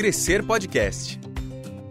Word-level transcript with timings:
Crescer 0.00 0.42
Podcast. 0.42 1.20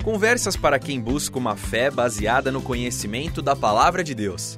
Conversas 0.03 0.57
para 0.57 0.79
quem 0.79 0.99
busca 0.99 1.37
uma 1.37 1.55
fé 1.55 1.91
baseada 1.91 2.51
no 2.51 2.59
conhecimento 2.59 3.39
da 3.39 3.55
palavra 3.55 4.03
de 4.03 4.15
Deus. 4.15 4.57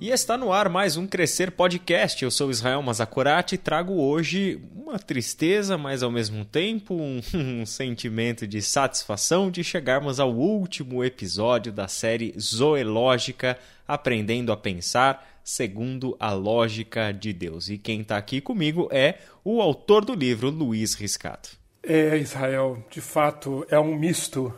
E 0.00 0.08
está 0.08 0.38
no 0.38 0.50
ar 0.50 0.70
mais 0.70 0.96
um 0.96 1.06
Crescer 1.06 1.50
Podcast. 1.50 2.24
Eu 2.24 2.30
sou 2.30 2.50
Israel 2.50 2.80
Mazakorati 2.80 3.56
e 3.56 3.58
trago 3.58 4.00
hoje 4.00 4.58
uma 4.74 4.98
tristeza, 4.98 5.76
mas 5.76 6.02
ao 6.02 6.10
mesmo 6.10 6.42
tempo 6.42 6.94
um, 6.94 7.20
um, 7.60 7.66
sentimento 7.66 8.46
de 8.46 8.62
satisfação 8.62 9.50
de 9.50 9.62
chegarmos 9.62 10.18
ao 10.18 10.32
último 10.32 11.04
episódio 11.04 11.70
da 11.70 11.86
série 11.86 12.34
Zoológica 12.40 13.58
Aprendendo 13.86 14.50
a 14.50 14.56
Pensar 14.56 15.35
segundo 15.46 16.16
a 16.18 16.32
lógica 16.32 17.12
de 17.12 17.32
Deus. 17.32 17.68
E 17.68 17.78
quem 17.78 18.00
está 18.00 18.16
aqui 18.16 18.40
comigo 18.40 18.88
é 18.90 19.20
o 19.44 19.62
autor 19.62 20.04
do 20.04 20.12
livro, 20.12 20.50
Luiz 20.50 20.94
Riscato. 20.94 21.56
É, 21.84 22.16
Israel, 22.16 22.84
de 22.90 23.00
fato 23.00 23.64
é 23.70 23.78
um 23.78 23.94
misto 23.94 24.52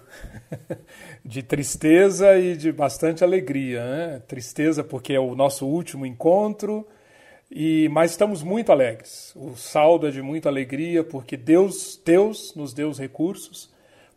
de 1.22 1.42
tristeza 1.42 2.38
e 2.38 2.56
de 2.56 2.72
bastante 2.72 3.22
alegria. 3.22 3.84
Né? 3.84 4.22
Tristeza 4.26 4.82
porque 4.82 5.12
é 5.12 5.20
o 5.20 5.34
nosso 5.34 5.66
último 5.66 6.06
encontro, 6.06 6.88
e 7.50 7.86
mas 7.90 8.12
estamos 8.12 8.42
muito 8.42 8.72
alegres. 8.72 9.34
O 9.36 9.54
saldo 9.56 10.08
é 10.08 10.10
de 10.10 10.22
muita 10.22 10.48
alegria 10.48 11.04
porque 11.04 11.36
Deus, 11.36 12.00
Deus 12.02 12.54
nos 12.56 12.72
deu 12.72 12.88
os 12.88 12.98
recursos 12.98 13.70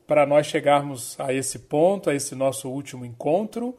para 0.08 0.26
nós 0.26 0.48
chegarmos 0.48 1.20
a 1.20 1.34
esse 1.34 1.60
ponto, 1.60 2.10
a 2.10 2.16
esse 2.16 2.34
nosso 2.34 2.70
último 2.70 3.06
encontro 3.06 3.76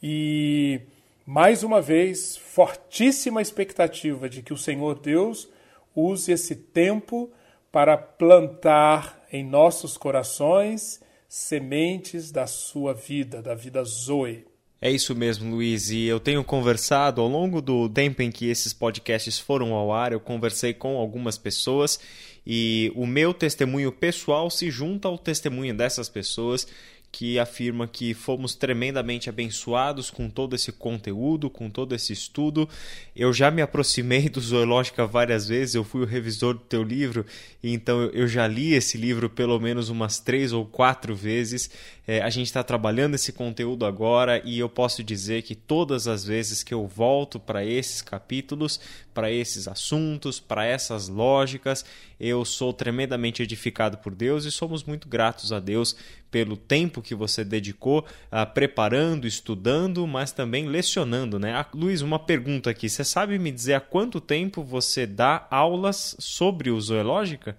e 0.00 0.82
mais 1.30 1.62
uma 1.62 1.82
vez, 1.82 2.38
fortíssima 2.38 3.42
expectativa 3.42 4.30
de 4.30 4.40
que 4.40 4.54
o 4.54 4.56
Senhor 4.56 4.98
Deus 4.98 5.46
use 5.94 6.32
esse 6.32 6.56
tempo 6.56 7.30
para 7.70 7.98
plantar 7.98 9.22
em 9.30 9.44
nossos 9.44 9.98
corações 9.98 11.02
sementes 11.28 12.32
da 12.32 12.46
sua 12.46 12.94
vida, 12.94 13.42
da 13.42 13.54
vida 13.54 13.84
Zoe. 13.84 14.46
É 14.80 14.90
isso 14.90 15.14
mesmo, 15.14 15.54
Luiz. 15.54 15.90
E 15.90 16.04
eu 16.04 16.18
tenho 16.18 16.42
conversado 16.42 17.20
ao 17.20 17.28
longo 17.28 17.60
do 17.60 17.90
tempo 17.90 18.22
em 18.22 18.30
que 18.30 18.48
esses 18.48 18.72
podcasts 18.72 19.38
foram 19.38 19.74
ao 19.74 19.92
ar, 19.92 20.12
eu 20.12 20.20
conversei 20.20 20.72
com 20.72 20.96
algumas 20.96 21.36
pessoas 21.36 22.00
e 22.46 22.90
o 22.96 23.06
meu 23.06 23.34
testemunho 23.34 23.92
pessoal 23.92 24.48
se 24.48 24.70
junta 24.70 25.08
ao 25.08 25.18
testemunho 25.18 25.76
dessas 25.76 26.08
pessoas 26.08 26.66
que 27.10 27.38
afirma 27.38 27.88
que 27.88 28.14
fomos 28.14 28.54
tremendamente 28.54 29.28
abençoados 29.28 30.10
com 30.10 30.28
todo 30.28 30.54
esse 30.54 30.70
conteúdo, 30.70 31.48
com 31.48 31.70
todo 31.70 31.94
esse 31.94 32.12
estudo. 32.12 32.68
Eu 33.16 33.32
já 33.32 33.50
me 33.50 33.62
aproximei 33.62 34.28
do 34.28 34.40
Zoológica 34.40 35.06
várias 35.06 35.48
vezes, 35.48 35.74
eu 35.74 35.84
fui 35.84 36.02
o 36.02 36.06
revisor 36.06 36.54
do 36.54 36.60
teu 36.60 36.82
livro, 36.82 37.24
então 37.62 38.02
eu 38.12 38.28
já 38.28 38.46
li 38.46 38.74
esse 38.74 38.98
livro 38.98 39.28
pelo 39.30 39.58
menos 39.58 39.88
umas 39.88 40.20
três 40.20 40.52
ou 40.52 40.66
quatro 40.66 41.14
vezes. 41.14 41.70
É, 42.10 42.22
a 42.22 42.30
gente 42.30 42.46
está 42.46 42.64
trabalhando 42.64 43.16
esse 43.16 43.34
conteúdo 43.34 43.84
agora 43.84 44.40
e 44.42 44.58
eu 44.58 44.66
posso 44.66 45.04
dizer 45.04 45.42
que 45.42 45.54
todas 45.54 46.08
as 46.08 46.24
vezes 46.24 46.62
que 46.62 46.72
eu 46.72 46.86
volto 46.86 47.38
para 47.38 47.62
esses 47.62 48.00
capítulos, 48.00 48.80
para 49.12 49.30
esses 49.30 49.68
assuntos, 49.68 50.40
para 50.40 50.64
essas 50.64 51.06
lógicas, 51.08 51.84
eu 52.18 52.46
sou 52.46 52.72
tremendamente 52.72 53.42
edificado 53.42 53.98
por 53.98 54.14
Deus 54.14 54.46
e 54.46 54.50
somos 54.50 54.84
muito 54.84 55.06
gratos 55.06 55.52
a 55.52 55.60
Deus 55.60 55.94
pelo 56.30 56.56
tempo 56.56 57.02
que 57.02 57.14
você 57.14 57.44
dedicou 57.44 58.06
a 58.30 58.46
preparando, 58.46 59.26
estudando, 59.26 60.06
mas 60.06 60.32
também 60.32 60.66
lecionando, 60.66 61.38
né? 61.38 61.52
Ah, 61.52 61.66
Luiz, 61.74 62.00
uma 62.00 62.18
pergunta 62.18 62.70
aqui. 62.70 62.88
Você 62.88 63.04
sabe 63.04 63.38
me 63.38 63.52
dizer 63.52 63.74
há 63.74 63.80
quanto 63.80 64.18
tempo 64.18 64.64
você 64.64 65.06
dá 65.06 65.46
aulas 65.50 66.16
sobre 66.18 66.70
o 66.70 66.80
zoológica? 66.80 67.54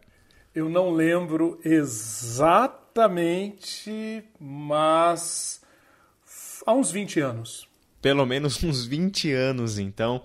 Eu 0.56 0.68
não 0.68 0.90
lembro 0.90 1.60
exatamente, 1.64 2.89
mas 4.40 5.62
há 6.66 6.74
uns 6.74 6.92
20 6.92 7.20
anos. 7.20 7.68
Pelo 8.02 8.26
menos 8.26 8.62
uns 8.64 8.86
20 8.86 9.32
anos, 9.32 9.78
então. 9.78 10.24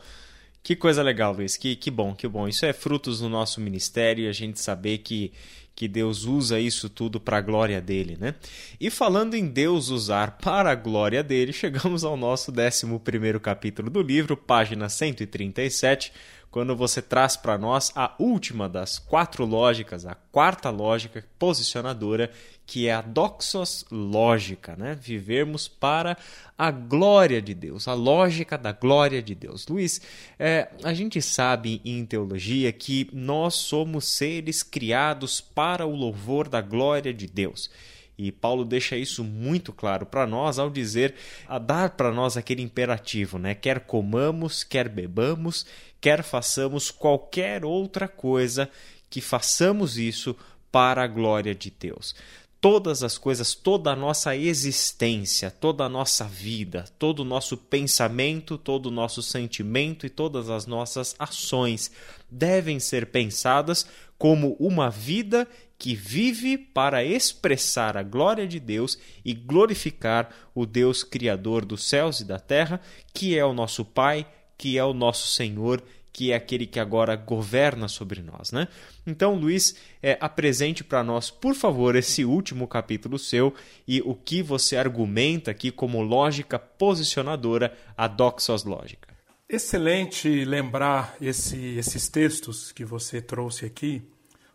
Que 0.62 0.74
coisa 0.74 1.02
legal, 1.02 1.34
Luiz. 1.34 1.56
Que, 1.56 1.76
que 1.76 1.90
bom, 1.90 2.14
que 2.14 2.26
bom. 2.26 2.48
Isso 2.48 2.64
é 2.64 2.72
frutos 2.72 3.20
do 3.20 3.28
nosso 3.28 3.60
ministério 3.60 4.24
e 4.24 4.28
a 4.28 4.32
gente 4.32 4.60
saber 4.60 4.98
que 4.98 5.32
que 5.74 5.88
Deus 5.88 6.24
usa 6.24 6.60
isso 6.60 6.88
tudo 6.88 7.18
para 7.18 7.38
a 7.38 7.40
glória 7.40 7.80
dele, 7.80 8.16
né? 8.18 8.34
E 8.80 8.90
falando 8.90 9.34
em 9.34 9.46
Deus 9.46 9.88
usar 9.88 10.38
para 10.38 10.70
a 10.70 10.74
glória 10.74 11.22
dele, 11.22 11.52
chegamos 11.52 12.04
ao 12.04 12.16
nosso 12.16 12.52
11 12.52 13.38
capítulo 13.40 13.90
do 13.90 14.00
livro, 14.00 14.36
página 14.36 14.88
137, 14.88 16.12
quando 16.54 16.76
você 16.76 17.02
traz 17.02 17.36
para 17.36 17.58
nós 17.58 17.90
a 17.96 18.14
última 18.16 18.68
das 18.68 18.96
quatro 18.96 19.44
lógicas, 19.44 20.06
a 20.06 20.14
quarta 20.14 20.70
lógica 20.70 21.26
posicionadora, 21.36 22.30
que 22.64 22.86
é 22.86 22.94
a 22.94 23.00
doxos 23.00 23.84
lógica, 23.90 24.76
né? 24.76 24.94
Vivermos 24.94 25.66
para 25.66 26.16
a 26.56 26.70
glória 26.70 27.42
de 27.42 27.54
Deus, 27.54 27.88
a 27.88 27.92
lógica 27.92 28.56
da 28.56 28.70
glória 28.70 29.20
de 29.20 29.34
Deus. 29.34 29.66
Luiz, 29.66 30.00
é, 30.38 30.68
a 30.84 30.94
gente 30.94 31.20
sabe 31.20 31.80
em 31.84 32.06
teologia 32.06 32.70
que 32.70 33.10
nós 33.12 33.56
somos 33.56 34.04
seres 34.04 34.62
criados 34.62 35.40
para 35.40 35.84
o 35.84 35.96
louvor 35.96 36.48
da 36.48 36.60
glória 36.60 37.12
de 37.12 37.26
Deus. 37.26 37.68
E 38.16 38.30
Paulo 38.30 38.64
deixa 38.64 38.96
isso 38.96 39.24
muito 39.24 39.72
claro 39.72 40.06
para 40.06 40.24
nós 40.24 40.58
ao 40.58 40.70
dizer, 40.70 41.16
a 41.48 41.58
dar 41.58 41.90
para 41.90 42.12
nós 42.12 42.36
aquele 42.36 42.62
imperativo, 42.62 43.38
né? 43.40 43.56
Quer 43.56 43.80
comamos, 43.80 44.62
quer 44.62 44.88
bebamos, 44.88 45.66
quer 46.04 46.22
façamos 46.22 46.90
qualquer 46.90 47.64
outra 47.64 48.06
coisa, 48.06 48.68
que 49.08 49.22
façamos 49.22 49.96
isso 49.96 50.36
para 50.70 51.02
a 51.02 51.06
glória 51.06 51.54
de 51.54 51.70
Deus. 51.70 52.14
Todas 52.60 53.02
as 53.02 53.16
coisas, 53.16 53.54
toda 53.54 53.90
a 53.90 53.96
nossa 53.96 54.36
existência, 54.36 55.50
toda 55.50 55.84
a 55.84 55.88
nossa 55.88 56.24
vida, 56.24 56.84
todo 56.98 57.20
o 57.20 57.24
nosso 57.24 57.56
pensamento, 57.56 58.58
todo 58.58 58.86
o 58.86 58.90
nosso 58.90 59.22
sentimento 59.22 60.04
e 60.04 60.10
todas 60.10 60.50
as 60.50 60.66
nossas 60.66 61.16
ações 61.18 61.90
devem 62.30 62.78
ser 62.78 63.06
pensadas 63.06 63.86
como 64.18 64.56
uma 64.60 64.90
vida 64.90 65.48
que 65.78 65.94
vive 65.94 66.58
para 66.58 67.02
expressar 67.02 67.96
a 67.96 68.02
glória 68.02 68.46
de 68.46 68.60
Deus 68.60 68.98
e 69.24 69.32
glorificar 69.32 70.28
o 70.54 70.66
Deus 70.66 71.02
Criador 71.02 71.64
dos 71.64 71.88
céus 71.88 72.20
e 72.20 72.26
da 72.26 72.38
terra, 72.38 72.78
que 73.14 73.38
é 73.38 73.44
o 73.44 73.54
nosso 73.54 73.86
Pai, 73.86 74.26
que 74.56 74.78
é 74.78 74.84
o 74.84 74.94
nosso 74.94 75.28
Senhor 75.28 75.82
que 76.14 76.30
é 76.30 76.36
aquele 76.36 76.64
que 76.64 76.78
agora 76.78 77.16
governa 77.16 77.88
sobre 77.88 78.22
nós, 78.22 78.52
né? 78.52 78.68
Então, 79.04 79.34
Luiz, 79.34 79.74
é, 80.00 80.16
apresente 80.20 80.84
para 80.84 81.02
nós, 81.02 81.28
por 81.28 81.56
favor, 81.56 81.96
esse 81.96 82.24
último 82.24 82.68
capítulo 82.68 83.18
seu 83.18 83.52
e 83.86 84.00
o 84.02 84.14
que 84.14 84.40
você 84.40 84.76
argumenta 84.76 85.50
aqui 85.50 85.72
como 85.72 86.00
lógica 86.00 86.56
posicionadora 86.56 87.76
a 87.96 88.06
doxos 88.06 88.62
lógica. 88.62 89.12
Excelente 89.48 90.44
lembrar 90.44 91.16
esse, 91.20 91.58
esses 91.76 92.08
textos 92.08 92.70
que 92.70 92.84
você 92.84 93.20
trouxe 93.20 93.66
aqui 93.66 94.00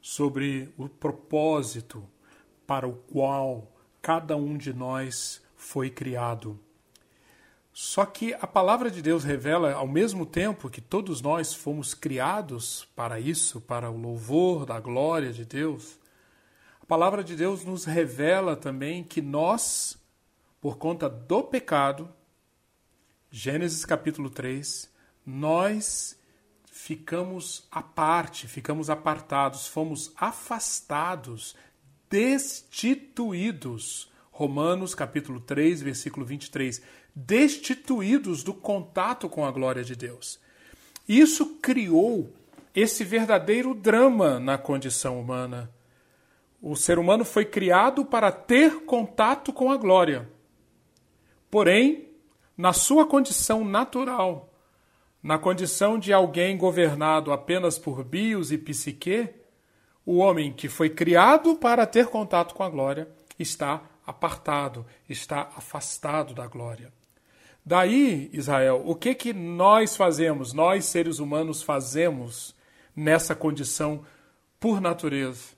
sobre 0.01 0.73
o 0.77 0.87
propósito 0.87 2.07
para 2.65 2.87
o 2.87 2.93
qual 2.93 3.69
cada 4.01 4.37
um 4.37 4.57
de 4.57 4.71
nós 4.71 5.41
foi 5.57 5.89
criado. 5.89 6.57
Só 7.81 8.05
que 8.05 8.33
a 8.33 8.45
palavra 8.45 8.91
de 8.91 9.01
Deus 9.01 9.23
revela, 9.23 9.71
ao 9.71 9.87
mesmo 9.87 10.25
tempo 10.25 10.69
que 10.69 10.81
todos 10.81 11.21
nós 11.21 11.53
fomos 11.53 11.93
criados 11.93 12.85
para 12.93 13.21
isso, 13.21 13.61
para 13.61 13.89
o 13.89 13.97
louvor 13.97 14.65
da 14.65 14.81
glória 14.81 15.31
de 15.31 15.45
Deus, 15.45 15.97
a 16.81 16.85
palavra 16.85 17.23
de 17.23 17.37
Deus 17.37 17.63
nos 17.63 17.85
revela 17.85 18.57
também 18.57 19.01
que 19.01 19.21
nós, 19.21 19.97
por 20.59 20.77
conta 20.77 21.07
do 21.07 21.41
pecado, 21.41 22.13
Gênesis 23.31 23.85
capítulo 23.85 24.29
3, 24.29 24.91
nós 25.25 26.19
ficamos 26.65 27.65
à 27.71 27.81
parte, 27.81 28.45
ficamos 28.45 28.89
apartados, 28.89 29.67
fomos 29.67 30.11
afastados, 30.17 31.55
destituídos. 32.09 34.09
Romanos 34.31 34.95
capítulo 34.95 35.41
3, 35.41 35.81
versículo 35.81 36.25
23 36.25 36.81
destituídos 37.25 38.43
do 38.43 38.53
contato 38.53 39.27
com 39.27 39.45
a 39.45 39.51
glória 39.51 39.83
de 39.83 39.95
Deus. 39.95 40.39
Isso 41.07 41.57
criou 41.61 42.31
esse 42.73 43.03
verdadeiro 43.03 43.73
drama 43.73 44.39
na 44.39 44.57
condição 44.57 45.19
humana. 45.19 45.69
O 46.61 46.75
ser 46.75 46.97
humano 46.97 47.25
foi 47.25 47.45
criado 47.45 48.05
para 48.05 48.31
ter 48.31 48.85
contato 48.85 49.51
com 49.51 49.71
a 49.71 49.77
glória. 49.77 50.29
Porém, 51.49 52.07
na 52.57 52.73
sua 52.73 53.05
condição 53.05 53.65
natural, 53.65 54.53
na 55.21 55.37
condição 55.37 55.99
de 55.99 56.13
alguém 56.13 56.57
governado 56.57 57.33
apenas 57.33 57.77
por 57.77 58.03
bios 58.03 58.51
e 58.51 58.57
psique, 58.57 59.29
o 60.05 60.17
homem 60.17 60.53
que 60.53 60.69
foi 60.69 60.89
criado 60.89 61.55
para 61.55 61.85
ter 61.85 62.07
contato 62.07 62.53
com 62.53 62.63
a 62.63 62.69
glória 62.69 63.09
está 63.37 63.81
apartado, 64.05 64.85
está 65.07 65.49
afastado 65.55 66.33
da 66.33 66.47
glória. 66.47 66.98
Daí, 67.69 68.29
Israel, 68.33 68.81
o 68.83 68.95
que 68.95 69.13
que 69.13 69.31
nós 69.31 69.95
fazemos, 69.95 70.53
nós 70.53 70.85
seres 70.85 71.19
humanos 71.19 71.61
fazemos 71.61 72.55
nessa 72.95 73.35
condição 73.35 74.03
por 74.59 74.81
natureza. 74.81 75.49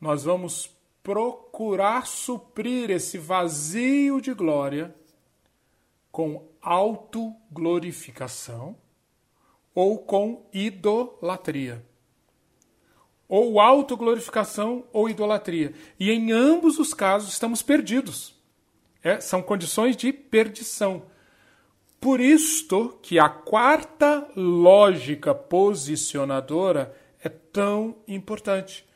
Nós 0.00 0.24
vamos 0.24 0.76
procurar 1.04 2.08
suprir 2.08 2.90
esse 2.90 3.16
vazio 3.16 4.20
de 4.20 4.34
glória 4.34 4.92
com 6.10 6.48
autoglorificação 6.60 8.74
ou 9.72 9.98
com 9.98 10.44
idolatria. 10.52 11.86
Ou 13.28 13.60
autoglorificação 13.60 14.82
ou 14.92 15.08
idolatria. 15.08 15.74
E 15.96 16.10
em 16.10 16.32
ambos 16.32 16.80
os 16.80 16.92
casos 16.92 17.30
estamos 17.30 17.62
perdidos. 17.62 18.34
É, 19.00 19.20
são 19.20 19.40
condições 19.40 19.96
de 19.96 20.12
perdição. 20.12 21.08
Por 22.00 22.18
isto 22.18 22.98
que 23.02 23.18
a 23.18 23.28
quarta 23.28 24.26
lógica 24.34 25.34
posicionadora 25.34 26.96
é 27.22 27.28
tão 27.28 27.96
importante. 28.08 28.86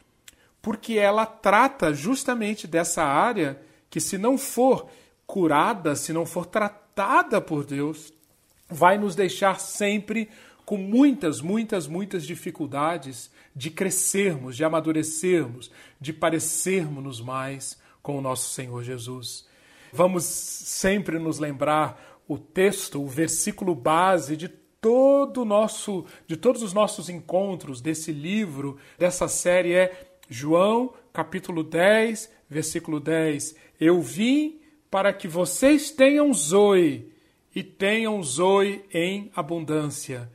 Porque 0.63 0.95
ela 0.95 1.27
trata 1.27 1.93
justamente 1.93 2.67
dessa 2.67 3.05
área 3.05 3.61
que, 3.91 4.01
se 4.01 4.17
não 4.17 4.39
for 4.39 4.89
curada, 5.27 5.95
se 5.95 6.13
não 6.15 6.25
for 6.25 6.47
tratada 6.47 7.41
por 7.43 7.67
Deus, 7.67 8.11
vai 8.71 8.97
nos 8.97 9.15
deixar 9.15 9.61
sempre 9.61 10.31
com 10.65 10.79
muitas, 10.79 11.43
muitas, 11.43 11.87
muitas 11.87 12.25
dificuldades 12.25 13.31
de 13.55 13.71
crescermos, 13.71 14.57
de 14.57 14.65
amadurecermos, 14.65 15.71
de 16.01 16.13
parecermos 16.13 17.21
mais 17.21 17.79
com 18.03 18.17
o 18.19 18.23
nosso 18.23 18.49
Senhor 18.55 18.83
Jesus. 18.83 19.47
Vamos 19.93 20.25
sempre 20.25 21.19
nos 21.19 21.39
lembrar 21.39 22.14
o 22.27 22.39
texto, 22.39 23.03
o 23.03 23.07
versículo 23.07 23.75
base 23.75 24.37
de 24.37 24.49
todo 24.49 25.45
nosso, 25.45 26.05
de 26.27 26.37
todos 26.37 26.63
os 26.63 26.73
nossos 26.73 27.09
encontros 27.09 27.81
desse 27.81 28.13
livro, 28.13 28.77
dessa 28.99 29.29
série 29.29 29.73
é 29.73 30.19
João, 30.29 30.93
capítulo 31.13 31.63
10, 31.63 32.31
versículo 32.49 33.01
10. 33.01 33.55
Eu 33.81 34.01
vim 34.01 34.61
para 34.91 35.13
que 35.13 35.27
vocês 35.27 35.91
tenham 35.91 36.33
zoe 36.33 37.13
e 37.55 37.63
tenham 37.63 38.23
zoe 38.23 38.85
em 38.93 39.31
abundância. 39.35 40.31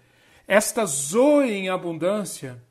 Esta 0.48 0.86
zoe 0.86 1.52
em 1.52 1.70
abundância 1.70 2.62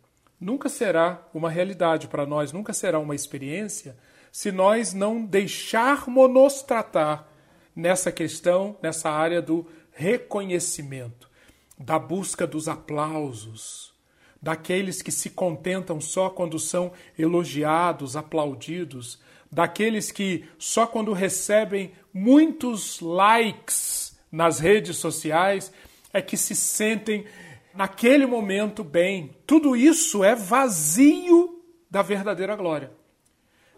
nunca 0.40 0.68
será 0.68 1.26
uma 1.34 1.50
realidade 1.50 2.08
para 2.08 2.26
nós, 2.26 2.52
nunca 2.52 2.72
será 2.72 2.98
uma 2.98 3.14
experiência, 3.14 3.96
se 4.32 4.50
nós 4.52 4.92
não 4.92 5.24
deixarmos-nos 5.24 6.62
tratar 6.62 7.32
nessa 7.78 8.10
questão, 8.10 8.76
nessa 8.82 9.08
área 9.08 9.40
do 9.40 9.64
reconhecimento, 9.92 11.30
da 11.78 11.96
busca 11.96 12.44
dos 12.44 12.66
aplausos, 12.66 13.94
daqueles 14.42 15.00
que 15.00 15.12
se 15.12 15.30
contentam 15.30 16.00
só 16.00 16.28
quando 16.28 16.58
são 16.58 16.90
elogiados, 17.16 18.16
aplaudidos, 18.16 19.20
daqueles 19.50 20.10
que 20.10 20.44
só 20.58 20.88
quando 20.88 21.12
recebem 21.12 21.92
muitos 22.12 23.00
likes 23.00 24.18
nas 24.30 24.58
redes 24.58 24.96
sociais 24.96 25.72
é 26.12 26.20
que 26.20 26.36
se 26.36 26.56
sentem 26.56 27.26
naquele 27.72 28.26
momento 28.26 28.82
bem. 28.82 29.36
Tudo 29.46 29.76
isso 29.76 30.24
é 30.24 30.34
vazio 30.34 31.62
da 31.88 32.02
verdadeira 32.02 32.56
glória. 32.56 32.90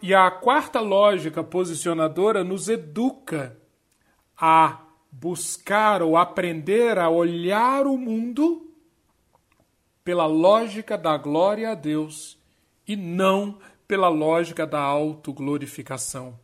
E 0.01 0.15
a 0.15 0.31
quarta 0.31 0.81
lógica 0.81 1.45
posicionadora 1.45 2.43
nos 2.43 2.67
educa 2.67 3.60
a 4.41 4.81
buscar 5.13 6.03
ou 6.03 6.17
aprender 6.17 6.99
a 6.99 7.11
olhar 7.11 7.87
o 7.87 7.99
mundo 7.99 8.73
pela 10.03 10.27
lógica 10.27 10.97
da 10.97 11.17
glória 11.19 11.73
a 11.73 11.75
Deus 11.75 12.39
e 12.87 12.97
não 12.97 13.59
pela 13.87 14.09
lógica 14.09 14.67
da 14.67 14.81
autoglorificação. 14.81 16.39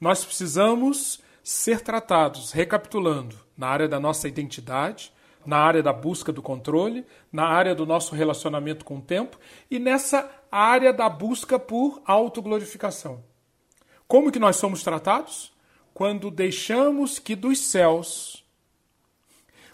Nós 0.00 0.24
precisamos 0.24 1.20
ser 1.42 1.80
tratados, 1.80 2.52
recapitulando, 2.52 3.36
na 3.56 3.68
área 3.68 3.88
da 3.88 3.98
nossa 3.98 4.28
identidade, 4.28 5.12
na 5.46 5.58
área 5.58 5.82
da 5.82 5.92
busca 5.92 6.32
do 6.32 6.42
controle, 6.42 7.06
na 7.32 7.46
área 7.46 7.74
do 7.74 7.84
nosso 7.84 8.14
relacionamento 8.14 8.84
com 8.84 8.96
o 8.98 9.02
tempo 9.02 9.38
e 9.70 9.78
nessa 9.78 10.30
área 10.50 10.92
da 10.92 11.08
busca 11.08 11.58
por 11.58 12.00
autoglorificação. 12.04 13.22
Como 14.06 14.30
que 14.30 14.38
nós 14.38 14.56
somos 14.56 14.82
tratados? 14.82 15.53
Quando 15.94 16.28
deixamos 16.28 17.20
que 17.20 17.36
dos 17.36 17.60
céus 17.60 18.44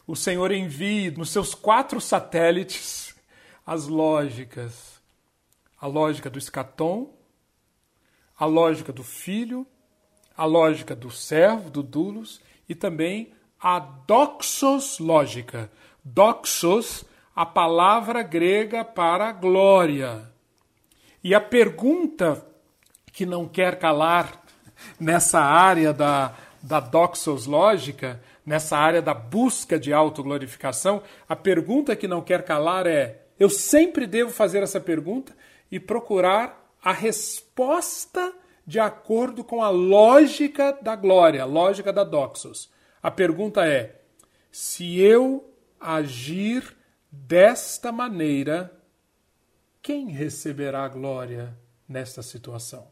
o 0.07 0.15
Senhor 0.15 0.53
envie 0.53 1.11
nos 1.11 1.31
seus 1.31 1.55
quatro 1.55 2.01
satélites 2.01 3.15
as 3.65 3.87
lógicas, 3.87 5.01
a 5.81 5.87
lógica 5.87 6.29
do 6.29 6.39
escatom, 6.39 7.15
a 8.39 8.45
lógica 8.45 8.93
do 8.93 9.05
filho, 9.05 9.67
a 10.37 10.45
lógica 10.45 10.95
do 10.95 11.11
servo, 11.11 11.71
do 11.71 11.83
dulos 11.83 12.41
e 12.69 12.75
também 12.75 13.33
a 13.59 13.79
doxos 13.79 14.99
lógica. 14.99 15.71
Doxos, 16.05 17.05
a 17.35 17.47
palavra 17.47 18.23
grega 18.23 18.85
para 18.85 19.33
glória. 19.33 20.31
E 21.23 21.35
a 21.35 21.41
pergunta 21.41 22.47
que 23.13 23.25
não 23.25 23.47
quer 23.47 23.79
calar 23.79 24.40
nessa 24.99 25.41
área 25.41 25.93
da, 25.93 26.35
da 26.63 26.81
doxos 26.81 27.47
lógica, 27.47 28.21
nessa 28.45 28.77
área 28.77 29.01
da 29.01 29.15
busca 29.15 29.79
de 29.79 29.93
autoglorificação, 29.93 31.03
a 31.29 31.37
pergunta 31.37 31.97
que 31.97 32.09
não 32.09 32.23
quer 32.23 32.45
calar 32.45 32.87
é: 32.87 33.23
eu 33.39 33.49
sempre 33.49 34.07
devo 34.07 34.31
fazer 34.31 34.63
essa 34.63 34.81
pergunta 34.81 35.37
e 35.71 35.79
procurar 35.79 36.75
a 36.83 36.93
resposta 36.93 38.33
de 38.67 38.79
acordo 38.79 39.43
com 39.43 39.63
a 39.63 39.71
lógica 39.71 40.77
da 40.81 40.95
glória, 40.95 41.45
lógica 41.45 41.93
da 41.93 42.05
doxos. 42.05 42.71
A 43.03 43.11
pergunta 43.11 43.67
é: 43.67 44.01
se 44.51 45.01
eu 45.01 45.53
agir 45.79 46.77
desta 47.11 47.91
maneira, 47.91 48.71
quem 49.83 50.11
receberá 50.11 50.85
a 50.85 50.89
glória 50.89 51.57
nesta 51.89 52.23
situação? 52.23 52.90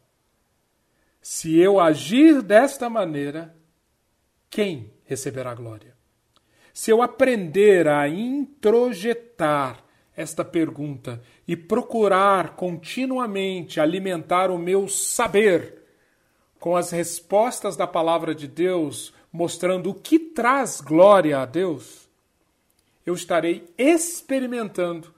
Se 1.30 1.58
eu 1.58 1.78
agir 1.78 2.40
desta 2.40 2.88
maneira, 2.88 3.54
quem 4.48 4.90
receberá 5.04 5.54
glória? 5.54 5.94
Se 6.72 6.90
eu 6.90 7.02
aprender 7.02 7.86
a 7.86 8.08
introjetar 8.08 9.84
esta 10.16 10.42
pergunta 10.42 11.22
e 11.46 11.54
procurar 11.54 12.56
continuamente 12.56 13.78
alimentar 13.78 14.50
o 14.50 14.56
meu 14.56 14.88
saber 14.88 15.82
com 16.58 16.74
as 16.74 16.92
respostas 16.92 17.76
da 17.76 17.86
palavra 17.86 18.34
de 18.34 18.48
Deus, 18.48 19.12
mostrando 19.30 19.90
o 19.90 19.94
que 19.94 20.18
traz 20.18 20.80
glória 20.80 21.40
a 21.40 21.44
Deus, 21.44 22.08
eu 23.04 23.12
estarei 23.12 23.68
experimentando 23.76 25.12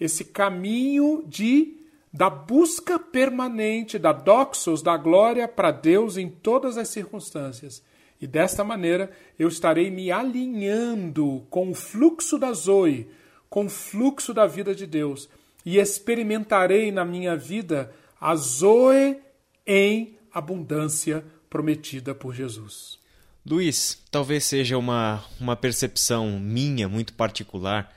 esse 0.00 0.24
caminho 0.24 1.22
de 1.24 1.83
da 2.14 2.30
busca 2.30 2.96
permanente 2.96 3.98
da 3.98 4.12
doxos 4.12 4.80
da 4.80 4.96
glória 4.96 5.48
para 5.48 5.72
Deus 5.72 6.16
em 6.16 6.30
todas 6.30 6.78
as 6.78 6.88
circunstâncias. 6.88 7.82
E 8.20 8.26
desta 8.26 8.62
maneira 8.62 9.10
eu 9.36 9.48
estarei 9.48 9.90
me 9.90 10.12
alinhando 10.12 11.44
com 11.50 11.70
o 11.70 11.74
fluxo 11.74 12.38
da 12.38 12.52
Zoe, 12.52 13.08
com 13.50 13.66
o 13.66 13.68
fluxo 13.68 14.32
da 14.32 14.46
vida 14.46 14.72
de 14.72 14.86
Deus, 14.86 15.28
e 15.66 15.78
experimentarei 15.78 16.92
na 16.92 17.04
minha 17.04 17.36
vida 17.36 17.92
a 18.20 18.36
Zoe 18.36 19.18
em 19.66 20.16
abundância 20.32 21.24
prometida 21.50 22.14
por 22.14 22.32
Jesus. 22.32 22.96
Luiz, 23.44 24.00
talvez 24.08 24.44
seja 24.44 24.78
uma, 24.78 25.24
uma 25.40 25.56
percepção 25.56 26.38
minha 26.38 26.88
muito 26.88 27.12
particular, 27.12 27.92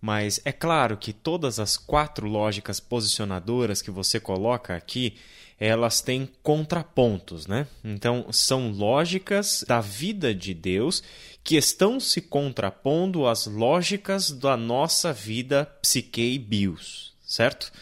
mas 0.00 0.40
é 0.44 0.52
claro 0.52 0.96
que 0.96 1.12
todas 1.12 1.58
as 1.58 1.76
quatro 1.76 2.28
lógicas 2.28 2.78
posicionadoras 2.78 3.82
que 3.82 3.90
você 3.90 4.20
coloca 4.20 4.74
aqui, 4.74 5.16
elas 5.58 6.00
têm 6.00 6.28
contrapontos, 6.42 7.46
né? 7.48 7.66
Então, 7.82 8.26
são 8.30 8.70
lógicas 8.70 9.64
da 9.66 9.80
vida 9.80 10.32
de 10.32 10.54
Deus 10.54 11.02
que 11.42 11.56
estão 11.56 11.98
se 11.98 12.20
contrapondo 12.20 13.26
às 13.26 13.46
lógicas 13.46 14.30
da 14.30 14.56
nossa 14.56 15.12
vida 15.12 15.66
psique 15.82 16.34
e 16.34 16.38
bios, 16.38 17.12
certo? 17.26 17.72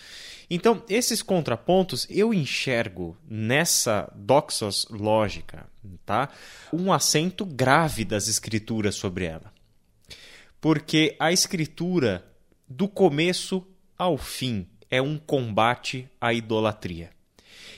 Então, 0.49 0.83
esses 0.89 1.23
contrapontos 1.23 2.07
eu 2.09 2.33
enxergo 2.33 3.17
nessa 3.29 4.11
doxos 4.15 4.87
lógica, 4.89 5.67
tá? 6.07 6.31
Um 6.73 6.93
acento 6.93 7.45
grave 7.45 8.05
das 8.05 8.29
escrituras 8.29 8.95
sobre 8.95 9.25
ela. 9.25 9.56
Porque 10.61 11.17
a 11.19 11.33
escritura, 11.33 12.27
do 12.69 12.89
começo 12.89 13.67
ao 13.97 14.17
fim, 14.17 14.67
é 14.91 15.01
um 15.01 15.19
combate 15.19 16.09
à 16.21 16.33
idolatria. 16.33 17.11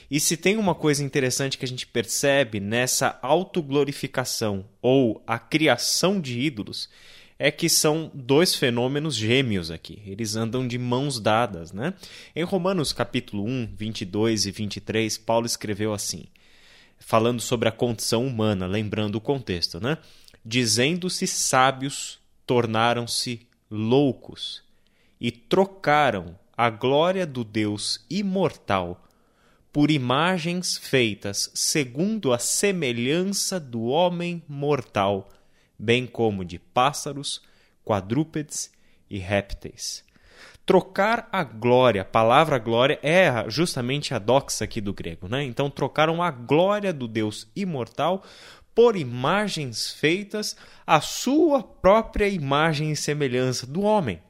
E 0.09 0.19
se 0.19 0.35
tem 0.35 0.57
uma 0.57 0.73
coisa 0.73 1.03
interessante 1.03 1.57
que 1.57 1.65
a 1.65 1.67
gente 1.67 1.85
percebe 1.85 2.59
nessa 2.59 3.19
autoglorificação 3.21 4.65
ou 4.81 5.23
a 5.27 5.37
criação 5.37 6.19
de 6.19 6.39
ídolos, 6.39 6.89
é 7.37 7.51
que 7.51 7.69
são 7.69 8.11
dois 8.13 8.55
fenômenos 8.55 9.15
gêmeos 9.15 9.71
aqui. 9.71 10.01
Eles 10.05 10.35
andam 10.35 10.67
de 10.67 10.77
mãos 10.77 11.19
dadas, 11.19 11.71
né? 11.71 11.93
Em 12.35 12.43
Romanos 12.43 12.91
capítulo 12.91 13.45
1, 13.45 13.69
22 13.77 14.45
e 14.47 14.51
23, 14.51 15.17
Paulo 15.19 15.45
escreveu 15.45 15.93
assim, 15.93 16.25
falando 16.97 17.39
sobre 17.39 17.69
a 17.69 17.71
condição 17.71 18.27
humana, 18.27 18.67
lembrando 18.67 19.15
o 19.15 19.21
contexto, 19.21 19.79
né? 19.79 19.97
Dizendo-se 20.43 21.25
sábios, 21.27 22.18
tornaram-se 22.49 23.47
loucos 23.69 24.63
e 25.21 25.29
trocaram 25.29 26.35
a 26.57 26.67
glória 26.67 27.23
do 27.23 27.43
Deus 27.43 28.03
imortal 28.09 29.07
por 29.71 29.91
imagens 29.91 30.75
feitas 30.75 31.51
segundo 31.53 32.33
a 32.33 32.39
semelhança 32.39 33.59
do 33.59 33.83
homem 33.83 34.41
mortal, 34.49 35.29
bem 35.77 36.07
como 36.07 36.43
de 36.43 36.57
pássaros, 36.57 37.39
quadrúpedes 37.85 38.71
e 39.07 39.19
répteis. 39.19 40.03
Trocar 40.65 41.29
a 41.31 41.43
glória, 41.43 42.01
a 42.01 42.05
palavra 42.05 42.57
glória 42.57 42.99
é 43.03 43.47
justamente 43.47 44.11
a 44.15 44.17
doxa 44.17 44.63
aqui 44.63 44.81
do 44.81 44.93
grego, 44.93 45.27
né? 45.27 45.43
Então 45.43 45.69
trocaram 45.69 46.21
a 46.23 46.31
glória 46.31 46.91
do 46.91 47.07
Deus 47.07 47.47
imortal 47.55 48.23
por 48.73 48.95
imagens 48.95 49.91
feitas 49.91 50.55
à 50.85 51.01
sua 51.01 51.61
própria 51.63 52.27
imagem 52.27 52.91
e 52.91 52.95
semelhança 52.95 53.67
do 53.67 53.81
homem. 53.81 54.21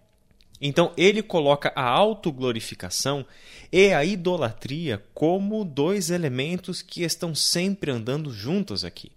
Então 0.61 0.91
ele 0.97 1.21
coloca 1.21 1.71
a 1.75 1.83
autoglorificação 1.83 3.25
e 3.71 3.93
a 3.93 4.03
idolatria 4.03 5.03
como 5.13 5.63
dois 5.63 6.09
elementos 6.09 6.81
que 6.81 7.03
estão 7.03 7.33
sempre 7.33 7.91
andando 7.91 8.31
juntos 8.33 8.83
aqui. 8.83 9.11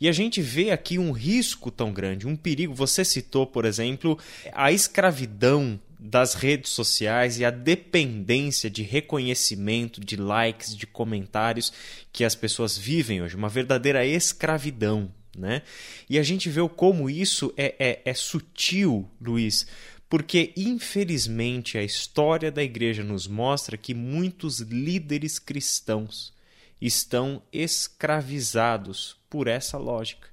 E 0.00 0.08
a 0.08 0.12
gente 0.12 0.42
vê 0.42 0.70
aqui 0.70 0.98
um 0.98 1.12
risco 1.12 1.70
tão 1.70 1.92
grande, 1.92 2.26
um 2.26 2.36
perigo. 2.36 2.74
Você 2.74 3.04
citou, 3.04 3.46
por 3.46 3.64
exemplo, 3.64 4.18
a 4.52 4.70
escravidão 4.70 5.80
das 6.04 6.34
redes 6.34 6.70
sociais 6.70 7.38
e 7.38 7.46
a 7.46 7.50
dependência 7.50 8.68
de 8.68 8.82
reconhecimento, 8.82 10.02
de 10.02 10.16
likes, 10.16 10.76
de 10.76 10.86
comentários 10.86 11.72
que 12.12 12.24
as 12.24 12.34
pessoas 12.34 12.76
vivem 12.76 13.22
hoje, 13.22 13.34
uma 13.34 13.48
verdadeira 13.48 14.04
escravidão. 14.04 15.10
Né? 15.34 15.62
E 16.08 16.18
a 16.18 16.22
gente 16.22 16.50
vê 16.50 16.60
como 16.68 17.08
isso 17.08 17.54
é, 17.56 17.74
é, 17.78 18.02
é 18.04 18.14
sutil, 18.14 19.08
Luiz, 19.18 19.66
porque 20.06 20.52
infelizmente 20.54 21.78
a 21.78 21.82
história 21.82 22.52
da 22.52 22.62
igreja 22.62 23.02
nos 23.02 23.26
mostra 23.26 23.78
que 23.78 23.94
muitos 23.94 24.60
líderes 24.60 25.38
cristãos 25.38 26.34
estão 26.78 27.42
escravizados 27.50 29.16
por 29.30 29.48
essa 29.48 29.78
lógica. 29.78 30.28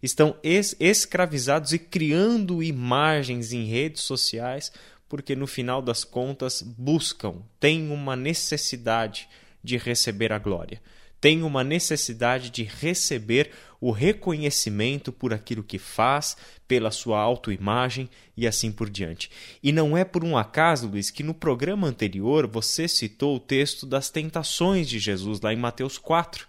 Estão 0.00 0.36
es 0.44 0.76
escravizados 0.78 1.72
e 1.72 1.78
criando 1.78 2.62
imagens 2.62 3.52
em 3.52 3.64
redes 3.64 4.02
sociais 4.02 4.70
porque 5.08 5.34
no 5.34 5.46
final 5.46 5.80
das 5.80 6.04
contas 6.04 6.62
buscam, 6.62 7.42
têm 7.58 7.90
uma 7.90 8.14
necessidade 8.14 9.28
de 9.62 9.76
receber 9.76 10.32
a 10.32 10.38
glória 10.38 10.80
tem 11.20 11.42
uma 11.42 11.64
necessidade 11.64 12.50
de 12.50 12.62
receber 12.62 13.50
o 13.80 13.90
reconhecimento 13.90 15.12
por 15.12 15.32
aquilo 15.32 15.62
que 15.62 15.78
faz, 15.78 16.36
pela 16.66 16.90
sua 16.90 17.20
autoimagem 17.20 18.08
e 18.36 18.46
assim 18.46 18.72
por 18.72 18.90
diante. 18.90 19.30
E 19.62 19.72
não 19.72 19.96
é 19.96 20.04
por 20.04 20.24
um 20.24 20.36
acaso, 20.36 20.88
Luiz, 20.88 21.10
que 21.10 21.22
no 21.22 21.34
programa 21.34 21.86
anterior 21.86 22.46
você 22.46 22.86
citou 22.88 23.36
o 23.36 23.40
texto 23.40 23.86
das 23.86 24.10
tentações 24.10 24.88
de 24.88 24.98
Jesus 24.98 25.40
lá 25.40 25.52
em 25.52 25.56
Mateus 25.56 25.96
4. 25.98 26.46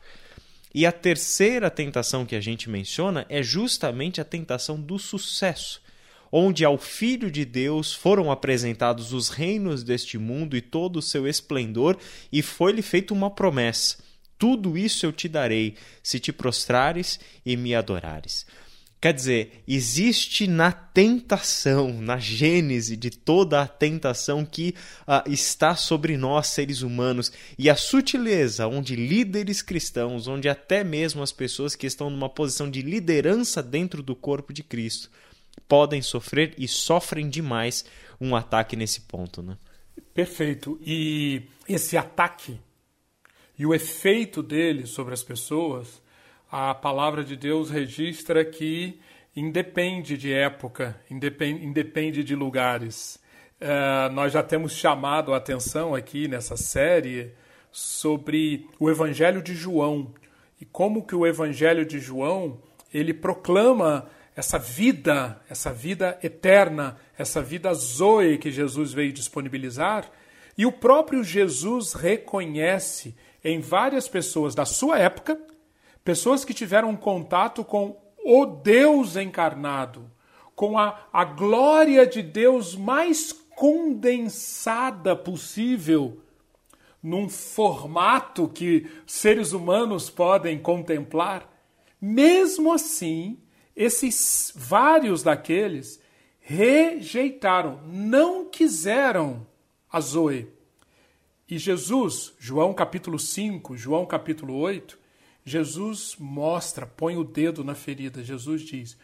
E 0.73 0.85
a 0.85 0.91
terceira 0.91 1.69
tentação 1.69 2.25
que 2.25 2.35
a 2.35 2.41
gente 2.41 2.69
menciona 2.69 3.25
é 3.29 3.41
justamente 3.41 4.21
a 4.21 4.25
tentação 4.25 4.79
do 4.79 4.99
sucesso 4.99 5.81
onde 6.31 6.65
ao 6.65 6.77
Filho 6.77 7.31
de 7.31 7.45
Deus 7.45 7.93
foram 7.93 8.31
apresentados 8.31 9.13
os 9.13 9.29
reinos 9.29 9.83
deste 9.83 10.17
mundo 10.17 10.55
e 10.55 10.61
todo 10.61 10.97
o 10.97 11.01
seu 11.01 11.27
esplendor, 11.27 11.97
e 12.31 12.41
foi-lhe 12.41 12.81
feita 12.81 13.13
uma 13.13 13.29
promessa 13.29 14.09
tudo 14.39 14.77
isso 14.77 15.05
eu 15.05 15.11
te 15.11 15.27
darei 15.27 15.75
se 16.01 16.17
te 16.17 16.31
prostrares 16.31 17.19
e 17.45 17.57
me 17.57 17.75
adorares. 17.75 18.45
Quer 19.01 19.13
dizer, 19.13 19.63
existe 19.67 20.45
na 20.47 20.73
tentação, 20.73 21.93
na 22.01 22.17
gênese 22.17 22.97
de 22.97 23.09
toda 23.09 23.61
a 23.61 23.67
tentação 23.67 24.45
que 24.45 24.73
uh, 25.07 25.29
está 25.29 25.73
sobre 25.75 26.17
nós, 26.17 26.47
seres 26.47 26.81
humanos, 26.81 27.31
e 27.57 27.69
a 27.69 27.75
sutileza 27.75 28.67
onde 28.67 28.95
líderes 28.95 29.61
cristãos, 29.61 30.27
onde 30.27 30.49
até 30.49 30.83
mesmo 30.83 31.21
as 31.21 31.31
pessoas 31.31 31.75
que 31.75 31.87
estão 31.87 32.09
numa 32.09 32.29
posição 32.29 32.69
de 32.69 32.81
liderança 32.81 33.63
dentro 33.63 34.03
do 34.03 34.15
corpo 34.15 34.51
de 34.51 34.63
Cristo, 34.63 35.09
podem 35.69 36.01
sofrer 36.01 36.53
e 36.57 36.67
sofrem 36.67 37.29
demais 37.29 37.85
um 38.19 38.35
ataque 38.35 38.75
nesse 38.75 39.01
ponto. 39.01 39.41
Né? 39.41 39.57
Perfeito. 40.13 40.77
E 40.81 41.43
esse 41.67 41.95
ataque 41.95 42.59
e 43.59 43.65
o 43.65 43.73
efeito 43.73 44.41
dele 44.41 44.85
sobre 44.87 45.13
as 45.13 45.21
pessoas, 45.21 46.01
a 46.49 46.73
palavra 46.73 47.25
de 47.25 47.35
Deus 47.35 47.69
registra 47.69 48.45
que 48.45 49.01
independe 49.35 50.17
de 50.17 50.31
época, 50.31 50.99
independe, 51.11 51.65
independe 51.65 52.23
de 52.23 52.35
lugares. 52.35 53.19
Uh, 53.59 54.13
nós 54.13 54.31
já 54.31 54.41
temos 54.41 54.71
chamado 54.71 55.33
a 55.33 55.37
atenção 55.37 55.93
aqui 55.93 56.25
nessa 56.25 56.55
série 56.55 57.33
sobre 57.69 58.65
o 58.79 58.89
Evangelho 58.89 59.43
de 59.43 59.53
João 59.53 60.13
e 60.61 60.63
como 60.63 61.05
que 61.05 61.13
o 61.13 61.27
Evangelho 61.27 61.85
de 61.85 61.99
João 61.99 62.61
ele 62.93 63.13
proclama 63.13 64.09
essa 64.39 64.57
vida, 64.57 65.41
essa 65.49 65.73
vida 65.73 66.17
eterna, 66.23 66.97
essa 67.17 67.41
vida 67.41 67.73
zoe 67.73 68.37
que 68.37 68.49
Jesus 68.49 68.93
veio 68.93 69.11
disponibilizar, 69.11 70.09
e 70.57 70.65
o 70.65 70.71
próprio 70.71 71.25
Jesus 71.25 71.91
reconhece 71.91 73.17
em 73.43 73.59
várias 73.59 74.07
pessoas 74.07 74.55
da 74.55 74.63
sua 74.63 74.97
época, 74.97 75.37
pessoas 76.05 76.45
que 76.45 76.53
tiveram 76.53 76.95
contato 76.95 77.65
com 77.65 77.97
o 78.23 78.45
Deus 78.45 79.17
encarnado, 79.17 80.09
com 80.55 80.77
a, 80.77 80.97
a 81.11 81.25
glória 81.25 82.07
de 82.07 82.21
Deus 82.21 82.77
mais 82.77 83.33
condensada 83.33 85.17
possível, 85.17 86.21
num 87.03 87.27
formato 87.27 88.47
que 88.47 88.89
seres 89.05 89.51
humanos 89.51 90.09
podem 90.09 90.57
contemplar. 90.57 91.45
Mesmo 91.99 92.71
assim, 92.71 93.37
esses 93.79 94.51
vários 94.53 95.23
daqueles 95.23 96.01
rejeitaram, 96.41 97.81
não 97.87 98.49
quiseram 98.49 99.47
a 99.89 100.01
Zoe. 100.01 100.49
E 101.47 101.57
Jesus, 101.57 102.33
João 102.37 102.73
capítulo 102.73 103.17
5, 103.17 103.77
João 103.77 104.05
capítulo 104.05 104.53
8, 104.57 104.99
Jesus 105.45 106.17
mostra, 106.19 106.85
põe 106.85 107.15
o 107.15 107.23
dedo 107.23 107.63
na 107.63 107.73
ferida. 107.73 108.21
Jesus 108.21 108.63
diz: 108.63 108.97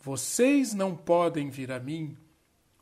Vocês 0.00 0.72
não 0.72 0.96
podem 0.96 1.50
vir 1.50 1.70
a 1.70 1.78
mim, 1.78 2.16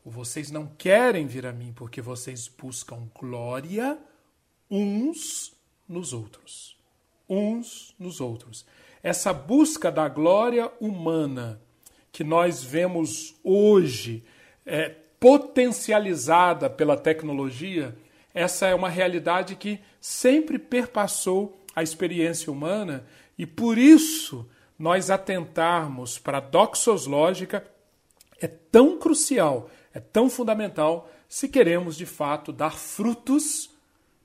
ou 0.05 0.11
vocês 0.13 0.49
não 0.49 0.65
querem 0.65 1.27
vir 1.27 1.45
a 1.45 1.51
mim, 1.51 1.73
porque 1.73 2.01
vocês 2.01 2.47
buscam 2.47 3.09
glória 3.13 3.99
uns 4.71 5.53
nos 5.85 6.13
outros. 6.13 6.77
Uns 7.27 7.93
nos 7.99 8.21
outros. 8.21 8.65
Essa 9.05 9.31
busca 9.31 9.91
da 9.91 10.09
glória 10.09 10.71
humana 10.81 11.61
que 12.11 12.23
nós 12.23 12.63
vemos 12.63 13.35
hoje, 13.43 14.25
é, 14.65 14.95
potencializada 15.19 16.71
pela 16.71 16.97
tecnologia, 16.97 17.95
essa 18.33 18.65
é 18.65 18.73
uma 18.73 18.89
realidade 18.89 19.55
que 19.57 19.79
sempre 20.01 20.57
perpassou 20.57 21.63
a 21.75 21.83
experiência 21.83 22.51
humana 22.51 23.05
e 23.37 23.45
por 23.45 23.77
isso 23.77 24.49
nós 24.77 25.11
atentarmos 25.11 26.17
para 26.17 26.39
a 26.39 26.41
doxoslógica 26.41 27.63
é 28.41 28.47
tão 28.47 28.97
crucial, 28.97 29.69
é 29.93 29.99
tão 29.99 30.31
fundamental 30.31 31.11
se 31.29 31.47
queremos 31.47 31.95
de 31.95 32.07
fato 32.07 32.51
dar 32.51 32.75
frutos 32.75 33.69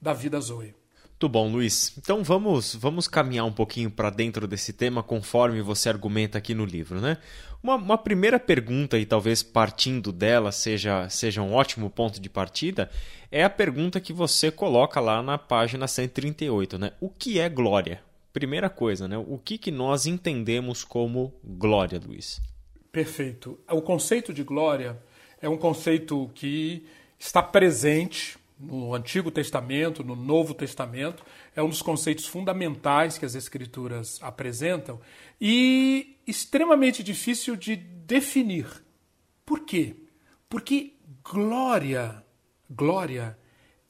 da 0.01 0.15
vida 0.15 0.41
Zoe. 0.41 0.80
Muito 1.21 1.33
bom, 1.33 1.53
Luiz. 1.53 1.93
Então 1.99 2.25
vamos, 2.25 2.75
vamos 2.75 3.07
caminhar 3.07 3.45
um 3.45 3.53
pouquinho 3.53 3.91
para 3.91 4.09
dentro 4.09 4.49
desse 4.49 4.73
tema 4.73 5.03
conforme 5.03 5.61
você 5.61 5.91
argumenta 5.91 6.39
aqui 6.39 6.55
no 6.55 6.65
livro, 6.65 6.99
né? 6.99 7.19
Uma, 7.63 7.75
uma, 7.75 7.99
primeira 7.99 8.41
pergunta, 8.41 8.99
e 8.99 9.05
talvez 9.05 9.43
partindo 9.43 10.13
dela 10.13 10.51
seja, 10.51 11.07
seja 11.11 11.43
um 11.43 11.53
ótimo 11.53 11.91
ponto 11.91 12.19
de 12.19 12.31
partida, 12.31 12.91
é 13.31 13.45
a 13.45 13.51
pergunta 13.51 14.01
que 14.01 14.15
você 14.15 14.51
coloca 14.51 14.99
lá 14.99 15.23
na 15.23 15.37
página 15.37 15.87
138, 15.87 16.79
né? 16.79 16.93
O 16.99 17.11
que 17.11 17.39
é 17.39 17.51
glória? 17.51 18.01
Primeira 18.33 18.71
coisa, 18.71 19.07
né? 19.07 19.19
O 19.19 19.37
que, 19.37 19.59
que 19.59 19.71
nós 19.71 20.07
entendemos 20.07 20.85
como 20.85 21.35
glória, 21.45 22.01
Luiz? 22.03 22.41
Perfeito. 22.91 23.61
O 23.71 23.83
conceito 23.83 24.33
de 24.33 24.43
glória 24.43 24.99
é 25.39 25.51
um 25.51 25.59
conceito 25.59 26.31
que 26.35 26.87
está 27.19 27.43
presente 27.43 28.40
no 28.61 28.95
Antigo 28.95 29.31
Testamento, 29.31 30.05
no 30.05 30.15
Novo 30.15 30.53
Testamento, 30.53 31.25
é 31.57 31.63
um 31.63 31.69
dos 31.69 31.81
conceitos 31.81 32.27
fundamentais 32.27 33.17
que 33.17 33.25
as 33.25 33.35
Escrituras 33.35 34.19
apresentam 34.23 35.01
e 35.41 36.19
extremamente 36.27 37.03
difícil 37.03 37.57
de 37.57 37.75
definir. 37.75 38.67
Por 39.47 39.61
quê? 39.61 39.97
Porque 40.49 40.95
glória, 41.25 42.23
glória 42.69 43.39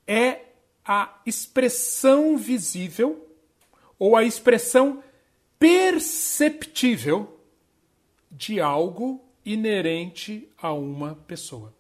é 0.07 0.43
a 0.85 1.21
expressão 1.27 2.37
visível 2.37 3.29
ou 3.99 4.17
a 4.17 4.23
expressão 4.23 5.03
perceptível 5.59 7.39
de 8.31 8.61
algo 8.61 9.23
inerente 9.45 10.49
a 10.57 10.73
uma 10.73 11.15
pessoa. 11.15 11.75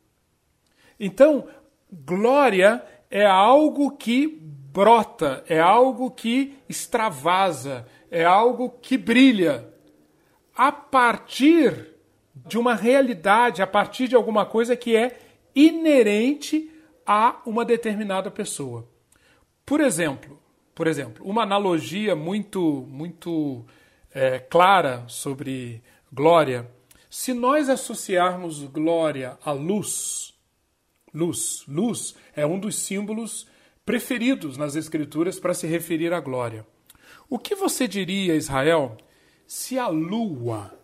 Então, 0.99 1.49
glória 1.92 2.85
é 3.11 3.26
algo 3.26 3.90
que 3.92 4.26
brota, 4.73 5.44
é 5.49 5.59
algo 5.59 6.11
que 6.11 6.56
extravasa, 6.68 7.87
é 8.11 8.25
algo 8.25 8.70
que 8.70 8.97
brilha 8.97 9.68
a 10.56 10.70
partir 10.70 11.88
de 12.35 12.59
uma 12.59 12.75
realidade, 12.75 13.62
a 13.62 13.66
partir 13.66 14.09
de 14.09 14.14
alguma 14.14 14.47
coisa 14.47 14.76
que 14.76 14.97
é 14.97 15.18
inerente 15.54 16.70
a 17.06 17.40
uma 17.44 17.64
determinada 17.64 18.30
pessoa. 18.30 18.88
Por 19.66 19.80
exemplo, 19.80 20.40
por 20.75 20.87
exemplo, 20.87 21.25
uma 21.26 21.42
analogia 21.42 22.14
muito 22.14 22.87
muito 22.88 23.64
é, 24.14 24.38
clara 24.38 25.04
sobre 25.09 25.82
glória. 26.12 26.70
Se 27.09 27.32
nós 27.32 27.68
associarmos 27.68 28.62
glória 28.64 29.37
à 29.44 29.52
luz, 29.52 30.35
luz, 31.12 31.64
luz 31.67 32.14
é 32.35 32.47
um 32.47 32.59
dos 32.59 32.76
símbolos 32.76 33.47
preferidos 33.85 34.57
nas 34.57 34.76
escrituras 34.76 35.38
para 35.38 35.55
se 35.55 35.67
referir 35.67 36.12
à 36.12 36.21
glória. 36.21 36.67
O 37.29 37.38
que 37.38 37.55
você 37.55 37.87
diria, 37.88 38.35
Israel, 38.35 38.97
se 39.47 39.79
a 39.79 39.88
lua, 39.88 40.79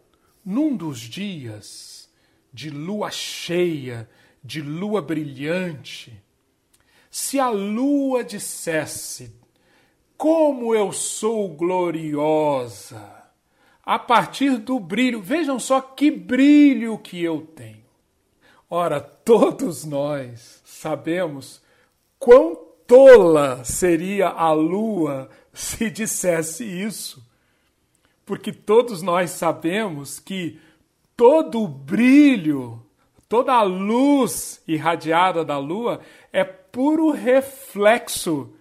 num 0.44 0.76
dos 0.76 1.00
dias 1.00 2.10
de 2.52 2.70
lua 2.70 3.10
cheia, 3.10 4.08
de 4.42 4.60
lua 4.62 5.02
brilhante, 5.02 6.22
se 7.10 7.38
a 7.38 7.48
lua 7.48 8.24
dissesse: 8.24 9.34
Como 10.16 10.74
eu 10.74 10.92
sou 10.92 11.48
gloriosa! 11.48 13.24
A 13.84 13.98
partir 14.00 14.58
do 14.58 14.80
brilho, 14.80 15.22
vejam 15.22 15.60
só 15.60 15.80
que 15.80 16.10
brilho 16.10 16.98
que 16.98 17.22
eu 17.22 17.40
tenho. 17.40 17.85
Ora, 18.68 19.00
todos 19.00 19.84
nós 19.84 20.60
sabemos 20.64 21.62
quão 22.18 22.56
tola 22.86 23.64
seria 23.64 24.28
a 24.28 24.52
lua 24.52 25.30
se 25.54 25.88
dissesse 25.88 26.64
isso. 26.64 27.24
Porque 28.24 28.52
todos 28.52 29.02
nós 29.02 29.30
sabemos 29.30 30.18
que 30.18 30.60
todo 31.16 31.62
o 31.62 31.68
brilho, 31.68 32.82
toda 33.28 33.52
a 33.52 33.62
luz 33.62 34.60
irradiada 34.66 35.44
da 35.44 35.58
lua 35.58 36.00
é 36.32 36.42
puro 36.42 37.12
reflexo 37.12 38.52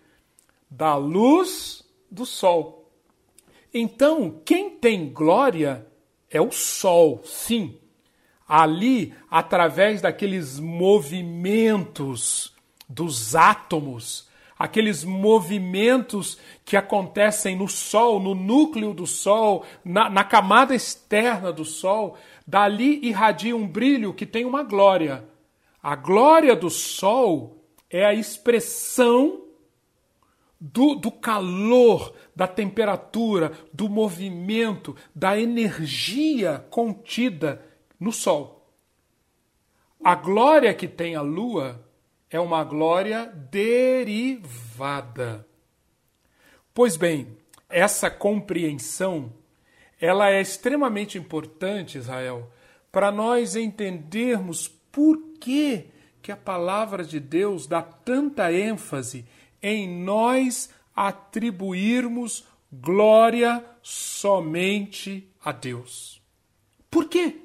da 0.69 0.95
luz 0.95 1.83
do 2.12 2.27
sol. 2.27 2.91
Então, 3.74 4.39
quem 4.45 4.69
tem 4.69 5.12
glória 5.12 5.85
é 6.29 6.39
o 6.39 6.51
sol, 6.51 7.21
sim. 7.25 7.79
Ali, 8.47 9.13
através 9.29 10.01
daqueles 10.01 10.59
movimentos 10.59 12.53
dos 12.87 13.35
átomos, 13.35 14.29
aqueles 14.57 15.03
movimentos 15.03 16.37
que 16.63 16.77
acontecem 16.77 17.55
no 17.55 17.67
Sol, 17.67 18.19
no 18.19 18.35
núcleo 18.35 18.93
do 18.93 19.07
Sol, 19.07 19.65
na, 19.83 20.09
na, 20.09 20.23
camada 20.23 20.75
externa 20.75 21.51
do 21.51 21.65
Sol, 21.65 22.17
dali 22.45 23.05
irradia 23.05 23.55
um 23.55 23.67
brilho 23.67 24.13
que 24.13 24.25
tem 24.25 24.45
uma 24.45 24.63
glória. 24.63 25.25
A 25.81 25.95
glória 25.95 26.55
do 26.55 26.69
Sol 26.69 27.57
é 27.89 28.05
a 28.05 28.13
expressão 28.13 29.41
do, 30.59 30.96
do 30.96 31.11
calor, 31.11 32.13
da 32.35 32.48
temperatura, 32.48 33.51
do 33.74 33.89
movimento, 33.89 34.96
da 35.13 35.39
energia 35.39 36.65
contida 36.70 37.61
no 38.00 38.12
Sol. 38.12 38.74
A 40.03 40.16
glória 40.16 40.74
que 40.74 40.88
tem 40.88 41.16
a 41.16 41.22
Lua 41.22 41.84
é 42.29 42.40
uma 42.40 42.64
glória 42.64 43.25
derivada. 43.51 45.48
Pois 46.74 46.98
bem, 46.98 47.38
essa 47.70 48.10
compreensão 48.10 49.34
ela 50.00 50.29
é 50.29 50.42
extremamente 50.42 51.18
importante, 51.18 51.98
Israel, 51.98 52.51
para 52.92 53.12
nós 53.12 53.55
entendermos 53.55 54.68
por 54.92 55.18
que, 55.40 55.86
que 56.22 56.31
a 56.31 56.38
palavra 56.38 57.03
de 57.03 57.20
Deus 57.20 57.66
dá 57.68 57.81
tanta 57.81 58.51
ênfase 58.51 59.25
em 59.62 59.88
nós 59.88 60.70
atribuirmos 60.96 62.46
glória 62.72 63.66
somente 63.81 65.29
a 65.44 65.51
Deus. 65.51 66.22
Por 66.90 67.08
quê? 67.08 67.45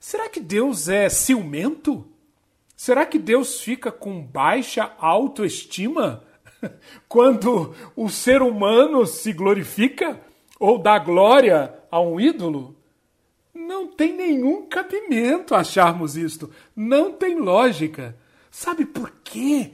Será 0.00 0.28
que 0.28 0.40
Deus 0.40 0.88
é 0.88 1.08
ciumento? 1.08 2.06
Será 2.76 3.04
que 3.04 3.18
Deus 3.18 3.60
fica 3.60 3.90
com 3.90 4.22
baixa 4.22 4.94
autoestima 4.98 6.22
quando 7.08 7.74
o 7.96 8.08
ser 8.08 8.40
humano 8.40 9.04
se 9.06 9.32
glorifica 9.32 10.20
ou 10.60 10.78
dá 10.78 10.98
glória 10.98 11.74
a 11.90 12.00
um 12.00 12.20
ídolo? 12.20 12.76
Não 13.52 13.88
tem 13.88 14.14
nenhum 14.14 14.66
cabimento 14.66 15.54
acharmos 15.54 16.16
isto. 16.16 16.50
Não 16.74 17.12
tem 17.12 17.38
lógica. 17.38 18.16
Sabe 18.50 18.86
por 18.86 19.10
quê? 19.24 19.72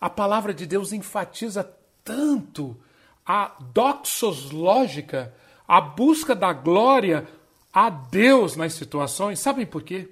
A 0.00 0.10
palavra 0.10 0.52
de 0.52 0.66
Deus 0.66 0.92
enfatiza 0.92 1.62
tanto 2.02 2.76
a 3.24 3.56
doxos 3.72 4.50
lógica, 4.50 5.32
a 5.66 5.80
busca 5.80 6.34
da 6.34 6.52
glória 6.52 7.26
a 7.72 7.88
Deus 7.88 8.56
nas 8.56 8.74
situações. 8.74 9.40
Sabem 9.40 9.64
por 9.64 9.82
quê? 9.82 10.08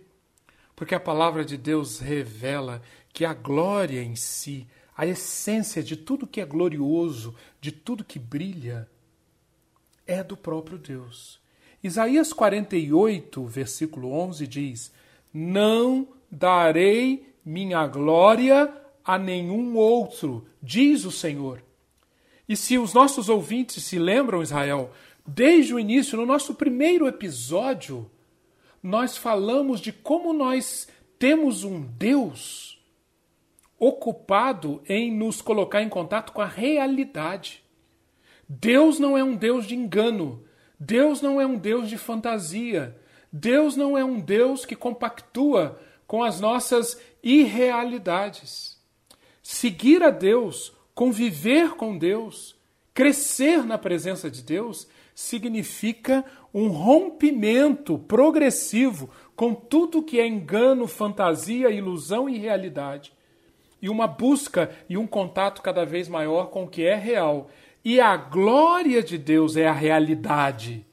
Porque 0.74 0.94
a 0.94 1.00
palavra 1.00 1.44
de 1.44 1.56
Deus 1.56 1.98
revela 1.98 2.80
que 3.12 3.24
a 3.24 3.34
glória 3.34 4.02
em 4.02 4.16
si, 4.16 4.66
a 4.96 5.06
essência 5.06 5.82
de 5.82 5.96
tudo 5.96 6.26
que 6.26 6.40
é 6.40 6.44
glorioso, 6.44 7.34
de 7.60 7.70
tudo 7.70 8.04
que 8.04 8.18
brilha, 8.18 8.88
é 10.06 10.24
do 10.24 10.36
próprio 10.36 10.78
Deus. 10.78 11.38
Isaías 11.82 12.32
48, 12.32 13.44
versículo 13.44 14.12
11 14.12 14.46
diz: 14.46 14.92
Não 15.32 16.08
darei 16.30 17.34
minha 17.44 17.86
glória 17.86 18.72
a 19.04 19.18
nenhum 19.18 19.76
outro, 19.76 20.46
diz 20.62 21.04
o 21.04 21.10
Senhor. 21.10 21.62
E 22.48 22.56
se 22.56 22.76
os 22.78 22.92
nossos 22.92 23.28
ouvintes 23.28 23.84
se 23.84 23.98
lembram, 23.98 24.42
Israel, 24.42 24.92
desde 25.34 25.72
o 25.72 25.78
início, 25.78 26.16
no 26.16 26.26
nosso 26.26 26.54
primeiro 26.54 27.06
episódio, 27.06 28.10
nós 28.82 29.16
falamos 29.16 29.80
de 29.80 29.92
como 29.92 30.32
nós 30.32 30.88
temos 31.18 31.62
um 31.62 31.82
Deus 31.82 32.82
ocupado 33.78 34.82
em 34.88 35.14
nos 35.14 35.40
colocar 35.40 35.82
em 35.82 35.88
contato 35.88 36.32
com 36.32 36.40
a 36.40 36.46
realidade. 36.46 37.62
Deus 38.48 38.98
não 38.98 39.16
é 39.16 39.22
um 39.22 39.36
Deus 39.36 39.66
de 39.66 39.76
engano. 39.76 40.44
Deus 40.78 41.22
não 41.22 41.40
é 41.40 41.46
um 41.46 41.56
Deus 41.56 41.88
de 41.88 41.96
fantasia. 41.96 42.96
Deus 43.32 43.76
não 43.76 43.96
é 43.96 44.04
um 44.04 44.18
Deus 44.18 44.64
que 44.64 44.74
compactua 44.74 45.80
com 46.06 46.24
as 46.24 46.40
nossas 46.40 47.00
irrealidades. 47.22 48.78
Seguir 49.42 50.02
a 50.02 50.10
Deus, 50.10 50.72
conviver 50.92 51.76
com 51.76 51.96
Deus, 51.96 52.56
crescer 52.92 53.64
na 53.64 53.78
presença 53.78 54.30
de 54.30 54.42
Deus, 54.42 54.88
significa 55.20 56.24
um 56.52 56.68
rompimento 56.68 57.98
progressivo 57.98 59.10
com 59.36 59.54
tudo 59.54 60.02
que 60.02 60.18
é 60.18 60.26
engano, 60.26 60.86
fantasia, 60.86 61.70
ilusão 61.70 62.26
e 62.26 62.38
realidade. 62.38 63.12
E 63.82 63.90
uma 63.90 64.06
busca 64.06 64.70
e 64.88 64.96
um 64.96 65.06
contato 65.06 65.60
cada 65.60 65.84
vez 65.84 66.08
maior 66.08 66.46
com 66.46 66.64
o 66.64 66.68
que 66.68 66.84
é 66.84 66.94
real. 66.94 67.50
E 67.84 68.00
a 68.00 68.16
glória 68.16 69.02
de 69.02 69.18
Deus 69.18 69.56
é 69.56 69.68
a 69.68 69.72
realidade, 69.72 70.86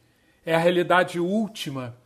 é 0.45 0.53
a 0.53 0.59
realidade 0.59 1.19
última. 1.19 1.97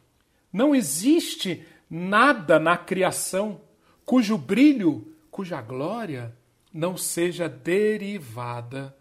Não 0.54 0.76
existe 0.76 1.66
nada 1.90 2.60
na 2.60 2.78
criação 2.78 3.62
cujo 4.06 4.38
brilho, 4.38 5.12
cuja 5.32 5.60
glória 5.60 6.36
não 6.72 6.96
seja 6.96 7.50
derivada 7.50 8.96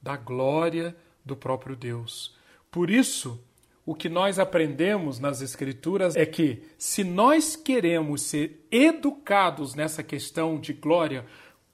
da 0.00 0.16
glória 0.16 0.96
do 1.24 1.36
próprio 1.36 1.74
Deus. 1.74 2.40
Por 2.72 2.90
isso, 2.90 3.38
o 3.86 3.94
que 3.94 4.08
nós 4.08 4.38
aprendemos 4.38 5.20
nas 5.20 5.42
Escrituras 5.42 6.16
é 6.16 6.24
que, 6.24 6.62
se 6.78 7.04
nós 7.04 7.54
queremos 7.54 8.22
ser 8.22 8.66
educados 8.70 9.74
nessa 9.74 10.02
questão 10.02 10.58
de 10.58 10.72
glória, 10.72 11.26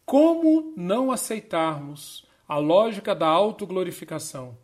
como 0.05 0.75
não 0.77 1.13
aceitarmos 1.13 2.27
a 2.49 2.59
lógica 2.59 3.15
da 3.15 3.29
autoglorificação 3.29 4.59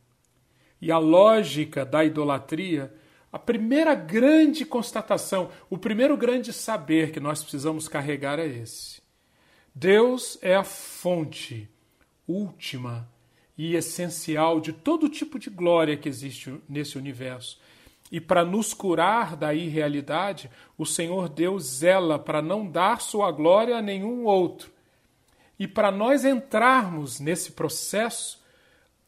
e 0.83 0.91
a 0.91 0.99
lógica 0.99 1.85
da 1.85 2.05
idolatria, 2.05 2.93
A 3.35 3.39
primeira 3.39 3.97
grande 3.97 4.65
constatação, 4.65 5.51
o 5.69 5.77
primeiro 5.77 6.17
grande 6.17 6.53
saber 6.53 7.11
que 7.11 7.19
nós 7.19 7.43
precisamos 7.43 7.89
carregar 7.89 8.39
é 8.39 8.47
esse. 8.47 9.03
Deus 9.75 10.39
é 10.41 10.55
a 10.55 10.63
fonte 10.63 11.69
última 12.29 13.11
e 13.57 13.77
essencial 13.77 14.61
de 14.61 14.73
todo 14.73 15.09
tipo 15.09 15.39
de 15.39 15.51
glória 15.51 15.97
que 15.97 16.09
existe 16.09 16.55
nesse 16.69 16.99
universo. 16.99 17.61
E 18.11 18.21
para 18.21 18.45
nos 18.45 18.75
curar 18.75 19.37
da 19.37 19.55
irrealidade, 19.55 20.51
o 20.77 20.85
Senhor 20.85 21.29
Deus 21.29 21.65
zela 21.65 22.19
para 22.19 22.43
não 22.43 22.67
dar 22.67 23.01
sua 23.01 23.31
glória 23.33 23.77
a 23.77 23.83
nenhum 23.83 24.25
outro. 24.25 24.71
E 25.59 25.67
para 25.67 25.91
nós 25.91 26.25
entrarmos 26.25 27.21
nesse 27.21 27.53
processo, 27.53 28.43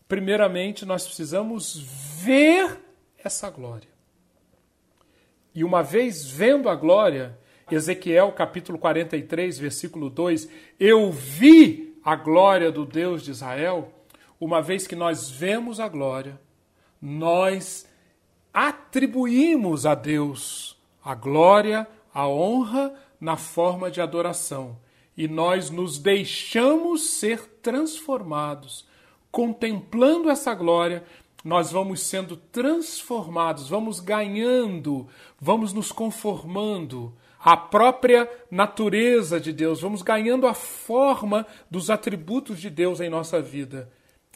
primeiramente 0.09 0.85
nós 0.85 1.05
precisamos 1.05 1.77
ver 2.23 2.81
essa 3.19 3.51
glória. 3.51 3.89
E 5.55 5.65
uma 5.65 5.83
vez 5.83 6.25
vendo 6.27 6.69
a 6.69 6.75
glória, 6.75 7.39
Ezequiel 7.71 8.31
capítulo 8.33 8.79
43, 8.79 9.59
versículo 9.59 10.09
2, 10.09 10.49
eu 10.79 11.11
vi 11.11 11.99
a 12.05 12.15
glória 12.15 12.71
do 12.71 12.85
Deus 12.85 13.23
de 13.23 13.33
Israel. 13.33 13.93
Uma 14.41 14.61
vez 14.61 14.87
que 14.87 14.97
nós 14.97 15.31
vemos 15.31 15.81
a 15.81 15.89
glória, 15.89 16.41
nós 17.01 17.89
atribuímos 18.53 19.87
a 19.87 19.95
Deus 19.95 20.77
a 21.07 21.15
glória, 21.15 21.87
a 22.13 22.27
honra 22.27 22.93
na 23.21 23.37
forma 23.37 23.89
de 23.89 24.01
adoração. 24.01 24.77
E 25.17 25.29
nós 25.29 25.71
nos 25.71 25.99
deixamos 25.99 27.11
ser 27.11 27.47
transformados. 27.63 28.85
Contemplando 29.31 30.29
essa 30.29 30.53
glória, 30.53 31.05
nós 31.45 31.71
vamos 31.71 32.01
sendo 32.01 32.37
transformados, 32.37 33.69
vamos 33.69 34.01
ganhando, 34.01 35.07
vamos 35.41 35.73
nos 35.73 35.93
conformando 35.93 37.15
à 37.39 37.57
própria 37.57 38.29
natureza 38.51 39.39
de 39.39 39.53
Deus, 39.53 39.81
vamos 39.81 40.03
ganhando 40.03 40.49
a 40.49 40.55
forma 40.55 41.47
dos 41.71 41.89
atributos 41.89 42.61
de 42.61 42.69
Deus 42.69 43.01
em 43.01 43.09
nossa 43.09 43.41
vida. 43.41 43.89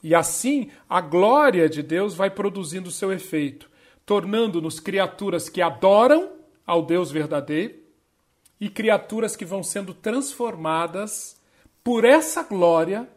E 0.03 0.15
assim, 0.15 0.71
a 0.89 1.01
glória 1.01 1.69
de 1.69 1.83
Deus 1.83 2.15
vai 2.15 2.31
produzindo 2.31 2.91
seu 2.91 3.13
efeito, 3.13 3.71
tornando-nos 4.07 4.81
criaturas 4.81 5.49
que 5.49 5.61
adoram 5.61 6.33
ao 6.67 6.85
Deus 6.85 7.11
verdadeiro 7.11 7.75
e 8.61 8.69
criaturas 8.69 9.37
que 9.37 9.45
vão 9.45 9.63
sendo 9.63 9.95
transformadas 9.95 11.41
por 11.83 12.05
essa 12.05 12.43
glória 12.43 13.09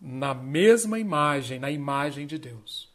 na 0.00 0.34
mesma 0.34 0.98
imagem, 0.98 1.58
na 1.58 1.70
imagem 1.70 2.26
de 2.26 2.38
Deus. 2.38 2.90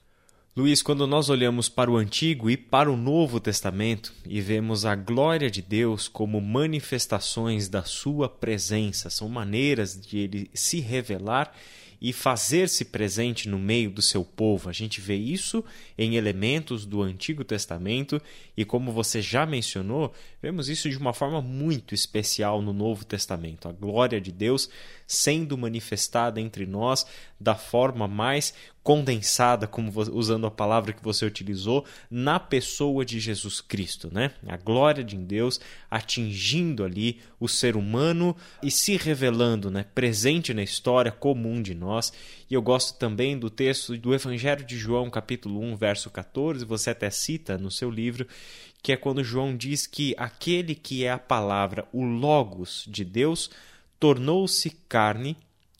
Luiz, 0.55 0.81
quando 0.81 1.05
nós 1.05 1.29
olhamos 1.29 1.69
para 1.69 1.91
o 1.91 1.97
Antigo 1.97 2.49
e 2.49 2.57
para 2.57 2.91
o 2.91 2.97
Novo 2.97 3.39
Testamento 3.39 4.11
e 4.25 4.41
vemos 4.41 4.85
a 4.85 4.95
glória 4.95 5.51
de 5.51 5.61
Deus 5.61 6.07
como 6.07 6.41
manifestações 6.41 7.69
da 7.69 7.83
sua 7.83 8.27
presença, 8.27 9.09
são 9.09 9.29
maneiras 9.29 9.95
de 9.95 10.17
ele 10.17 10.49
se 10.55 10.79
revelar 10.79 11.53
e 12.01 12.13
fazer-se 12.13 12.85
presente 12.85 13.49
no 13.49 13.57
meio 13.57 13.89
do 13.89 14.01
seu 14.01 14.23
povo. 14.23 14.69
A 14.69 14.73
gente 14.73 15.01
vê 15.01 15.15
isso 15.15 15.63
em 15.97 16.15
elementos 16.15 16.85
do 16.85 17.01
Antigo 17.01 17.43
Testamento 17.43 18.21
e, 18.55 18.63
como 18.63 18.91
você 18.91 19.21
já 19.21 19.45
mencionou, 19.45 20.13
vemos 20.47 20.69
isso 20.69 20.89
de 20.89 20.97
uma 20.97 21.11
forma 21.13 21.41
muito 21.41 21.93
especial 21.93 22.61
no 22.61 22.71
Novo 22.71 23.03
Testamento. 23.03 23.67
A 23.67 23.73
glória 23.73 24.21
de 24.21 24.31
Deus 24.31 24.69
sendo 25.05 25.57
manifestada 25.57 26.39
entre 26.39 26.65
nós 26.65 27.05
da 27.37 27.55
forma 27.55 28.07
mais 28.07 28.53
condensada, 28.81 29.67
como 29.67 29.91
usando 30.13 30.47
a 30.47 30.51
palavra 30.51 30.93
que 30.93 31.03
você 31.03 31.25
utilizou, 31.25 31.85
na 32.09 32.39
pessoa 32.39 33.03
de 33.03 33.19
Jesus 33.19 33.59
Cristo, 33.59 34.09
né? 34.09 34.31
A 34.47 34.55
glória 34.55 35.03
de 35.03 35.17
Deus 35.17 35.59
atingindo 35.91 36.85
ali 36.85 37.19
o 37.37 37.49
ser 37.49 37.75
humano 37.75 38.33
e 38.63 38.71
se 38.71 38.95
revelando, 38.95 39.69
né, 39.69 39.85
presente 39.93 40.53
na 40.53 40.63
história 40.63 41.11
comum 41.11 41.61
de 41.61 41.75
nós. 41.75 42.13
E 42.49 42.53
eu 42.53 42.61
gosto 42.61 42.97
também 42.97 43.37
do 43.37 43.49
texto 43.49 43.97
do 43.97 44.13
Evangelho 44.13 44.63
de 44.63 44.77
João, 44.77 45.09
capítulo 45.09 45.59
1, 45.61 45.75
verso 45.75 46.09
14, 46.09 46.63
você 46.63 46.91
até 46.91 47.09
cita 47.09 47.57
no 47.57 47.69
seu 47.69 47.91
livro, 47.91 48.25
que 48.81 48.91
é 48.91 48.97
quando 48.97 49.23
João 49.23 49.55
diz 49.55 49.85
que 49.85 50.13
aquele 50.17 50.75
que 50.75 51.03
é 51.03 51.11
a 51.11 51.19
palavra, 51.19 51.87
o 51.91 52.03
logos 52.03 52.85
de 52.87 53.03
Deus, 53.03 53.49
tornou-se 53.99 54.69
carne 54.87 55.35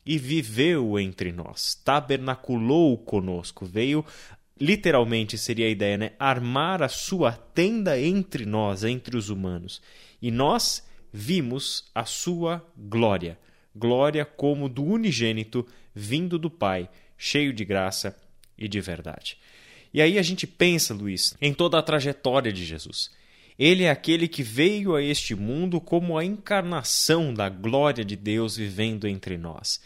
e 0.06 0.18
viveu 0.18 0.98
entre 1.00 1.32
nós, 1.32 1.76
tabernaculou 1.76 2.98
conosco, 2.98 3.66
veio 3.66 4.06
literalmente 4.60 5.38
seria 5.38 5.68
a 5.68 5.70
ideia, 5.70 5.98
né? 5.98 6.12
Armar 6.20 6.82
a 6.82 6.90
sua 6.90 7.32
tenda 7.32 8.00
entre 8.00 8.46
nós, 8.46 8.84
entre 8.84 9.16
os 9.16 9.30
humanos. 9.30 9.82
E 10.22 10.32
nós 10.32 10.84
vimos 11.14 11.90
a 11.94 12.06
sua 12.06 12.66
glória, 12.76 13.38
glória 13.76 14.26
como 14.26 14.68
do 14.68 14.84
unigênito 14.84 15.66
vindo 15.94 16.38
do 16.38 16.50
Pai, 16.50 16.90
cheio 17.18 17.54
de 17.54 17.64
graça 17.64 18.16
e 18.58 18.68
de 18.68 18.82
verdade. 18.82 19.38
E 19.94 20.02
aí 20.02 20.18
a 20.18 20.22
gente 20.22 20.46
pensa, 20.46 20.94
Luiz, 20.94 21.36
em 21.42 21.54
toda 21.54 21.78
a 21.78 21.84
trajetória 21.84 22.52
de 22.52 22.66
Jesus. 22.66 23.12
Ele 23.58 23.84
é 23.84 23.90
aquele 23.90 24.28
que 24.28 24.44
veio 24.44 24.96
a 24.96 25.02
este 25.02 25.34
mundo 25.34 25.82
como 25.82 26.18
a 26.18 26.24
encarnação 26.24 27.34
da 27.34 27.50
glória 27.50 28.06
de 28.06 28.16
Deus 28.16 28.56
vivendo 28.56 29.08
entre 29.08 29.38
nós. 29.38 29.82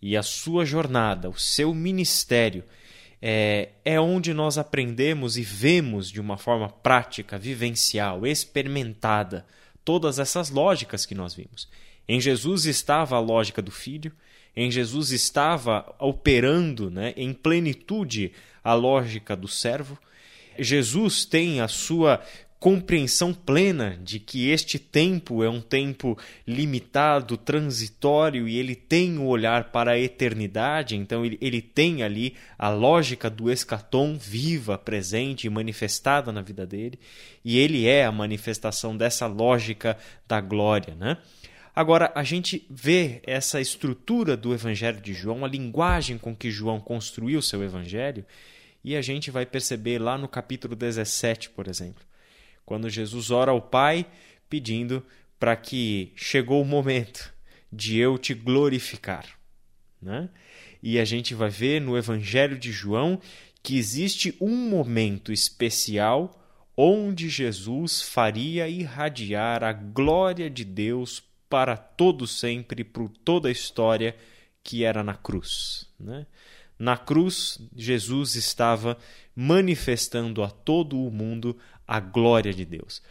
E 0.00 0.16
a 0.16 0.22
sua 0.22 0.64
jornada, 0.64 1.30
o 1.30 1.38
seu 1.38 1.72
ministério, 1.72 2.64
é, 3.20 3.68
é 3.84 4.00
onde 4.00 4.34
nós 4.34 4.58
aprendemos 4.58 5.36
e 5.36 5.42
vemos 5.42 6.10
de 6.10 6.20
uma 6.20 6.36
forma 6.36 6.68
prática, 6.68 7.38
vivencial, 7.38 8.26
experimentada, 8.26 9.46
todas 9.84 10.18
essas 10.18 10.50
lógicas 10.50 11.06
que 11.06 11.14
nós 11.14 11.32
vimos. 11.32 11.68
Em 12.08 12.20
Jesus 12.20 12.66
estava 12.66 13.14
a 13.14 13.20
lógica 13.20 13.62
do 13.62 13.70
Filho, 13.70 14.12
em 14.56 14.70
Jesus 14.70 15.10
estava 15.10 15.94
operando 15.98 16.90
né, 16.90 17.14
em 17.16 17.32
plenitude 17.32 18.32
a 18.62 18.74
lógica 18.74 19.34
do 19.34 19.48
servo. 19.48 19.98
Jesus 20.58 21.24
tem 21.24 21.60
a 21.60 21.68
sua 21.68 22.22
compreensão 22.62 23.34
plena 23.34 23.98
de 24.00 24.20
que 24.20 24.48
este 24.48 24.78
tempo 24.78 25.42
é 25.42 25.50
um 25.50 25.60
tempo 25.60 26.16
limitado, 26.46 27.36
transitório 27.36 28.46
e 28.46 28.56
ele 28.56 28.76
tem 28.76 29.18
o 29.18 29.24
olhar 29.24 29.72
para 29.72 29.92
a 29.92 29.98
eternidade, 29.98 30.94
então 30.94 31.26
ele, 31.26 31.36
ele 31.40 31.60
tem 31.60 32.04
ali 32.04 32.36
a 32.56 32.68
lógica 32.68 33.28
do 33.28 33.50
escatom 33.50 34.16
viva, 34.16 34.78
presente 34.78 35.48
e 35.48 35.50
manifestada 35.50 36.30
na 36.30 36.40
vida 36.40 36.64
dele, 36.64 37.00
e 37.44 37.58
ele 37.58 37.88
é 37.88 38.04
a 38.04 38.12
manifestação 38.12 38.96
dessa 38.96 39.26
lógica 39.26 39.98
da 40.28 40.40
glória, 40.40 40.94
né? 40.94 41.18
Agora, 41.74 42.12
a 42.14 42.22
gente 42.22 42.66
vê 42.68 43.22
essa 43.24 43.60
estrutura 43.60 44.36
do 44.36 44.52
Evangelho 44.52 45.00
de 45.00 45.14
João, 45.14 45.44
a 45.44 45.48
linguagem 45.48 46.18
com 46.18 46.36
que 46.36 46.50
João 46.50 46.80
construiu 46.80 47.40
seu 47.40 47.62
Evangelho, 47.62 48.24
e 48.84 48.96
a 48.96 49.00
gente 49.00 49.30
vai 49.30 49.46
perceber 49.46 49.98
lá 49.98 50.18
no 50.18 50.28
capítulo 50.28 50.76
17, 50.76 51.50
por 51.50 51.68
exemplo 51.68 52.04
quando 52.64 52.88
Jesus 52.88 53.30
ora 53.30 53.50
ao 53.50 53.60
Pai 53.60 54.06
pedindo 54.48 55.04
para 55.38 55.56
que 55.56 56.12
chegou 56.14 56.62
o 56.62 56.64
momento 56.64 57.32
de 57.72 57.98
eu 57.98 58.18
te 58.18 58.34
glorificar. 58.34 59.26
Né? 60.00 60.28
E 60.82 60.98
a 60.98 61.04
gente 61.04 61.34
vai 61.34 61.48
ver 61.48 61.80
no 61.80 61.96
Evangelho 61.96 62.58
de 62.58 62.72
João 62.72 63.20
que 63.62 63.76
existe 63.76 64.36
um 64.40 64.56
momento 64.68 65.32
especial 65.32 66.38
onde 66.76 67.28
Jesus 67.28 68.02
faria 68.02 68.68
irradiar 68.68 69.62
a 69.62 69.72
glória 69.72 70.48
de 70.48 70.64
Deus 70.64 71.22
para 71.52 71.76
todo 71.76 72.26
sempre, 72.26 72.82
por 72.82 73.10
toda 73.10 73.50
a 73.50 73.52
história, 73.52 74.16
que 74.64 74.84
era 74.84 75.02
na 75.02 75.12
cruz. 75.12 75.86
Né? 76.00 76.24
Na 76.78 76.96
cruz, 76.96 77.58
Jesus 77.76 78.36
estava 78.36 78.96
manifestando 79.36 80.42
a 80.42 80.48
todo 80.48 80.98
o 80.98 81.10
mundo 81.10 81.54
a 81.86 82.00
glória 82.00 82.54
de 82.54 82.64
Deus. 82.64 83.02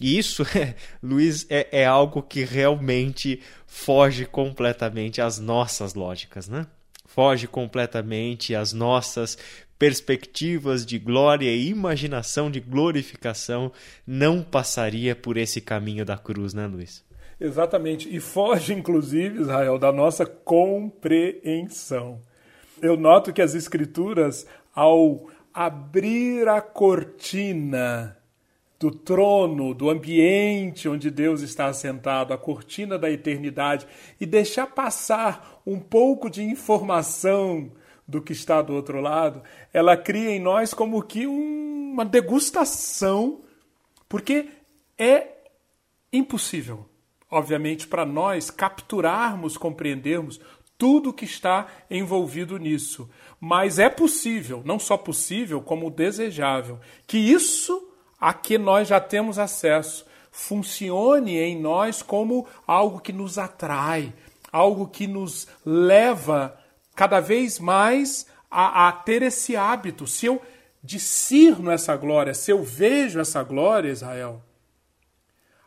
E 0.00 0.16
isso, 0.16 0.44
Luiz, 1.02 1.46
é, 1.50 1.68
é 1.82 1.84
algo 1.84 2.22
que 2.22 2.42
realmente 2.42 3.42
foge 3.66 4.24
completamente 4.24 5.20
às 5.20 5.38
nossas 5.38 5.92
lógicas, 5.92 6.48
né? 6.48 6.66
Foge 7.04 7.46
completamente 7.46 8.54
às 8.54 8.72
nossas 8.72 9.36
perspectivas 9.78 10.86
de 10.86 10.98
glória 10.98 11.54
e 11.54 11.68
imaginação 11.68 12.50
de 12.50 12.60
glorificação 12.60 13.70
não 14.06 14.42
passaria 14.42 15.14
por 15.14 15.36
esse 15.36 15.60
caminho 15.60 16.06
da 16.06 16.16
cruz, 16.16 16.54
né, 16.54 16.66
Luiz? 16.66 17.04
Exatamente. 17.40 18.14
E 18.14 18.20
foge, 18.20 18.74
inclusive, 18.74 19.40
Israel, 19.40 19.78
da 19.78 19.90
nossa 19.90 20.26
compreensão. 20.26 22.20
Eu 22.82 22.96
noto 22.96 23.32
que 23.32 23.42
as 23.42 23.54
Escrituras, 23.54 24.46
ao 24.74 25.28
abrir 25.52 26.46
a 26.48 26.60
cortina 26.60 28.16
do 28.78 28.90
trono, 28.90 29.74
do 29.74 29.90
ambiente 29.90 30.88
onde 30.88 31.10
Deus 31.10 31.42
está 31.42 31.66
assentado, 31.66 32.32
a 32.32 32.38
cortina 32.38 32.98
da 32.98 33.10
eternidade, 33.10 33.86
e 34.18 34.24
deixar 34.24 34.66
passar 34.68 35.60
um 35.66 35.78
pouco 35.78 36.30
de 36.30 36.42
informação 36.42 37.70
do 38.08 38.22
que 38.22 38.32
está 38.32 38.62
do 38.62 38.74
outro 38.74 39.00
lado, 39.00 39.42
ela 39.72 39.96
cria 39.96 40.30
em 40.30 40.40
nós 40.40 40.72
como 40.72 41.02
que 41.02 41.26
um, 41.26 41.92
uma 41.92 42.04
degustação, 42.04 43.42
porque 44.08 44.48
é 44.98 45.28
impossível, 46.10 46.89
obviamente, 47.30 47.86
para 47.86 48.04
nós 48.04 48.50
capturarmos, 48.50 49.56
compreendermos 49.56 50.40
tudo 50.76 51.12
que 51.12 51.24
está 51.24 51.66
envolvido 51.90 52.58
nisso. 52.58 53.08
Mas 53.38 53.78
é 53.78 53.88
possível, 53.88 54.62
não 54.64 54.78
só 54.78 54.96
possível, 54.96 55.60
como 55.60 55.90
desejável, 55.90 56.80
que 57.06 57.18
isso 57.18 57.88
a 58.18 58.32
que 58.32 58.58
nós 58.58 58.88
já 58.88 59.00
temos 59.00 59.38
acesso 59.38 60.06
funcione 60.30 61.36
em 61.36 61.60
nós 61.60 62.02
como 62.02 62.46
algo 62.66 63.00
que 63.00 63.12
nos 63.12 63.36
atrai, 63.36 64.12
algo 64.52 64.86
que 64.86 65.06
nos 65.06 65.48
leva 65.64 66.58
cada 66.94 67.20
vez 67.20 67.58
mais 67.58 68.26
a, 68.50 68.88
a 68.88 68.92
ter 68.92 69.22
esse 69.22 69.56
hábito. 69.56 70.06
Se 70.06 70.26
eu 70.26 70.40
discerno 70.82 71.70
essa 71.70 71.96
glória, 71.96 72.32
se 72.34 72.50
eu 72.50 72.62
vejo 72.62 73.20
essa 73.20 73.42
glória, 73.42 73.90
Israel, 73.90 74.42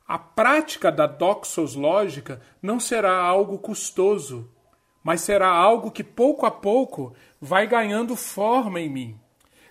a 0.07 0.17
prática 0.17 0.91
da 0.91 1.07
doxoslógica 1.07 2.41
não 2.61 2.79
será 2.79 3.15
algo 3.15 3.57
custoso, 3.57 4.49
mas 5.03 5.21
será 5.21 5.49
algo 5.49 5.91
que 5.91 6.03
pouco 6.03 6.45
a 6.45 6.51
pouco 6.51 7.13
vai 7.39 7.67
ganhando 7.67 8.15
forma 8.15 8.79
em 8.79 8.89
mim. 8.89 9.19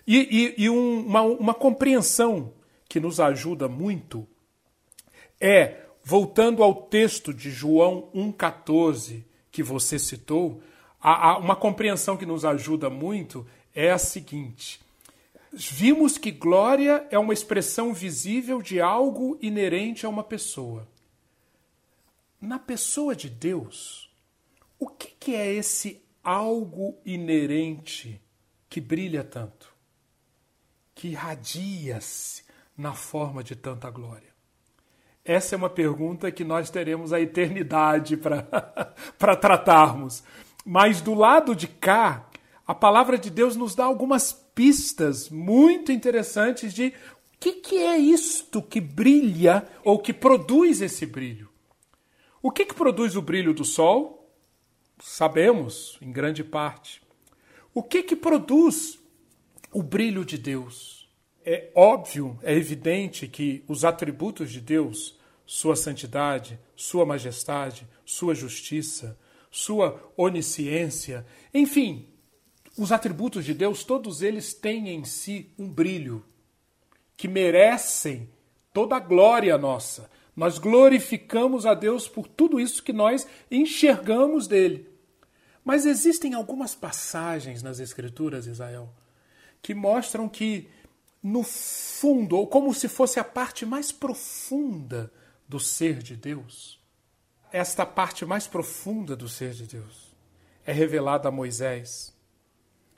E, 0.05 0.55
e, 0.57 0.63
e 0.65 0.69
um, 0.69 1.05
uma, 1.05 1.21
uma 1.21 1.53
compreensão 1.53 2.53
que 2.89 2.99
nos 2.99 3.19
ajuda 3.19 3.67
muito 3.67 4.27
é, 5.39 5.81
voltando 6.03 6.63
ao 6.63 6.73
texto 6.73 7.33
de 7.33 7.51
João 7.51 8.09
1,14 8.13 9.23
que 9.51 9.61
você 9.61 9.99
citou, 9.99 10.61
a, 11.01 11.31
a, 11.31 11.37
uma 11.37 11.55
compreensão 11.55 12.17
que 12.17 12.25
nos 12.25 12.43
ajuda 12.43 12.89
muito 12.89 13.45
é 13.75 13.91
a 13.91 13.97
seguinte: 13.97 14.79
vimos 15.53 16.17
que 16.17 16.31
glória 16.31 17.07
é 17.11 17.19
uma 17.19 17.33
expressão 17.33 17.93
visível 17.93 18.61
de 18.61 18.81
algo 18.81 19.37
inerente 19.41 20.05
a 20.05 20.09
uma 20.09 20.23
pessoa. 20.23 20.87
Na 22.41 22.57
pessoa 22.57 23.15
de 23.15 23.29
Deus, 23.29 24.11
o 24.79 24.87
que, 24.87 25.07
que 25.19 25.35
é 25.35 25.53
esse 25.53 26.03
algo 26.23 26.97
inerente 27.05 28.21
que 28.67 28.81
brilha 28.81 29.23
tanto, 29.23 29.73
que 30.95 31.09
irradia-se 31.09 32.43
na 32.75 32.93
forma 32.93 33.43
de 33.43 33.55
tanta 33.55 33.89
glória? 33.89 34.33
Essa 35.23 35.55
é 35.55 35.57
uma 35.57 35.69
pergunta 35.69 36.31
que 36.31 36.43
nós 36.43 36.69
teremos 36.69 37.13
a 37.13 37.21
eternidade 37.21 38.17
para 38.17 38.41
tratarmos. 39.37 40.21
Mas 40.65 40.99
do 40.99 41.13
lado 41.13 41.55
de 41.55 41.67
cá, 41.67 42.27
a 42.67 42.75
palavra 42.75 43.17
de 43.17 43.29
Deus 43.29 43.55
nos 43.55 43.73
dá 43.73 43.85
algumas 43.85 44.42
pistas 44.53 45.29
muito 45.29 45.91
interessantes 45.91 46.73
de 46.73 46.87
o 46.87 47.37
que, 47.39 47.53
que 47.53 47.77
é 47.77 47.97
isto 47.97 48.61
que 48.61 48.79
brilha 48.79 49.67
ou 49.83 49.99
que 49.99 50.13
produz 50.13 50.81
esse 50.81 51.05
brilho. 51.05 51.49
O 52.41 52.51
que, 52.51 52.65
que 52.65 52.73
produz 52.73 53.15
o 53.15 53.21
brilho 53.21 53.53
do 53.53 53.65
sol? 53.65 54.33
Sabemos, 54.99 55.97
em 56.01 56.11
grande 56.11 56.43
parte. 56.43 57.01
O 57.73 57.83
que, 57.83 58.03
que 58.03 58.15
produz 58.15 58.99
o 59.71 59.83
brilho 59.83 60.23
de 60.23 60.37
Deus? 60.37 61.03
é 61.45 61.69
óbvio, 61.75 62.37
é 62.41 62.53
evidente 62.53 63.27
que 63.27 63.63
os 63.67 63.83
atributos 63.83 64.51
de 64.51 64.61
Deus, 64.61 65.17
sua 65.45 65.75
santidade, 65.75 66.57
sua 66.75 67.05
majestade, 67.05 67.87
sua 68.05 68.33
justiça, 68.33 69.17
sua 69.51 70.01
onisciência, 70.15 71.25
enfim, 71.53 72.07
os 72.77 72.91
atributos 72.91 73.45
de 73.45 73.53
Deus, 73.53 73.83
todos 73.83 74.21
eles 74.21 74.53
têm 74.53 74.89
em 74.89 75.03
si 75.03 75.51
um 75.57 75.69
brilho 75.69 76.25
que 77.15 77.27
merecem 77.27 78.29
toda 78.73 78.95
a 78.95 78.99
glória 78.99 79.57
nossa. 79.57 80.09
Nós 80.35 80.57
glorificamos 80.57 81.65
a 81.65 81.75
Deus 81.75 82.07
por 82.07 82.27
tudo 82.27 82.59
isso 82.59 82.81
que 82.81 82.91
nós 82.91 83.27
enxergamos 83.51 84.47
dele. 84.47 84.89
Mas 85.63 85.85
existem 85.85 86.33
algumas 86.33 86.73
passagens 86.73 87.61
nas 87.61 87.79
Escrituras, 87.79 88.47
Israel, 88.47 88.89
que 89.61 89.75
mostram 89.75 90.27
que 90.27 90.67
no 91.21 91.43
fundo, 91.43 92.35
ou 92.35 92.47
como 92.47 92.73
se 92.73 92.89
fosse 92.89 93.19
a 93.19 93.23
parte 93.23 93.65
mais 93.65 93.91
profunda 93.91 95.11
do 95.47 95.59
ser 95.59 95.99
de 95.99 96.17
Deus. 96.17 96.79
Esta 97.51 97.85
parte 97.85 98.25
mais 98.25 98.47
profunda 98.47 99.15
do 99.15 99.29
ser 99.29 99.51
de 99.51 99.67
Deus 99.67 100.13
é 100.65 100.73
revelada 100.73 101.29
a 101.29 101.31
Moisés 101.31 102.12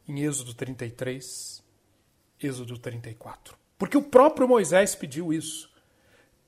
em 0.07 0.21
Êxodo 0.21 0.53
33, 0.53 1.63
Êxodo 2.41 2.77
34. 2.77 3.57
Porque 3.77 3.97
o 3.97 4.01
próprio 4.01 4.47
Moisés 4.47 4.95
pediu 4.95 5.33
isso. 5.33 5.69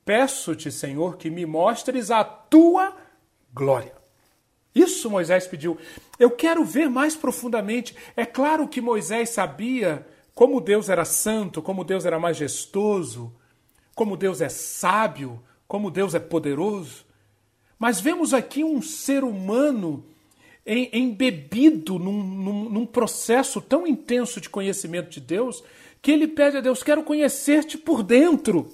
Peço-te, 0.05 0.71
Senhor, 0.71 1.17
que 1.17 1.29
me 1.29 1.45
mostres 1.45 2.09
a 2.11 2.23
tua 2.23 2.95
glória. 3.53 3.93
Isso 4.73 5.09
Moisés 5.09 5.47
pediu. 5.47 5.77
Eu 6.19 6.31
quero 6.31 6.63
ver 6.63 6.89
mais 6.89 7.15
profundamente. 7.15 7.95
É 8.15 8.25
claro 8.25 8.67
que 8.67 8.79
Moisés 8.79 9.31
sabia 9.31 10.07
como 10.35 10.61
Deus 10.61 10.87
era 10.87 11.03
santo, 11.03 11.61
como 11.63 11.83
Deus 11.83 12.05
era 12.05 12.19
majestoso, 12.19 13.33
como 13.95 14.15
Deus 14.15 14.39
é 14.39 14.49
sábio, 14.49 15.43
como 15.67 15.89
Deus 15.89 16.13
é 16.13 16.19
poderoso. 16.19 17.05
Mas 17.79 17.99
vemos 17.99 18.33
aqui 18.33 18.63
um 18.63 18.81
ser 18.81 19.23
humano 19.23 20.05
embebido 20.67 21.97
num, 21.97 22.21
num, 22.23 22.69
num, 22.69 22.85
processo 22.85 23.61
tão 23.61 23.87
intenso 23.87 24.41
de 24.41 24.49
conhecimento 24.49 25.09
de 25.09 25.21
Deus 25.21 25.63
que 26.01 26.11
ele 26.11 26.27
pede 26.27 26.57
a 26.57 26.61
Deus: 26.61 26.83
Quero 26.83 27.03
conhecer-te 27.03 27.77
por 27.77 28.03
dentro. 28.03 28.67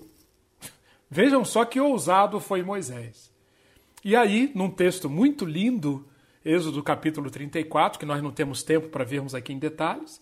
Vejam 1.10 1.46
só 1.46 1.64
que 1.64 1.80
ousado 1.80 2.40
foi 2.40 2.64
Moisés. 2.64 3.32
E 4.04 4.16
aí, 4.16 4.52
num 4.56 4.70
texto 4.70 5.10
muito 5.10 5.46
lindo, 5.46 6.06
Êxodo 6.44 6.84
capítulo 6.84 7.30
34, 7.30 8.00
que 8.00 8.06
nós 8.06 8.22
não 8.22 8.32
temos 8.32 8.64
tempo 8.64 8.90
para 8.90 9.06
vermos 9.06 9.34
aqui 9.34 9.54
em 9.54 9.60
detalhes, 9.60 10.20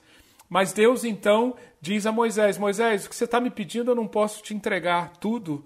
mas 0.47 0.73
Deus 0.73 1.03
então 1.03 1.55
diz 1.79 2.05
a 2.05 2.11
Moisés: 2.11 2.57
Moisés, 2.57 3.05
o 3.05 3.09
que 3.09 3.15
você 3.15 3.23
está 3.23 3.39
me 3.39 3.49
pedindo 3.49 3.91
eu 3.91 3.95
não 3.95 4.07
posso 4.07 4.43
te 4.43 4.53
entregar 4.53 5.13
tudo, 5.17 5.65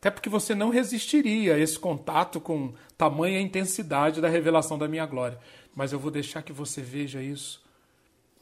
até 0.00 0.10
porque 0.10 0.30
você 0.30 0.54
não 0.54 0.70
resistiria 0.70 1.54
a 1.54 1.58
esse 1.58 1.78
contato 1.78 2.40
com 2.40 2.72
tamanha 2.96 3.38
intensidade 3.38 4.18
da 4.18 4.30
revelação 4.30 4.78
da 4.78 4.88
minha 4.88 5.04
glória. 5.04 5.38
Mas 5.74 5.92
eu 5.92 5.98
vou 5.98 6.10
deixar 6.10 6.42
que 6.42 6.54
você 6.54 6.80
veja 6.80 7.22
isso 7.22 7.62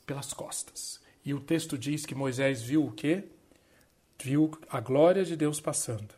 pelas 0.07 0.33
costas. 0.33 1.01
E 1.25 1.35
o 1.35 1.41
texto 1.41 1.77
diz 1.77 2.07
que 2.07 2.15
Moisés 2.15 2.63
viu 2.63 2.87
o 2.87 2.93
quê? 2.93 3.25
Viu 4.23 4.57
a 4.71 4.79
glória 4.79 5.25
de 5.25 5.35
Deus 5.35 5.61
passando. 5.61 6.15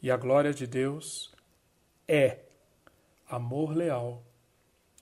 E 0.00 0.12
a 0.12 0.16
glória 0.16 0.54
de 0.54 0.64
Deus 0.64 1.34
é 2.06 2.38
amor 3.28 3.74
leal 3.76 4.22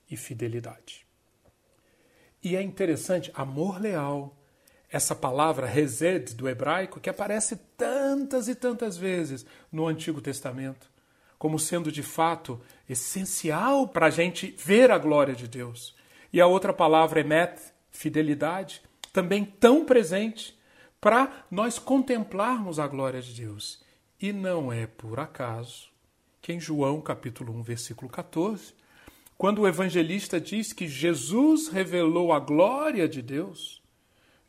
e 0.09 0.17
fidelidade. 0.17 1.05
E 2.43 2.55
é 2.55 2.63
interessante, 2.63 3.31
amor 3.35 3.79
leal, 3.79 4.35
essa 4.93 5.15
palavra 5.15 5.65
resed 5.65 6.35
do 6.35 6.47
hebraico, 6.47 6.99
que 6.99 7.09
aparece 7.09 7.55
tantas 7.75 8.47
e 8.47 8.53
tantas 8.53 8.95
vezes 8.95 9.43
no 9.71 9.87
Antigo 9.87 10.21
Testamento, 10.21 10.87
como 11.39 11.57
sendo 11.57 11.91
de 11.91 12.03
fato 12.03 12.61
essencial 12.87 13.87
para 13.87 14.05
a 14.05 14.09
gente 14.11 14.55
ver 14.63 14.91
a 14.91 14.99
glória 14.99 15.33
de 15.33 15.47
Deus. 15.47 15.95
E 16.31 16.39
a 16.39 16.45
outra 16.45 16.71
palavra, 16.71 17.21
emet, 17.21 17.59
fidelidade, 17.89 18.83
também 19.11 19.43
tão 19.43 19.83
presente 19.83 20.55
para 21.01 21.43
nós 21.49 21.79
contemplarmos 21.79 22.77
a 22.77 22.87
glória 22.87 23.19
de 23.19 23.33
Deus. 23.33 23.83
E 24.21 24.31
não 24.31 24.71
é 24.71 24.85
por 24.85 25.19
acaso 25.19 25.89
que 26.39 26.53
em 26.53 26.59
João 26.59 27.01
capítulo 27.01 27.51
1, 27.51 27.63
versículo 27.63 28.11
14, 28.11 28.75
quando 29.35 29.63
o 29.63 29.67
evangelista 29.67 30.39
diz 30.39 30.71
que 30.71 30.87
Jesus 30.87 31.67
revelou 31.67 32.31
a 32.31 32.39
glória 32.39 33.09
de 33.09 33.23
Deus, 33.23 33.82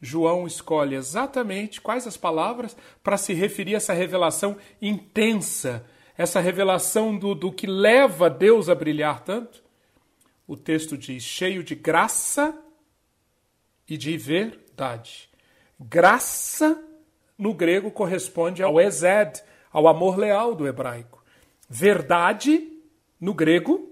João 0.04 0.46
escolhe 0.46 0.94
exatamente 0.94 1.80
quais 1.80 2.06
as 2.06 2.16
palavras 2.16 2.76
para 3.02 3.16
se 3.16 3.32
referir 3.32 3.74
a 3.74 3.76
essa 3.78 3.94
revelação 3.94 4.58
intensa, 4.80 5.84
essa 6.16 6.40
revelação 6.40 7.16
do, 7.16 7.34
do 7.34 7.50
que 7.50 7.66
leva 7.66 8.28
Deus 8.28 8.68
a 8.68 8.74
brilhar 8.74 9.24
tanto. 9.24 9.64
O 10.46 10.56
texto 10.56 10.98
diz: 10.98 11.22
cheio 11.22 11.64
de 11.64 11.74
graça 11.74 12.56
e 13.88 13.96
de 13.96 14.16
verdade. 14.18 15.30
Graça, 15.80 16.78
no 17.38 17.54
grego, 17.54 17.90
corresponde 17.90 18.62
ao 18.62 18.78
exed, 18.78 19.42
ao 19.72 19.88
amor 19.88 20.18
leal 20.18 20.54
do 20.54 20.68
hebraico. 20.68 21.24
Verdade, 21.68 22.70
no 23.18 23.32
grego, 23.32 23.90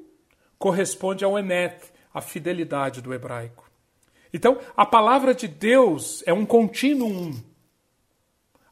corresponde 0.59 1.25
ao 1.25 1.39
emet, 1.39 1.91
a 2.13 2.21
fidelidade 2.21 3.01
do 3.01 3.15
hebraico. 3.15 3.72
Então, 4.33 4.59
a 4.77 4.87
palavra 4.87 5.35
de 5.35 5.47
Deus 5.47 6.23
é 6.27 6.33
um 6.33 6.47
contínuo. 6.47 7.33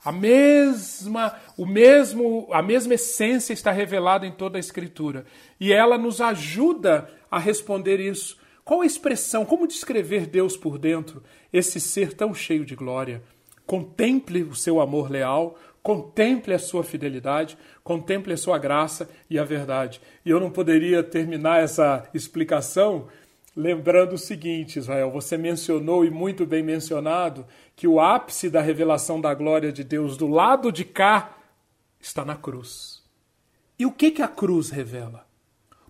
A 0.03 0.11
mesma, 0.11 1.37
o 1.59 1.67
mesmo, 1.67 2.49
a 2.51 2.63
mesma 2.63 2.95
essência 2.95 3.53
está 3.53 3.71
revelada 3.71 4.27
em 4.27 4.33
toda 4.33 4.57
a 4.57 4.61
escritura, 4.61 5.27
e 5.59 5.73
ela 5.73 5.99
nos 5.99 6.21
ajuda 6.21 7.11
a 7.31 7.39
responder 7.39 8.01
isso 8.01 8.41
Qual 8.71 8.83
a 8.83 8.87
expressão, 8.87 9.45
como 9.45 9.67
descrever 9.67 10.27
Deus 10.27 10.57
por 10.57 10.79
dentro, 10.79 11.25
esse 11.53 11.81
ser 11.81 12.13
tão 12.13 12.33
cheio 12.33 12.65
de 12.65 12.77
glória? 12.77 13.21
Contemple 13.67 14.45
o 14.45 14.55
seu 14.55 14.81
amor 14.81 15.11
leal, 15.11 15.59
contemple 15.83 16.55
a 16.55 16.59
sua 16.59 16.85
fidelidade, 16.85 17.59
contemple 17.83 18.33
a 18.33 18.37
sua 18.37 18.59
graça 18.59 19.11
e 19.29 19.41
a 19.41 19.45
verdade. 19.45 20.01
E 20.25 20.31
eu 20.31 20.39
não 20.39 20.53
poderia 20.53 21.03
terminar 21.03 21.61
essa 21.61 22.09
explicação 22.15 23.09
lembrando 23.61 24.15
o 24.15 24.19
seguinte, 24.19 24.79
Israel: 24.79 25.11
você 25.11 25.37
mencionou 25.37 26.05
e 26.05 26.11
muito 26.11 26.47
bem 26.47 26.63
mencionado 26.63 27.47
que 27.77 27.87
o 27.87 28.01
ápice 28.01 28.51
da 28.51 28.61
revelação 28.61 29.21
da 29.21 29.33
glória 29.35 29.71
de 29.71 29.85
Deus 29.85 30.17
do 30.17 30.27
lado 30.27 30.73
de 30.73 30.85
cá 30.85 31.37
está 32.01 32.25
na 32.25 32.37
cruz. 32.37 33.03
E 33.79 33.87
o 33.87 33.93
que, 33.93 34.11
que 34.11 34.23
a 34.23 34.29
cruz 34.29 34.71
revela? 34.71 35.27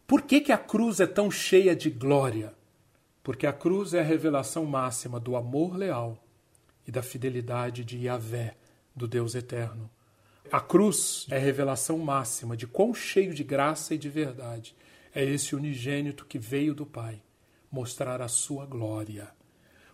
Por 0.06 0.22
que, 0.22 0.40
que 0.40 0.52
a 0.52 0.58
cruz 0.58 1.00
é 1.00 1.06
tão 1.06 1.30
cheia 1.30 1.74
de 1.74 1.88
glória? 1.88 2.52
Porque 3.22 3.46
a 3.46 3.52
cruz 3.52 3.94
é 3.94 4.00
a 4.00 4.04
revelação 4.04 4.64
máxima 4.64 5.20
do 5.20 5.36
amor 5.36 5.76
leal 5.76 6.22
e 6.86 6.90
da 6.90 7.02
fidelidade 7.02 7.84
de 7.84 7.98
Yahvé 7.98 8.56
do 8.94 9.06
Deus 9.06 9.34
eterno. 9.34 9.88
A 10.50 10.60
cruz 10.60 11.26
é 11.30 11.36
a 11.36 11.40
revelação 11.40 11.98
máxima 11.98 12.56
de 12.56 12.66
quão 12.66 12.92
cheio 12.92 13.32
de 13.32 13.44
graça 13.44 13.94
e 13.94 13.98
de 13.98 14.08
verdade 14.08 14.74
é 15.14 15.24
esse 15.24 15.54
unigênito 15.54 16.26
que 16.26 16.38
veio 16.38 16.74
do 16.74 16.84
Pai 16.84 17.22
mostrar 17.70 18.20
a 18.20 18.28
sua 18.28 18.66
glória. 18.66 19.28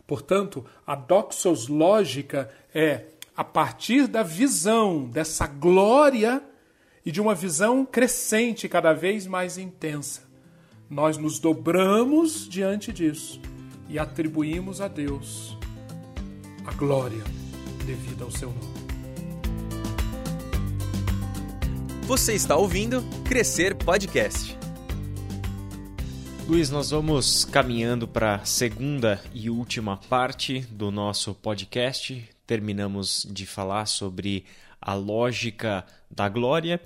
Portanto, 0.06 0.64
a 0.86 0.94
doxos 0.94 1.68
lógica 1.68 2.50
é 2.74 3.06
a 3.36 3.44
partir 3.44 4.06
da 4.06 4.22
visão 4.22 5.04
dessa 5.04 5.46
glória 5.46 6.42
e 7.04 7.12
de 7.12 7.20
uma 7.20 7.34
visão 7.34 7.84
crescente, 7.84 8.68
cada 8.68 8.92
vez 8.92 9.26
mais 9.26 9.58
intensa. 9.58 10.22
Nós 10.88 11.18
nos 11.18 11.38
dobramos 11.38 12.48
diante 12.48 12.92
disso 12.92 13.40
e 13.88 13.98
atribuímos 13.98 14.80
a 14.80 14.88
Deus 14.88 15.56
a 16.64 16.72
glória 16.72 17.22
devida 17.84 18.24
ao 18.24 18.30
seu 18.30 18.48
nome. 18.48 18.86
Você 22.02 22.34
está 22.34 22.56
ouvindo 22.56 23.02
Crescer 23.24 23.74
Podcast. 23.74 24.65
Luiz, 26.48 26.70
nós 26.70 26.90
vamos 26.90 27.44
caminhando 27.44 28.06
para 28.06 28.36
a 28.36 28.44
segunda 28.44 29.20
e 29.34 29.50
última 29.50 29.96
parte 29.96 30.60
do 30.70 30.92
nosso 30.92 31.34
podcast. 31.34 32.24
Terminamos 32.46 33.26
de 33.28 33.44
falar 33.44 33.86
sobre 33.86 34.44
a 34.80 34.94
lógica 34.94 35.84
da 36.08 36.28
glória 36.28 36.80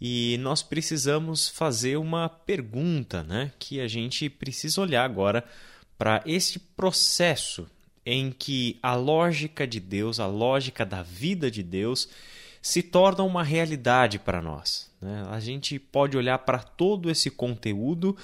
e 0.00 0.36
nós 0.40 0.64
precisamos 0.64 1.48
fazer 1.48 1.96
uma 1.96 2.28
pergunta, 2.28 3.22
né? 3.22 3.52
Que 3.56 3.80
a 3.80 3.86
gente 3.86 4.28
precisa 4.28 4.80
olhar 4.80 5.04
agora 5.04 5.44
para 5.96 6.20
esse 6.26 6.58
processo 6.58 7.68
em 8.04 8.32
que 8.32 8.80
a 8.82 8.96
lógica 8.96 9.64
de 9.64 9.78
Deus, 9.78 10.18
a 10.18 10.26
lógica 10.26 10.84
da 10.84 11.04
vida 11.04 11.48
de 11.48 11.62
Deus, 11.62 12.08
se 12.64 12.82
torna 12.82 13.22
uma 13.22 13.42
realidade 13.42 14.18
para 14.18 14.40
nós. 14.40 14.90
Né? 14.98 15.22
A 15.28 15.38
gente 15.38 15.78
pode 15.78 16.16
olhar 16.16 16.38
para 16.38 16.60
todo 16.60 17.10
esse 17.10 17.30
conteúdo 17.30 18.16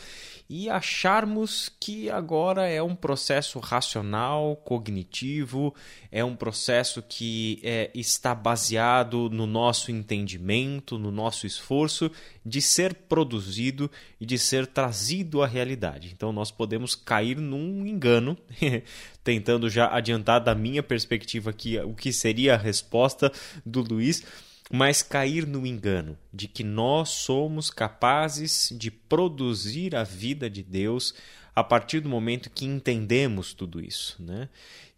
e 0.48 0.66
acharmos 0.70 1.70
que 1.78 2.08
agora 2.08 2.66
é 2.66 2.82
um 2.82 2.94
processo 2.94 3.58
racional, 3.58 4.56
cognitivo, 4.56 5.74
é 6.10 6.24
um 6.24 6.34
processo 6.34 7.02
que 7.02 7.60
é, 7.62 7.90
está 7.94 8.34
baseado 8.34 9.28
no 9.28 9.46
nosso 9.46 9.92
entendimento, 9.92 10.98
no 10.98 11.10
nosso 11.10 11.46
esforço 11.46 12.10
de 12.44 12.62
ser 12.62 12.94
produzido 12.94 13.90
e 14.18 14.24
de 14.24 14.38
ser 14.38 14.66
trazido 14.66 15.42
à 15.42 15.46
realidade. 15.46 16.10
Então 16.14 16.32
nós 16.32 16.50
podemos 16.50 16.94
cair 16.94 17.36
num 17.36 17.86
engano, 17.86 18.38
tentando 19.30 19.70
já 19.70 19.86
adiantar 19.94 20.40
da 20.40 20.56
minha 20.56 20.82
perspectiva 20.82 21.50
aqui 21.50 21.78
o 21.78 21.94
que 21.94 22.12
seria 22.12 22.54
a 22.54 22.58
resposta 22.58 23.30
do 23.64 23.80
Luiz 23.80 24.24
mas 24.72 25.02
cair 25.02 25.46
no 25.46 25.64
engano 25.64 26.18
de 26.32 26.48
que 26.48 26.64
nós 26.64 27.10
somos 27.10 27.70
capazes 27.70 28.72
de 28.76 28.90
produzir 28.90 29.94
a 29.94 30.02
vida 30.02 30.50
de 30.50 30.64
Deus 30.64 31.14
a 31.54 31.62
partir 31.62 32.00
do 32.00 32.08
momento 32.08 32.50
que 32.50 32.64
entendemos 32.64 33.54
tudo 33.54 33.80
isso, 33.80 34.20
né? 34.20 34.48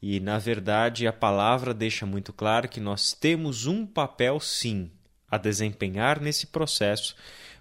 E 0.01 0.19
na 0.19 0.39
verdade 0.39 1.07
a 1.07 1.13
palavra 1.13 1.75
deixa 1.75 2.07
muito 2.07 2.33
claro 2.33 2.69
que 2.69 2.81
nós 2.81 3.13
temos 3.13 3.67
um 3.67 3.87
papel 3.87 4.41
sim 4.41 4.91
a 5.31 5.37
desempenhar 5.37 6.21
nesse 6.21 6.47
processo, 6.47 7.15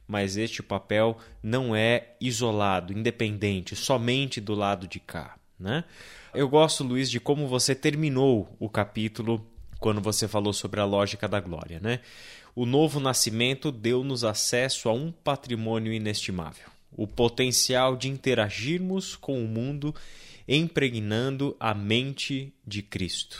mas 0.08 0.36
este 0.38 0.64
papel 0.64 1.18
não 1.44 1.76
é 1.76 2.16
isolado, 2.20 2.92
independente, 2.92 3.76
somente 3.76 4.40
do 4.42 4.54
lado 4.54 4.88
de 4.88 5.00
cá, 5.00 5.38
né? 5.60 5.84
Eu 6.34 6.48
gosto, 6.48 6.82
Luiz, 6.86 7.12
de 7.12 7.20
como 7.20 7.46
você 7.46 7.76
terminou 7.76 8.56
o 8.58 8.70
capítulo 8.70 9.46
quando 9.82 10.00
você 10.00 10.30
falou 10.30 10.54
sobre 10.54 10.80
a 10.80 10.86
lógica 10.86 11.28
da 11.28 11.42
glória, 11.42 11.78
né? 11.82 12.00
O 12.56 12.66
novo 12.66 13.02
nascimento 13.02 13.70
deu-nos 13.70 14.24
acesso 14.24 14.88
a 14.88 14.94
um 14.94 15.12
patrimônio 15.12 15.92
inestimável, 15.92 16.70
o 16.96 17.06
potencial 17.06 17.98
de 17.98 18.08
interagirmos 18.08 19.18
com 19.18 19.44
o 19.44 19.48
mundo 19.48 19.94
impregnando 20.48 21.54
a 21.60 21.74
mente 21.74 22.54
de 22.66 22.82
Cristo. 22.82 23.38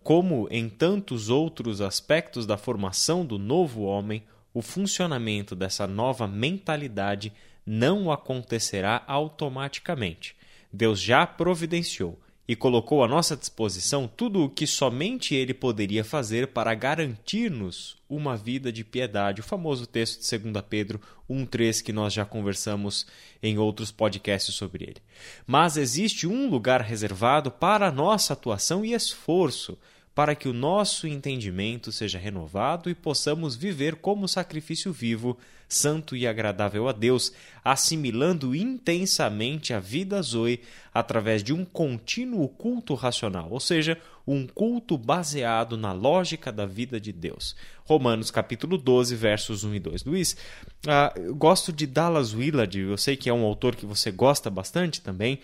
Como 0.00 0.46
em 0.52 0.68
tantos 0.68 1.28
outros 1.28 1.80
aspectos 1.80 2.46
da 2.46 2.56
formação 2.56 3.26
do 3.26 3.40
novo 3.40 3.82
homem, 3.82 4.22
o 4.54 4.62
funcionamento 4.62 5.56
dessa 5.56 5.86
nova 5.86 6.28
mentalidade 6.28 7.32
não 7.66 8.10
acontecerá 8.12 9.02
automaticamente. 9.06 10.37
Deus 10.72 11.00
já 11.00 11.26
providenciou 11.26 12.18
e 12.48 12.56
colocou 12.56 13.04
à 13.04 13.08
nossa 13.08 13.36
disposição 13.36 14.08
tudo 14.08 14.42
o 14.42 14.48
que 14.48 14.66
somente 14.66 15.34
ele 15.34 15.52
poderia 15.52 16.02
fazer 16.02 16.48
para 16.48 16.74
garantir-nos 16.74 17.98
uma 18.08 18.38
vida 18.38 18.72
de 18.72 18.82
piedade. 18.82 19.42
O 19.42 19.44
famoso 19.44 19.86
texto 19.86 20.22
de 20.22 20.38
2 20.38 20.64
Pedro 20.66 20.98
1,3 21.28 21.82
que 21.82 21.92
nós 21.92 22.14
já 22.14 22.24
conversamos 22.24 23.06
em 23.42 23.58
outros 23.58 23.92
podcasts 23.92 24.54
sobre 24.54 24.84
ele. 24.84 25.02
Mas 25.46 25.76
existe 25.76 26.26
um 26.26 26.48
lugar 26.48 26.80
reservado 26.80 27.50
para 27.50 27.88
a 27.88 27.92
nossa 27.92 28.32
atuação 28.32 28.82
e 28.82 28.94
esforço 28.94 29.76
para 30.18 30.34
que 30.34 30.48
o 30.48 30.52
nosso 30.52 31.06
entendimento 31.06 31.92
seja 31.92 32.18
renovado 32.18 32.90
e 32.90 32.94
possamos 32.94 33.54
viver 33.54 33.94
como 33.94 34.26
sacrifício 34.26 34.92
vivo, 34.92 35.38
santo 35.68 36.16
e 36.16 36.26
agradável 36.26 36.88
a 36.88 36.92
Deus, 36.92 37.32
assimilando 37.64 38.52
intensamente 38.52 39.72
a 39.72 39.78
vida 39.78 40.20
Zoe 40.20 40.60
através 40.92 41.44
de 41.44 41.52
um 41.52 41.64
contínuo 41.64 42.48
culto 42.48 42.94
racional, 42.94 43.46
ou 43.52 43.60
seja, 43.60 43.96
um 44.26 44.44
culto 44.44 44.98
baseado 44.98 45.76
na 45.76 45.92
lógica 45.92 46.50
da 46.50 46.66
vida 46.66 47.00
de 47.00 47.12
Deus. 47.12 47.54
Romanos 47.84 48.32
capítulo 48.32 48.76
12, 48.76 49.14
versos 49.14 49.62
1 49.62 49.76
e 49.76 49.78
2. 49.78 50.04
Luiz, 50.04 50.36
uh, 50.84 51.16
eu 51.16 51.36
gosto 51.36 51.72
de 51.72 51.86
Dallas 51.86 52.34
Willard, 52.34 52.76
eu 52.76 52.98
sei 52.98 53.16
que 53.16 53.30
é 53.30 53.32
um 53.32 53.44
autor 53.44 53.76
que 53.76 53.86
você 53.86 54.10
gosta 54.10 54.50
bastante 54.50 55.00
também, 55.00 55.38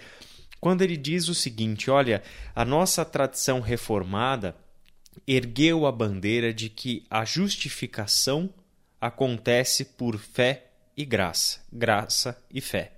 quando 0.60 0.82
ele 0.82 0.96
diz 0.96 1.28
o 1.28 1.34
seguinte: 1.34 1.92
olha, 1.92 2.24
a 2.56 2.64
nossa 2.64 3.04
tradição 3.04 3.60
reformada 3.60 4.63
ergueu 5.26 5.86
a 5.86 5.92
bandeira 5.92 6.52
de 6.52 6.68
que 6.68 7.04
a 7.10 7.24
justificação 7.24 8.52
acontece 9.00 9.84
por 9.84 10.18
fé 10.18 10.66
e 10.96 11.04
graça, 11.04 11.60
graça 11.72 12.42
e 12.52 12.60
fé. 12.60 12.92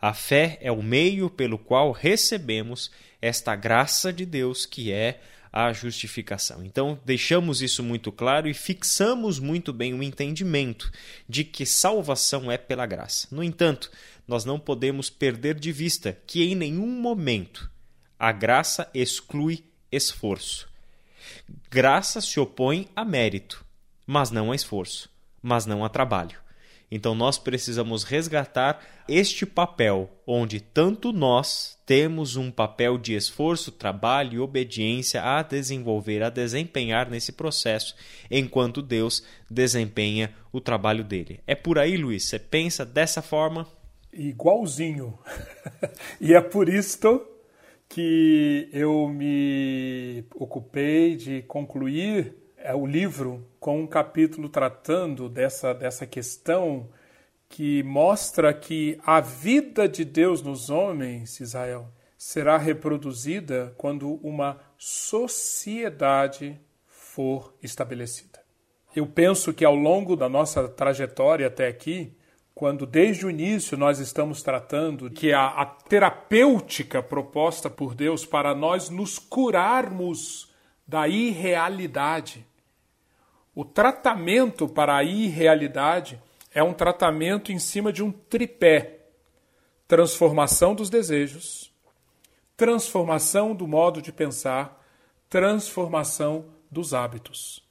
A 0.00 0.12
fé 0.12 0.58
é 0.60 0.72
o 0.72 0.82
meio 0.82 1.30
pelo 1.30 1.58
qual 1.58 1.92
recebemos 1.92 2.90
esta 3.20 3.54
graça 3.54 4.12
de 4.12 4.26
Deus 4.26 4.66
que 4.66 4.90
é 4.90 5.20
a 5.52 5.72
justificação. 5.72 6.64
Então, 6.64 6.98
deixamos 7.04 7.60
isso 7.60 7.82
muito 7.82 8.10
claro 8.10 8.48
e 8.48 8.54
fixamos 8.54 9.38
muito 9.38 9.72
bem 9.72 9.92
o 9.92 10.02
entendimento 10.02 10.90
de 11.28 11.44
que 11.44 11.66
salvação 11.66 12.50
é 12.50 12.56
pela 12.56 12.86
graça. 12.86 13.28
No 13.30 13.44
entanto, 13.44 13.90
nós 14.26 14.44
não 14.44 14.58
podemos 14.58 15.10
perder 15.10 15.60
de 15.60 15.70
vista 15.70 16.18
que 16.26 16.42
em 16.42 16.54
nenhum 16.54 16.86
momento 16.86 17.70
a 18.18 18.32
graça 18.32 18.88
exclui 18.94 19.64
esforço. 19.90 20.71
Graça 21.70 22.20
se 22.20 22.38
opõe 22.38 22.88
a 22.94 23.04
mérito, 23.04 23.64
mas 24.06 24.30
não 24.30 24.52
a 24.52 24.54
esforço, 24.54 25.10
mas 25.42 25.66
não 25.66 25.84
a 25.84 25.88
trabalho. 25.88 26.42
Então 26.94 27.14
nós 27.14 27.38
precisamos 27.38 28.04
resgatar 28.04 28.84
este 29.08 29.46
papel, 29.46 30.10
onde 30.26 30.60
tanto 30.60 31.10
nós 31.10 31.78
temos 31.86 32.36
um 32.36 32.50
papel 32.50 32.98
de 32.98 33.14
esforço, 33.14 33.72
trabalho 33.72 34.34
e 34.34 34.38
obediência 34.38 35.22
a 35.22 35.42
desenvolver, 35.42 36.22
a 36.22 36.28
desempenhar 36.28 37.08
nesse 37.08 37.32
processo, 37.32 37.96
enquanto 38.30 38.82
Deus 38.82 39.24
desempenha 39.50 40.34
o 40.52 40.60
trabalho 40.60 41.02
dele. 41.02 41.40
É 41.46 41.54
por 41.54 41.78
aí, 41.78 41.96
Luiz? 41.96 42.24
Você 42.24 42.38
pensa 42.38 42.84
dessa 42.84 43.22
forma? 43.22 43.66
Igualzinho. 44.12 45.18
e 46.20 46.34
é 46.34 46.42
por 46.42 46.68
isto 46.68 47.26
que 47.92 48.70
eu 48.72 49.06
me 49.06 50.24
ocupei 50.34 51.14
de 51.14 51.42
concluir 51.42 52.34
é, 52.56 52.74
o 52.74 52.86
livro 52.86 53.46
com 53.60 53.80
um 53.80 53.86
capítulo 53.86 54.48
tratando 54.48 55.28
dessa, 55.28 55.74
dessa 55.74 56.06
questão 56.06 56.88
que 57.50 57.82
mostra 57.82 58.54
que 58.54 58.98
a 59.04 59.20
vida 59.20 59.86
de 59.86 60.06
Deus 60.06 60.40
nos 60.40 60.70
homens, 60.70 61.38
Israel, 61.38 61.86
será 62.16 62.56
reproduzida 62.56 63.74
quando 63.76 64.14
uma 64.26 64.58
sociedade 64.78 66.58
for 66.86 67.54
estabelecida. 67.62 68.40
Eu 68.96 69.06
penso 69.06 69.52
que 69.52 69.66
ao 69.66 69.76
longo 69.76 70.16
da 70.16 70.30
nossa 70.30 70.66
trajetória 70.66 71.46
até 71.46 71.68
aqui, 71.68 72.16
quando 72.54 72.86
desde 72.86 73.26
o 73.26 73.30
início 73.30 73.76
nós 73.76 73.98
estamos 73.98 74.42
tratando 74.42 75.10
que 75.10 75.32
a, 75.32 75.46
a 75.46 75.66
terapêutica 75.66 77.02
proposta 77.02 77.70
por 77.70 77.94
Deus 77.94 78.26
para 78.26 78.54
nós 78.54 78.90
nos 78.90 79.18
curarmos 79.18 80.52
da 80.86 81.08
irrealidade. 81.08 82.46
O 83.54 83.64
tratamento 83.64 84.68
para 84.68 84.96
a 84.96 85.04
irrealidade 85.04 86.20
é 86.54 86.62
um 86.62 86.72
tratamento 86.72 87.50
em 87.52 87.58
cima 87.58 87.92
de 87.92 88.02
um 88.02 88.10
tripé: 88.12 89.06
transformação 89.88 90.74
dos 90.74 90.90
desejos, 90.90 91.72
transformação 92.56 93.54
do 93.54 93.66
modo 93.66 94.02
de 94.02 94.12
pensar, 94.12 94.82
transformação 95.28 96.46
dos 96.70 96.92
hábitos. 96.92 97.62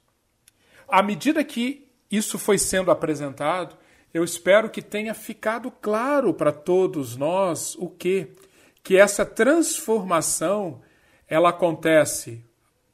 À 0.88 1.02
medida 1.02 1.42
que 1.42 1.88
isso 2.10 2.38
foi 2.38 2.58
sendo 2.58 2.90
apresentado, 2.90 3.76
eu 4.12 4.24
espero 4.24 4.70
que 4.70 4.82
tenha 4.82 5.14
ficado 5.14 5.70
claro 5.70 6.34
para 6.34 6.52
todos 6.52 7.16
nós 7.16 7.74
o 7.76 7.88
que 7.88 8.34
que 8.82 8.96
essa 8.96 9.24
transformação 9.24 10.82
ela 11.28 11.50
acontece 11.50 12.44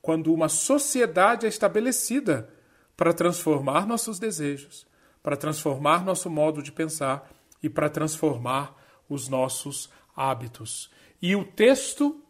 quando 0.03 0.33
uma 0.33 0.49
sociedade 0.49 1.47
é 1.47 1.49
estabelecida 1.49 2.53
para 2.97 3.13
transformar 3.13 3.87
nossos 3.87 4.19
desejos, 4.19 4.87
para 5.23 5.37
transformar 5.37 6.05
nosso 6.05 6.29
modo 6.29 6.63
de 6.63 6.71
pensar 6.71 7.31
e 7.63 7.69
para 7.69 7.89
transformar 7.89 8.77
os 9.09 9.29
nossos 9.29 9.91
hábitos. 10.15 10.91
E 11.23 11.35
o 11.35 11.45
texto 11.45 12.23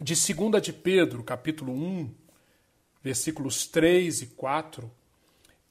de 0.00 0.14
2 0.14 0.62
de 0.62 0.72
Pedro, 0.72 1.24
capítulo 1.24 1.72
1, 1.72 2.14
versículos 3.02 3.66
3 3.66 4.22
e 4.22 4.26
4, 4.28 4.90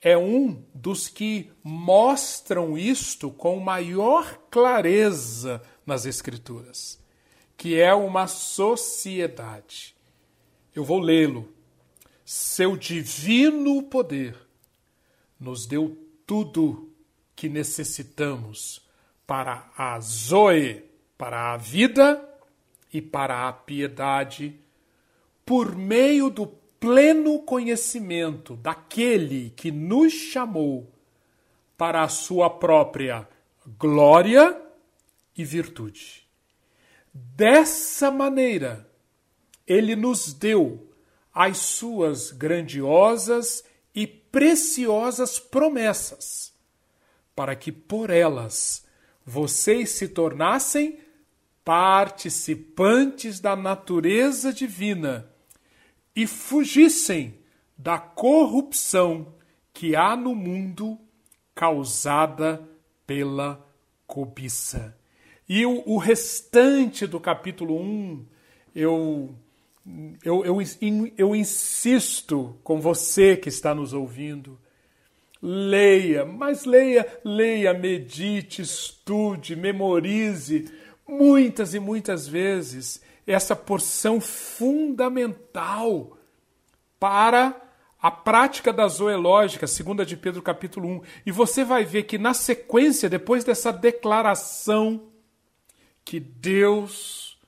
é 0.05 0.15
um 0.15 0.63
dos 0.71 1.07
que 1.07 1.51
mostram 1.63 2.77
isto 2.77 3.31
com 3.31 3.59
maior 3.59 4.37
clareza 4.51 5.59
nas 5.83 6.05
Escrituras, 6.05 7.03
que 7.57 7.81
é 7.81 7.91
uma 7.91 8.27
sociedade. 8.27 9.95
Eu 10.75 10.83
vou 10.83 10.99
lê-lo. 10.99 11.51
Seu 12.23 12.77
divino 12.77 13.81
poder 13.81 14.37
nos 15.39 15.65
deu 15.65 15.97
tudo 16.23 16.93
que 17.35 17.49
necessitamos 17.49 18.87
para 19.25 19.71
a 19.75 19.99
Zoe, 19.99 20.85
para 21.17 21.51
a 21.51 21.57
vida 21.57 22.23
e 22.93 23.01
para 23.01 23.47
a 23.47 23.53
piedade, 23.53 24.59
por 25.43 25.75
meio 25.75 26.29
do 26.29 26.45
pleno 26.85 27.39
conhecimento 27.39 28.55
daquele 28.55 29.49
que 29.55 29.71
nos 29.71 30.13
chamou 30.13 30.87
para 31.75 32.03
a 32.03 32.07
sua 32.07 32.47
própria 32.47 33.27
glória 33.79 34.55
e 35.35 35.43
virtude. 35.43 36.27
Dessa 37.11 38.11
maneira, 38.11 38.87
ele 39.65 39.95
nos 39.95 40.31
deu 40.31 40.87
as 41.33 41.57
suas 41.57 42.29
grandiosas 42.31 43.63
e 43.95 44.05
preciosas 44.05 45.39
promessas, 45.39 46.53
para 47.35 47.55
que 47.55 47.71
por 47.71 48.11
elas 48.11 48.85
vocês 49.25 49.89
se 49.89 50.07
tornassem 50.07 50.99
participantes 51.63 53.39
da 53.39 53.55
natureza 53.55 54.53
divina 54.53 55.33
e 56.15 56.25
fugissem 56.25 57.35
da 57.77 57.99
corrupção 57.99 59.33
que 59.73 59.95
há 59.95 60.15
no 60.15 60.33
mundo 60.33 60.97
causada 61.53 62.67
pela 63.05 63.65
cobiça. 64.07 64.95
E 65.47 65.65
o, 65.65 65.83
o 65.85 65.97
restante 65.97 67.05
do 67.05 67.19
capítulo 67.19 67.79
1, 67.79 68.25
eu, 68.73 69.35
eu, 70.23 70.45
eu, 70.45 70.57
eu 71.17 71.35
insisto 71.35 72.57
com 72.63 72.79
você 72.79 73.35
que 73.37 73.49
está 73.49 73.75
nos 73.75 73.93
ouvindo, 73.93 74.57
leia, 75.41 76.25
mas 76.25 76.65
leia, 76.65 77.05
leia, 77.23 77.73
medite, 77.73 78.61
estude, 78.61 79.55
memorize 79.55 80.65
muitas 81.07 81.75
e 81.75 81.79
muitas 81.79 82.27
vezes 82.27 83.01
essa 83.33 83.55
porção 83.55 84.21
fundamental 84.21 86.17
para 86.99 87.61
a 88.01 88.11
prática 88.11 88.71
da 88.71 88.87
zoológica, 88.87 89.65
segunda 89.65 90.05
de 90.05 90.15
Pedro 90.15 90.41
capítulo 90.41 90.87
1. 90.87 91.01
E 91.25 91.31
você 91.31 91.63
vai 91.63 91.83
ver 91.83 92.03
que 92.03 92.17
na 92.17 92.33
sequência, 92.33 93.09
depois 93.09 93.43
dessa 93.43 93.73
declaração 93.73 95.09
que 96.03 96.19
Deus 96.19 97.39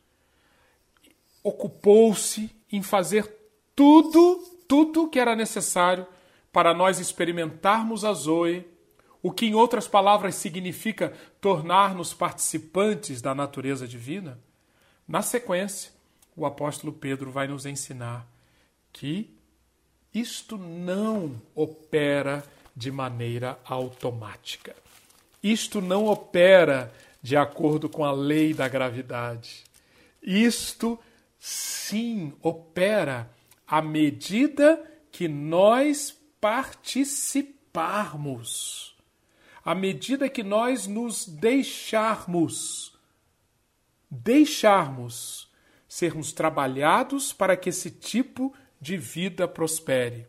ocupou-se 1.44 2.50
em 2.72 2.82
fazer 2.82 3.32
tudo, 3.76 4.44
tudo 4.68 5.08
que 5.08 5.20
era 5.20 5.36
necessário 5.36 6.08
para 6.52 6.74
nós 6.74 7.00
experimentarmos 7.00 8.04
a 8.04 8.12
Zoe, 8.14 8.66
o 9.22 9.32
que 9.32 9.46
em 9.46 9.54
outras 9.54 9.88
palavras 9.88 10.34
significa 10.34 11.14
tornar-nos 11.40 12.14
participantes 12.16 13.22
da 13.22 13.36
natureza 13.36 13.88
divina. 13.88 14.40
Na 15.08 15.22
sequência, 15.22 15.92
o 16.36 16.46
apóstolo 16.46 16.92
Pedro 16.92 17.32
vai 17.32 17.48
nos 17.48 17.66
ensinar 17.66 18.28
que 18.92 19.34
isto 20.14 20.58
não 20.58 21.42
opera 21.56 22.44
de 22.76 22.92
maneira 22.92 23.58
automática. 23.64 24.76
Isto 25.42 25.80
não 25.82 26.08
opera 26.08 26.94
de 27.22 27.38
acordo 27.38 27.88
com 27.88 28.04
a 28.04 28.12
lei 28.12 28.54
da 28.54 28.68
gravidade. 28.68 29.64
Isto 30.22 31.00
sim 31.40 32.34
opera 32.42 33.32
à 33.66 33.82
medida 33.82 34.84
que 35.12 35.28
nós 35.28 36.18
participarmos, 36.42 38.96
à 39.64 39.74
medida 39.74 40.30
que 40.30 40.44
nós 40.44 40.86
nos 40.88 41.26
deixarmos 41.26 42.97
deixarmos 44.10 45.48
sermos 45.88 46.32
trabalhados 46.32 47.32
para 47.32 47.56
que 47.56 47.70
esse 47.70 47.90
tipo 47.90 48.54
de 48.80 48.98
vida 48.98 49.48
prospere. 49.48 50.28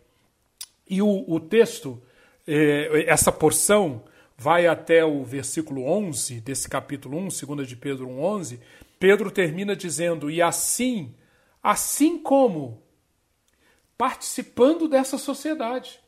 E 0.88 1.02
o, 1.02 1.24
o 1.28 1.38
texto, 1.40 2.00
eh, 2.46 3.04
essa 3.06 3.30
porção, 3.30 4.04
vai 4.36 4.66
até 4.66 5.04
o 5.04 5.24
versículo 5.24 5.84
11 5.84 6.40
desse 6.40 6.68
capítulo 6.68 7.18
1, 7.18 7.28
2 7.46 7.68
de 7.68 7.76
Pedro 7.76 8.08
1, 8.08 8.24
11. 8.24 8.60
Pedro 8.98 9.30
termina 9.30 9.76
dizendo: 9.76 10.30
E 10.30 10.40
assim, 10.40 11.14
assim 11.62 12.18
como 12.18 12.82
participando 13.98 14.88
dessa 14.88 15.18
sociedade. 15.18 16.00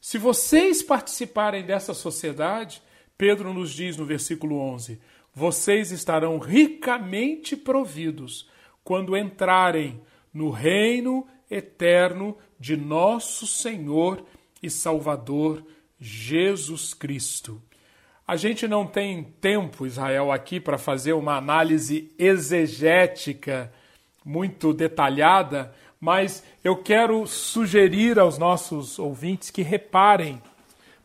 Se 0.00 0.18
vocês 0.18 0.82
participarem 0.82 1.64
dessa 1.64 1.92
sociedade, 1.92 2.80
Pedro 3.18 3.52
nos 3.52 3.72
diz 3.72 3.96
no 3.96 4.06
versículo 4.06 4.56
11: 4.56 5.00
vocês 5.34 5.90
estarão 5.90 6.38
ricamente 6.38 7.56
providos 7.56 8.48
quando 8.84 9.16
entrarem 9.16 10.00
no 10.32 10.50
reino 10.50 11.26
eterno 11.50 12.36
de 12.58 12.76
nosso 12.76 13.46
Senhor 13.46 14.24
e 14.62 14.70
Salvador 14.70 15.64
Jesus 15.98 16.94
Cristo. 16.94 17.60
A 18.26 18.36
gente 18.36 18.66
não 18.66 18.86
tem 18.86 19.24
tempo, 19.40 19.86
Israel, 19.86 20.32
aqui 20.32 20.58
para 20.58 20.78
fazer 20.78 21.12
uma 21.12 21.36
análise 21.36 22.10
exegética 22.18 23.72
muito 24.24 24.72
detalhada, 24.72 25.74
mas 26.00 26.42
eu 26.62 26.76
quero 26.76 27.26
sugerir 27.26 28.18
aos 28.18 28.38
nossos 28.38 28.98
ouvintes 28.98 29.50
que 29.50 29.62
reparem. 29.62 30.40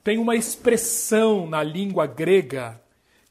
Tem 0.02 0.18
uma 0.18 0.36
expressão 0.36 1.46
na 1.46 1.62
língua 1.62 2.08
grega 2.08 2.82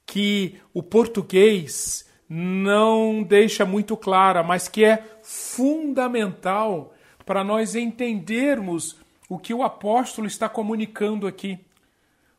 que 0.08 0.58
o 0.72 0.82
português 0.82 2.08
não 2.26 3.22
deixa 3.22 3.66
muito 3.66 3.94
clara, 3.94 4.42
mas 4.42 4.66
que 4.66 4.82
é 4.82 5.04
fundamental 5.22 6.94
para 7.26 7.44
nós 7.44 7.74
entendermos 7.74 8.96
o 9.28 9.38
que 9.38 9.52
o 9.52 9.62
apóstolo 9.62 10.26
está 10.26 10.48
comunicando 10.48 11.26
aqui. 11.26 11.58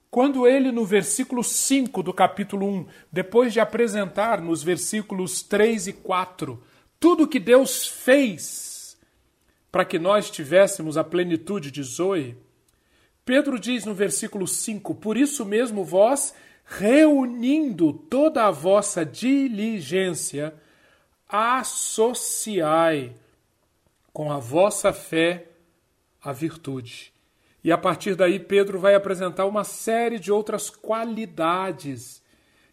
Quando 0.10 0.48
ele, 0.48 0.72
no 0.72 0.84
versículo 0.84 1.44
5 1.44 2.02
do 2.02 2.12
capítulo 2.12 2.66
1, 2.66 2.88
depois 3.12 3.54
de 3.54 3.60
apresentar 3.60 4.42
nos 4.42 4.64
versículos 4.64 5.44
3 5.44 5.88
e 5.88 5.94
4 5.94 6.60
tudo 7.00 7.28
que 7.28 7.40
Deus 7.40 7.88
fez 7.88 8.98
para 9.72 9.86
que 9.86 10.00
nós 10.00 10.30
tivéssemos 10.30 10.98
a 10.98 11.04
plenitude 11.04 11.72
de 11.72 11.82
Zoe, 11.84 12.36
Pedro 13.24 13.60
diz 13.60 13.86
no 13.86 13.94
versículo 13.94 14.48
5: 14.48 14.96
Por 14.96 15.16
isso 15.16 15.46
mesmo 15.46 15.86
vós 15.86 16.34
reunindo 16.70 17.92
toda 17.92 18.46
a 18.46 18.52
vossa 18.52 19.04
diligência, 19.04 20.54
associai 21.28 23.16
com 24.14 24.32
a 24.32 24.38
vossa 24.38 24.94
fé 24.94 25.48
a 26.24 26.32
virtude. 26.32 27.12
E 27.64 27.72
a 27.72 27.78
partir 27.78 28.16
daí, 28.16 28.40
Pedro 28.40 28.80
vai 28.80 28.94
apresentar 28.94 29.48
uma 29.48 29.64
série 29.64 30.20
de 30.20 30.32
outras 30.32 30.70
qualidades 30.70 32.22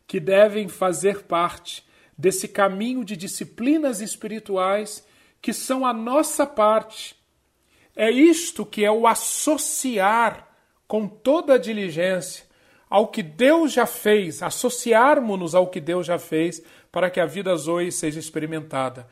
que 0.07 0.21
devem 0.21 0.69
fazer 0.69 1.23
parte 1.23 1.85
desse 2.19 2.47
caminho 2.47 3.03
de 3.03 3.17
disciplinas 3.17 4.03
espirituais 4.03 5.07
que 5.41 5.55
são 5.55 5.87
a 5.87 5.93
nossa 5.95 6.47
parte. 6.47 7.17
É 7.95 8.11
isto 8.11 8.67
que 8.67 8.85
é 8.85 8.91
o 8.91 9.07
associar 9.07 10.55
com 10.87 11.09
toda 11.09 11.55
a 11.55 11.59
diligência 11.59 12.46
ao 12.89 13.09
que 13.09 13.23
Deus 13.23 13.73
já 13.73 13.87
fez, 13.87 14.43
associarmos-nos 14.43 15.55
ao 15.55 15.67
que 15.69 15.81
Deus 15.81 16.07
já 16.07 16.19
fez 16.19 16.63
para 16.91 17.11
que 17.11 17.21
a 17.21 17.27
vida 17.27 17.55
Zoe 17.57 17.91
seja 17.91 18.19
experimentada. 18.19 19.07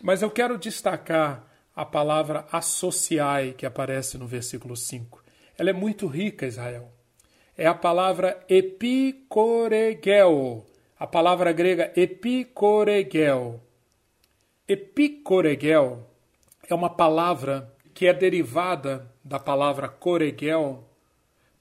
Mas 0.00 0.22
eu 0.22 0.30
quero 0.30 0.58
destacar 0.58 1.44
a 1.74 1.84
palavra 1.84 2.46
associai 2.52 3.52
que 3.52 3.64
aparece 3.64 4.18
no 4.18 4.26
versículo 4.26 4.76
5. 4.76 5.22
Ela 5.56 5.70
é 5.70 5.72
muito 5.72 6.06
rica, 6.06 6.46
Israel. 6.46 6.90
É 7.56 7.66
a 7.66 7.74
palavra 7.74 8.44
epicoregel, 8.48 9.06
a 10.98 11.06
palavra 11.06 11.52
grega 11.52 11.92
epicoregel. 11.94 13.60
Epicoregel 14.66 16.06
é 16.68 16.74
uma 16.74 16.90
palavra 16.90 17.72
que 17.94 18.06
é 18.06 18.12
derivada 18.12 19.10
da 19.22 19.38
palavra 19.38 19.88
coregel, 19.88 20.84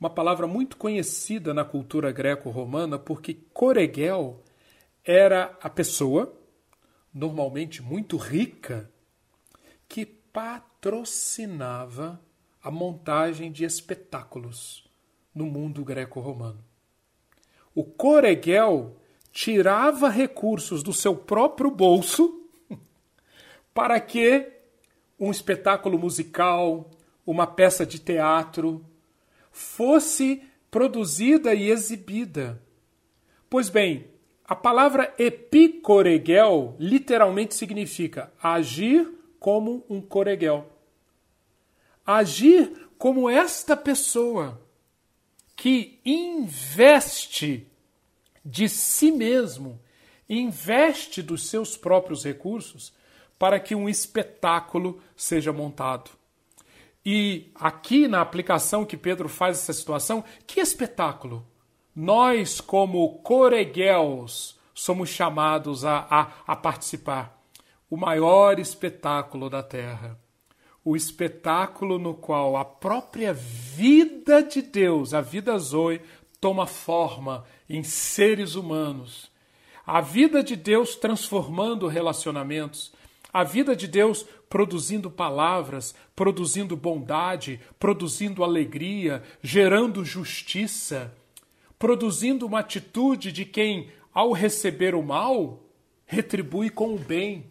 uma 0.01 0.09
palavra 0.09 0.47
muito 0.47 0.77
conhecida 0.77 1.53
na 1.53 1.63
cultura 1.63 2.11
greco-romana, 2.11 2.97
porque 2.97 3.35
coregel 3.53 4.43
era 5.05 5.55
a 5.61 5.69
pessoa, 5.69 6.35
normalmente 7.13 7.83
muito 7.83 8.17
rica, 8.17 8.89
que 9.87 10.03
patrocinava 10.03 12.19
a 12.63 12.71
montagem 12.71 13.51
de 13.51 13.63
espetáculos 13.63 14.89
no 15.35 15.45
mundo 15.45 15.85
greco-romano. 15.85 16.65
O 17.75 17.83
coregel 17.83 18.97
tirava 19.31 20.09
recursos 20.09 20.81
do 20.81 20.93
seu 20.93 21.15
próprio 21.15 21.69
bolso 21.69 22.49
para 23.71 23.99
que 23.99 24.51
um 25.19 25.29
espetáculo 25.29 25.99
musical, 25.99 26.89
uma 27.23 27.45
peça 27.45 27.85
de 27.85 27.99
teatro, 27.99 28.83
fosse 29.51 30.43
produzida 30.69 31.53
e 31.53 31.69
exibida. 31.69 32.61
Pois 33.49 33.69
bem, 33.69 34.07
a 34.45 34.55
palavra 34.55 35.13
epicoregel 35.17 36.75
literalmente 36.79 37.55
significa 37.55 38.31
agir 38.41 39.09
como 39.39 39.85
um 39.89 40.01
coreguel. 40.01 40.71
Agir 42.05 42.89
como 42.97 43.29
esta 43.29 43.75
pessoa 43.75 44.61
que 45.55 45.99
investe 46.05 47.67
de 48.43 48.67
si 48.67 49.11
mesmo, 49.11 49.79
investe 50.27 51.21
dos 51.21 51.47
seus 51.47 51.77
próprios 51.77 52.23
recursos 52.23 52.93
para 53.37 53.59
que 53.59 53.75
um 53.75 53.89
espetáculo 53.89 55.01
seja 55.15 55.51
montado. 55.51 56.11
E 57.05 57.51
aqui 57.55 58.07
na 58.07 58.21
aplicação 58.21 58.85
que 58.85 58.95
Pedro 58.95 59.27
faz 59.27 59.57
essa 59.57 59.73
situação, 59.73 60.23
que 60.45 60.59
espetáculo! 60.59 61.45
Nós, 61.95 62.61
como 62.61 63.19
coreguels, 63.19 64.57
somos 64.73 65.09
chamados 65.09 65.83
a, 65.83 66.07
a, 66.09 66.31
a 66.47 66.55
participar 66.55 67.41
o 67.91 67.97
maior 67.97 68.57
espetáculo 68.57 69.49
da 69.49 69.61
Terra. 69.61 70.17
O 70.83 70.95
espetáculo 70.95 71.99
no 71.99 72.13
qual 72.13 72.55
a 72.55 72.63
própria 72.63 73.33
vida 73.33 74.41
de 74.41 74.61
Deus, 74.61 75.13
a 75.13 75.19
vida 75.19 75.57
Zoe, 75.59 76.01
toma 76.39 76.65
forma 76.65 77.43
em 77.69 77.83
seres 77.83 78.55
humanos. 78.55 79.29
A 79.85 79.99
vida 79.99 80.41
de 80.41 80.55
Deus 80.55 80.95
transformando 80.95 81.85
relacionamentos. 81.85 82.93
A 83.33 83.43
vida 83.43 83.75
de 83.75 83.87
Deus 83.87 84.25
produzindo 84.51 85.09
palavras, 85.09 85.95
produzindo 86.13 86.75
bondade, 86.75 87.57
produzindo 87.79 88.43
alegria, 88.43 89.23
gerando 89.41 90.03
justiça, 90.03 91.15
produzindo 91.79 92.45
uma 92.45 92.59
atitude 92.59 93.31
de 93.31 93.45
quem, 93.45 93.89
ao 94.13 94.33
receber 94.33 94.93
o 94.93 95.01
mal, 95.01 95.63
retribui 96.05 96.69
com 96.69 96.93
o 96.93 96.99
bem. 96.99 97.45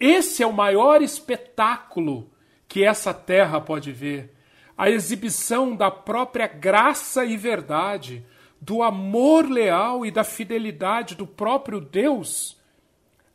Esse 0.00 0.42
é 0.42 0.46
o 0.46 0.52
maior 0.52 1.00
espetáculo 1.00 2.28
que 2.66 2.82
essa 2.82 3.14
terra 3.14 3.60
pode 3.60 3.92
ver. 3.92 4.34
A 4.76 4.90
exibição 4.90 5.76
da 5.76 5.88
própria 5.88 6.48
graça 6.48 7.24
e 7.24 7.36
verdade, 7.36 8.26
do 8.60 8.82
amor 8.82 9.48
leal 9.48 10.04
e 10.04 10.10
da 10.10 10.24
fidelidade 10.24 11.14
do 11.14 11.28
próprio 11.28 11.80
Deus, 11.80 12.58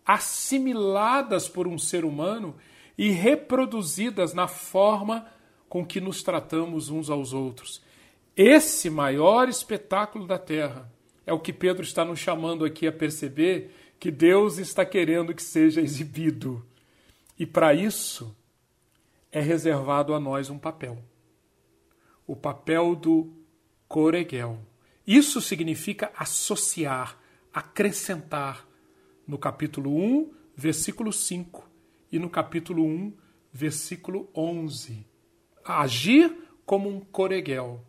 assimiladas 0.05 1.47
por 1.47 1.65
um 1.65 1.77
ser 1.77 2.03
humano 2.03 2.53
e 2.97 3.09
reproduzidas 3.11 4.33
na 4.33 4.47
forma 4.47 5.27
com 5.67 5.85
que 5.85 5.99
nos 5.99 6.23
tratamos 6.23 6.89
uns 6.89 7.09
aos 7.09 7.33
outros. 7.33 7.81
Esse 8.35 8.89
maior 8.89 9.49
espetáculo 9.49 10.25
da 10.25 10.37
terra 10.37 10.91
é 11.25 11.33
o 11.33 11.39
que 11.39 11.51
Pedro 11.51 11.83
está 11.83 12.05
nos 12.05 12.19
chamando 12.19 12.65
aqui 12.65 12.87
a 12.87 12.91
perceber 12.91 13.71
que 13.99 14.11
Deus 14.11 14.57
está 14.57 14.85
querendo 14.85 15.33
que 15.33 15.43
seja 15.43 15.81
exibido. 15.81 16.65
E 17.37 17.45
para 17.45 17.73
isso 17.73 18.35
é 19.31 19.41
reservado 19.41 20.13
a 20.13 20.19
nós 20.19 20.49
um 20.49 20.57
papel. 20.57 20.97
O 22.27 22.35
papel 22.35 22.95
do 22.95 23.33
coreguel. 23.87 24.59
Isso 25.05 25.41
significa 25.41 26.11
associar, 26.15 27.17
acrescentar. 27.53 28.65
No 29.27 29.39
capítulo 29.39 29.95
1, 29.95 30.31
versículo 30.55 31.11
5 31.11 31.74
e 32.11 32.19
no 32.19 32.29
capítulo 32.29 32.83
1, 32.85 33.13
versículo 33.51 34.29
11. 34.35 35.05
Agir 35.63 36.35
como 36.65 36.89
um 36.89 36.99
coreguel. 36.99 37.85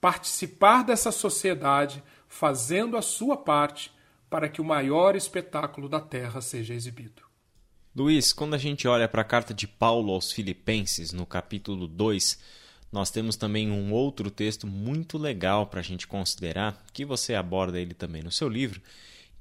Participar 0.00 0.82
dessa 0.82 1.10
sociedade 1.10 2.02
fazendo 2.28 2.96
a 2.96 3.02
sua 3.02 3.36
parte 3.36 3.92
para 4.28 4.48
que 4.48 4.60
o 4.60 4.64
maior 4.64 5.14
espetáculo 5.14 5.88
da 5.88 6.00
terra 6.00 6.40
seja 6.40 6.74
exibido. 6.74 7.22
Luiz, 7.94 8.32
quando 8.32 8.54
a 8.54 8.58
gente 8.58 8.88
olha 8.88 9.06
para 9.06 9.22
a 9.22 9.24
carta 9.24 9.54
de 9.54 9.68
Paulo 9.68 10.12
aos 10.12 10.32
Filipenses, 10.32 11.12
no 11.12 11.24
capítulo 11.24 11.86
2, 11.86 12.40
nós 12.90 13.10
temos 13.10 13.36
também 13.36 13.70
um 13.70 13.92
outro 13.92 14.30
texto 14.30 14.66
muito 14.66 15.16
legal 15.16 15.68
para 15.68 15.78
a 15.78 15.82
gente 15.82 16.06
considerar, 16.06 16.84
que 16.92 17.04
você 17.04 17.34
aborda 17.34 17.78
ele 17.78 17.94
também 17.94 18.22
no 18.22 18.32
seu 18.32 18.48
livro, 18.48 18.80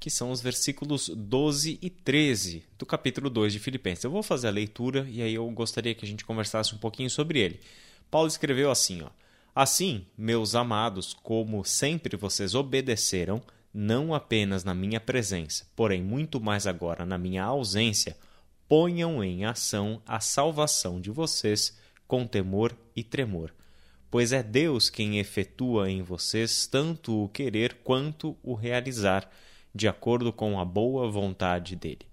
que 0.03 0.09
são 0.09 0.31
os 0.31 0.41
versículos 0.41 1.07
12 1.07 1.79
e 1.81 1.89
13 1.89 2.65
do 2.77 2.85
capítulo 2.85 3.29
2 3.29 3.53
de 3.53 3.59
Filipenses. 3.59 4.03
Eu 4.03 4.11
vou 4.11 4.21
fazer 4.21 4.49
a 4.49 4.51
leitura 4.51 5.07
e 5.09 5.21
aí 5.21 5.33
eu 5.33 5.49
gostaria 5.51 5.95
que 5.95 6.03
a 6.03 6.07
gente 6.07 6.25
conversasse 6.25 6.75
um 6.75 6.77
pouquinho 6.77 7.09
sobre 7.09 7.39
ele. 7.39 7.61
Paulo 8.11 8.27
escreveu 8.27 8.69
assim, 8.69 9.01
ó: 9.01 9.07
Assim, 9.55 10.05
meus 10.17 10.55
amados, 10.55 11.13
como 11.13 11.63
sempre 11.63 12.17
vocês 12.17 12.53
obedeceram, 12.53 13.41
não 13.73 14.13
apenas 14.13 14.65
na 14.65 14.73
minha 14.73 14.99
presença, 14.99 15.65
porém 15.73 16.03
muito 16.03 16.41
mais 16.41 16.67
agora 16.67 17.05
na 17.05 17.17
minha 17.17 17.45
ausência, 17.45 18.17
ponham 18.67 19.23
em 19.23 19.45
ação 19.45 20.01
a 20.05 20.19
salvação 20.19 20.99
de 20.99 21.11
vocês 21.11 21.77
com 22.05 22.27
temor 22.27 22.75
e 22.93 23.05
tremor. 23.05 23.53
Pois 24.11 24.33
é 24.33 24.43
Deus 24.43 24.89
quem 24.89 25.17
efetua 25.17 25.89
em 25.89 26.01
vocês 26.01 26.67
tanto 26.67 27.23
o 27.23 27.29
querer 27.29 27.75
quanto 27.85 28.35
o 28.43 28.53
realizar, 28.53 29.31
de 29.73 29.87
acordo 29.87 30.31
com 30.31 30.59
a 30.59 30.65
boa 30.65 31.09
vontade 31.09 31.75
dele. 31.75 32.05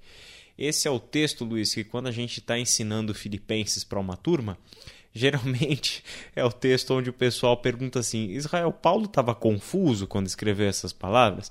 Esse 0.56 0.86
é 0.86 0.90
o 0.90 1.00
texto, 1.00 1.44
Luiz, 1.44 1.74
que 1.74 1.84
quando 1.84 2.08
a 2.08 2.12
gente 2.12 2.40
está 2.40 2.58
ensinando 2.58 3.14
Filipenses 3.14 3.82
para 3.82 3.98
uma 3.98 4.16
turma, 4.16 4.58
geralmente 5.12 6.04
é 6.36 6.44
o 6.44 6.52
texto 6.52 6.94
onde 6.94 7.11
o 7.11 7.14
pessoal 7.14 7.56
pergunta 7.56 7.98
assim: 7.98 8.26
Israel, 8.30 8.72
Paulo 8.72 9.06
estava 9.06 9.34
confuso 9.34 10.06
quando 10.06 10.26
escreveu 10.26 10.68
essas 10.68 10.92
palavras? 10.92 11.50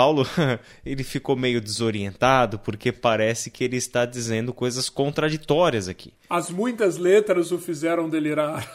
Paulo 0.00 0.26
ele 0.82 1.04
ficou 1.04 1.36
meio 1.36 1.60
desorientado 1.60 2.58
porque 2.58 2.90
parece 2.90 3.50
que 3.50 3.62
ele 3.62 3.76
está 3.76 4.06
dizendo 4.06 4.54
coisas 4.54 4.88
contraditórias 4.88 5.88
aqui. 5.88 6.14
As 6.30 6.48
muitas 6.48 6.96
letras 6.96 7.52
o 7.52 7.58
fizeram 7.58 8.08
delirar. 8.08 8.66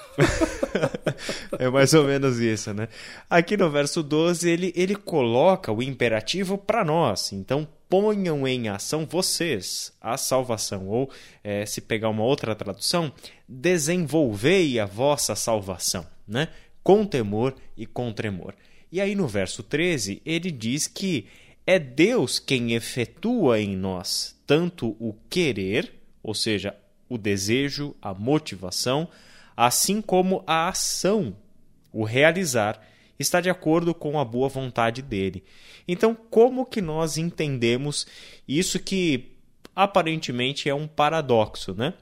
é 1.57 1.67
mais 1.67 1.95
ou 1.95 2.03
menos 2.03 2.37
isso, 2.39 2.75
né? 2.75 2.87
Aqui 3.27 3.57
no 3.57 3.71
verso 3.71 4.03
12 4.03 4.47
ele, 4.47 4.71
ele 4.75 4.95
coloca 4.95 5.71
o 5.71 5.81
imperativo 5.81 6.59
para 6.59 6.85
nós. 6.85 7.33
Então 7.33 7.67
ponham 7.89 8.47
em 8.47 8.69
ação 8.69 9.03
vocês 9.03 9.91
a 9.99 10.17
salvação. 10.17 10.87
Ou, 10.87 11.09
é, 11.43 11.65
se 11.65 11.81
pegar 11.81 12.09
uma 12.09 12.23
outra 12.23 12.53
tradução, 12.53 13.11
desenvolvei 13.49 14.79
a 14.79 14.85
vossa 14.85 15.33
salvação, 15.33 16.05
né? 16.27 16.49
com 16.83 17.03
temor 17.03 17.55
e 17.75 17.87
com 17.87 18.13
tremor. 18.13 18.53
E 18.95 19.01
aí 19.01 19.13
no 19.13 19.27
verso 19.27 19.61
13, 19.61 20.21
ele 20.25 20.49
diz 20.49 20.87
que 20.87 21.27
é 21.67 21.77
Deus 21.77 22.39
quem 22.39 22.75
efetua 22.75 23.59
em 23.59 23.75
nós 23.75 24.39
tanto 24.47 24.95
o 25.01 25.13
querer, 25.29 25.99
ou 26.23 26.33
seja, 26.33 26.73
o 27.09 27.17
desejo, 27.17 27.93
a 28.01 28.13
motivação, 28.13 29.09
assim 29.53 30.01
como 30.01 30.45
a 30.47 30.69
ação, 30.69 31.35
o 31.91 32.05
realizar, 32.05 32.81
está 33.19 33.41
de 33.41 33.49
acordo 33.49 33.93
com 33.93 34.17
a 34.17 34.23
boa 34.23 34.47
vontade 34.47 35.01
dele. 35.01 35.43
Então, 35.85 36.15
como 36.15 36.65
que 36.65 36.81
nós 36.81 37.17
entendemos 37.17 38.07
isso 38.47 38.79
que 38.79 39.35
aparentemente 39.75 40.69
é 40.69 40.73
um 40.73 40.87
paradoxo, 40.87 41.73
né? 41.73 41.95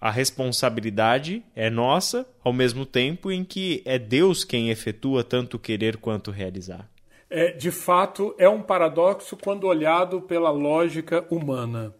A 0.00 0.10
responsabilidade 0.10 1.44
é 1.56 1.68
nossa, 1.68 2.26
ao 2.44 2.52
mesmo 2.52 2.86
tempo 2.86 3.32
em 3.32 3.44
que 3.44 3.82
é 3.84 3.98
Deus 3.98 4.44
quem 4.44 4.70
efetua 4.70 5.24
tanto 5.24 5.58
querer 5.58 5.96
quanto 5.96 6.30
realizar. 6.30 6.88
É, 7.28 7.52
de 7.52 7.70
fato, 7.70 8.34
é 8.38 8.48
um 8.48 8.62
paradoxo 8.62 9.36
quando 9.36 9.64
olhado 9.64 10.22
pela 10.22 10.50
lógica 10.50 11.26
humana. 11.30 11.94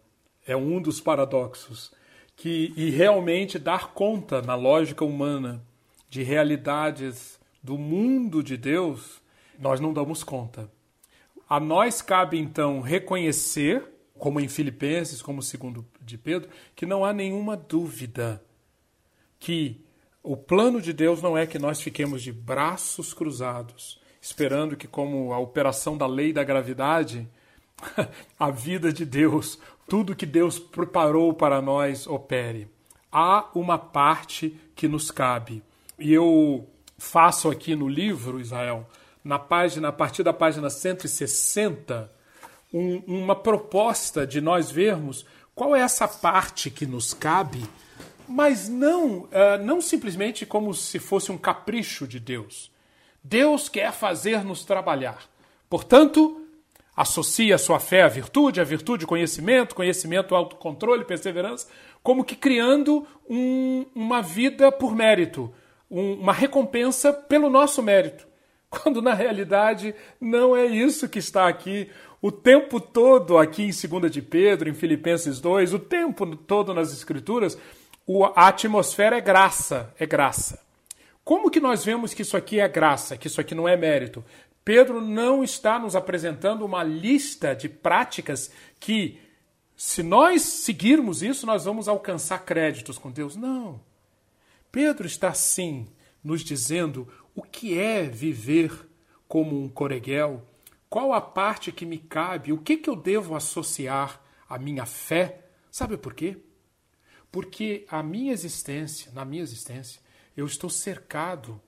É 0.47 0.57
um 0.57 0.81
dos 0.81 1.01
paradoxos. 1.01 1.93
Que, 2.37 2.73
e 2.77 2.89
realmente 2.91 3.59
dar 3.59 3.93
conta, 3.93 4.41
na 4.41 4.55
lógica 4.55 5.05
humana, 5.05 5.61
de 6.09 6.23
realidades 6.23 7.39
do 7.63 7.77
mundo 7.77 8.43
de 8.43 8.57
Deus, 8.57 9.21
nós 9.59 9.81
não 9.81 9.93
damos 9.93 10.23
conta. 10.23 10.71
A 11.49 11.59
nós 11.59 12.01
cabe 12.01 12.39
então 12.39 12.81
reconhecer, 12.81 13.83
como 14.17 14.39
em 14.39 14.49
Filipenses, 14.49 15.21
como 15.21 15.43
segundo 15.43 15.85
de 16.09 16.19
Pedro, 16.19 16.49
que 16.75 16.87
não 16.87 17.05
há 17.05 17.13
nenhuma 17.13 17.57
dúvida 17.57 18.43
que 19.39 19.81
o 20.23 20.37
plano 20.37 20.81
de 20.81 20.93
Deus 20.93 21.23
não 21.23 21.39
é 21.39 21.47
que 21.47 21.59
nós 21.59 21.81
fiquemos 21.81 22.23
de 22.23 22.33
braços 22.33 23.15
cruzados, 23.15 24.01
esperando 24.21 24.77
que, 24.77 24.89
como 24.89 25.33
a 25.33 25.39
operação 25.39 25.97
da 25.97 26.07
lei 26.07 26.33
da 26.33 26.43
gravidade, 26.43 27.29
a 28.39 28.51
vida 28.51 28.93
de 28.93 29.05
Deus, 29.05 29.59
tudo 29.89 30.17
que 30.17 30.27
Deus 30.27 30.59
preparou 30.59 31.33
para 31.33 31.63
nós 31.63 32.07
opere. 32.07 32.69
Há 33.11 33.49
uma 33.55 33.79
parte 33.79 34.59
que 34.75 34.89
nos 34.89 35.11
cabe. 35.11 35.63
E 35.99 36.13
eu 36.13 36.69
faço 36.99 37.49
aqui 37.51 37.75
no 37.75 37.89
livro, 37.89 38.41
Israel, 38.41 38.89
na 39.25 39.39
página, 39.39 39.89
a 39.89 39.93
partir 39.93 40.23
da 40.23 40.33
página 40.33 40.69
160, 40.69 42.11
um, 42.73 42.99
uma 43.07 43.35
proposta 43.35 44.27
de 44.27 44.41
nós 44.41 44.71
vermos 44.71 45.25
qual 45.59 45.75
é 45.75 45.81
essa 45.81 46.07
parte 46.07 46.71
que 46.71 46.87
nos 46.87 47.13
cabe, 47.13 47.65
mas 48.29 48.69
não, 48.69 49.23
uh, 49.23 49.29
não 49.61 49.81
simplesmente 49.81 50.47
como 50.47 50.73
se 50.73 51.01
fosse 51.01 51.33
um 51.33 51.37
capricho 51.37 52.07
de 52.07 52.21
Deus. 52.21 52.71
Deus 53.25 53.69
quer 53.69 53.93
fazer-nos 53.93 54.65
trabalhar. 54.65 55.25
Portanto, 55.69 56.47
associa 56.95 57.57
a 57.57 57.59
sua 57.59 57.81
fé 57.81 58.03
à 58.03 58.09
virtude, 58.09 58.61
a 58.61 58.65
virtude 58.65 59.05
conhecimento, 59.05 59.75
conhecimento 59.75 60.33
autocontrole, 60.33 61.05
perseverança, 61.05 61.67
como 62.05 62.25
que 62.25 62.37
criando 62.37 63.05
um, 63.29 63.85
uma 63.97 64.23
vida 64.23 64.71
por 64.71 64.95
mérito, 64.95 65.53
um, 65.91 66.13
uma 66.21 66.33
recompensa 66.33 67.13
pelo 67.13 67.51
nosso 67.51 67.83
mérito. 67.83 68.29
Quando 68.71 69.03
na 69.03 69.13
realidade 69.13 69.93
não 70.21 70.57
é 70.57 70.67
isso 70.67 71.09
que 71.09 71.19
está 71.19 71.49
aqui 71.49 71.91
o 72.21 72.33
tempo 72.33 72.81
todo 72.81 73.39
aqui 73.39 73.63
em 73.63 73.71
2 73.71 74.11
de 74.11 74.23
Pedro, 74.23 74.69
em 74.69 74.75
Filipenses 74.75 75.41
2, 75.41 75.75
o 75.75 75.79
tempo 75.79 76.37
todo 76.37 76.75
nas 76.75 76.93
Escrituras, 76.93 77.57
a 78.35 78.49
atmosfera 78.49 79.19
é 79.19 79.21
graça, 79.21 79.95
é 79.99 80.07
graça. 80.07 80.61
Como 81.23 81.51
que 81.51 81.61
nós 81.61 81.85
vemos 81.85 82.15
que 82.15 82.23
isso 82.23 82.37
aqui 82.37 82.59
é 82.59 82.67
graça, 82.67 83.17
que 83.17 83.27
isso 83.27 83.41
aqui 83.41 83.55
não 83.55 83.69
é 83.69 83.77
mérito? 83.77 84.25
Pedro 84.65 85.01
não 85.01 85.45
está 85.45 85.79
nos 85.79 85.95
apresentando 85.95 86.65
uma 86.65 86.83
lista 86.83 87.55
de 87.55 87.69
práticas 87.69 88.51
que, 88.81 89.19
se 89.77 90.03
nós 90.03 90.43
seguirmos 90.43 91.23
isso, 91.23 91.47
nós 91.47 91.65
vamos 91.65 91.87
alcançar 91.87 92.45
créditos 92.45 92.99
com 92.99 93.11
Deus. 93.11 93.37
Não. 93.37 93.81
Pedro 94.73 95.07
está 95.07 95.33
sim 95.33 95.87
nos 96.23 96.43
dizendo 96.43 97.09
o 97.35 97.43
que 97.43 97.79
é 97.79 98.03
viver 98.03 98.89
como 99.27 99.63
um 99.63 99.69
coreguel, 99.69 100.43
qual 100.89 101.13
a 101.13 101.21
parte 101.21 101.71
que 101.71 101.85
me 101.85 101.99
cabe, 101.99 102.53
o 102.53 102.59
que, 102.59 102.77
que 102.77 102.89
eu 102.89 102.97
devo 102.97 103.35
associar 103.35 104.21
à 104.49 104.59
minha 104.59 104.87
fé. 104.87 105.45
Sabe 105.71 105.97
por 105.97 106.15
quê? 106.15 106.39
Porque 107.31 107.85
a 107.89 108.03
minha 108.03 108.33
existência, 108.33 109.13
na 109.13 109.25
minha 109.25 109.43
existência, 109.43 110.01
eu 110.37 110.47
estou 110.47 110.71
cercado, 110.71 111.61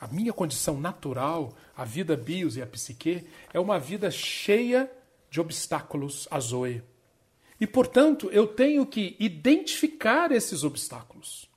a 0.00 0.06
minha 0.06 0.32
condição 0.32 0.78
natural, 0.78 1.56
a 1.76 1.84
vida 1.84 2.16
bios 2.16 2.56
e 2.56 2.62
a 2.62 2.66
psique, 2.66 3.26
é 3.52 3.58
uma 3.58 3.78
vida 3.78 4.10
cheia 4.10 4.90
de 5.28 5.40
obstáculos 5.40 6.28
a 6.30 6.38
zoe. 6.38 6.82
E, 7.60 7.66
portanto, 7.66 8.30
eu 8.30 8.46
tenho 8.46 8.86
que 8.86 9.16
identificar 9.18 10.30
esses 10.30 10.62
obstáculos. 10.62 11.50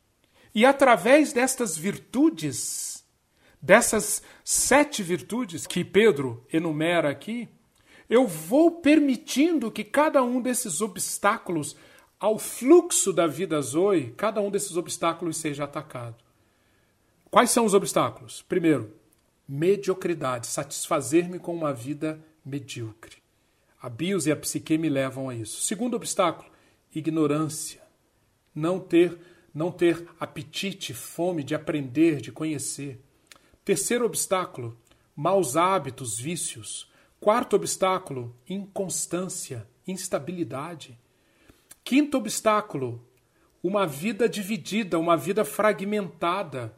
E 0.55 0.65
através 0.65 1.32
destas 1.32 1.78
virtudes, 1.78 3.00
dessas 3.62 4.22
sete 4.43 5.03
virtudes 5.03 5.68
que 5.68 5.84
Pedro 5.84 6.45
enumera 6.51 7.09
aqui, 7.09 7.47
eu 8.09 8.28
vou 8.28 8.82
permitindo 8.82 9.72
que 9.72 9.84
cada 9.84 10.24
um 10.24 10.41
desses 10.41 10.82
obstáculos 10.82 11.76
ao 12.20 12.38
fluxo 12.38 13.14
da 13.14 13.26
vida 13.26 13.62
Zoe, 13.62 14.14
cada 14.18 14.41
um 14.41 14.51
desses 14.51 14.76
obstáculos 14.76 15.38
seja 15.38 15.64
atacado. 15.64 16.24
Quais 17.30 17.51
são 17.51 17.66
os 17.66 17.74
obstáculos? 17.74 18.41
Primeiro, 18.41 18.93
mediocridade, 19.47 20.47
satisfazer-me 20.47 21.39
com 21.39 21.55
uma 21.55 21.74
vida 21.74 22.24
medíocre. 22.45 23.18
A 23.82 23.89
bios 23.89 24.28
e 24.28 24.32
a 24.32 24.36
psique 24.36 24.78
me 24.78 24.89
levam 24.89 25.30
a 25.30 25.36
isso. 25.36 25.62
Segundo 25.62 25.95
obstáculo, 25.95 26.51
ignorância. 26.93 27.82
Não 28.53 28.80
ter 28.80 29.18
não 29.53 29.72
ter 29.72 30.07
apetite, 30.20 30.93
fome 30.93 31.43
de 31.43 31.53
aprender, 31.53 32.22
de 32.22 32.32
conhecer. 32.32 33.01
Terceiro 33.72 34.05
obstáculo, 34.05 34.78
maus 35.15 35.55
hábitos, 35.55 36.19
vícios. 36.19 36.91
Quarto 37.22 37.55
obstáculo, 37.55 38.36
inconstância, 38.45 39.65
instabilidade. 39.88 40.99
Quinto 41.82 42.17
obstáculo, 42.17 43.01
uma 43.63 43.88
vida 43.88 44.28
dividida, 44.28 44.99
uma 44.99 45.15
vida 45.15 45.45
fragmentada. 45.45 46.76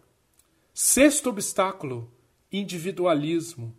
Sexto 0.71 1.31
obstáculo, 1.31 2.13
individualismo. 2.51 3.75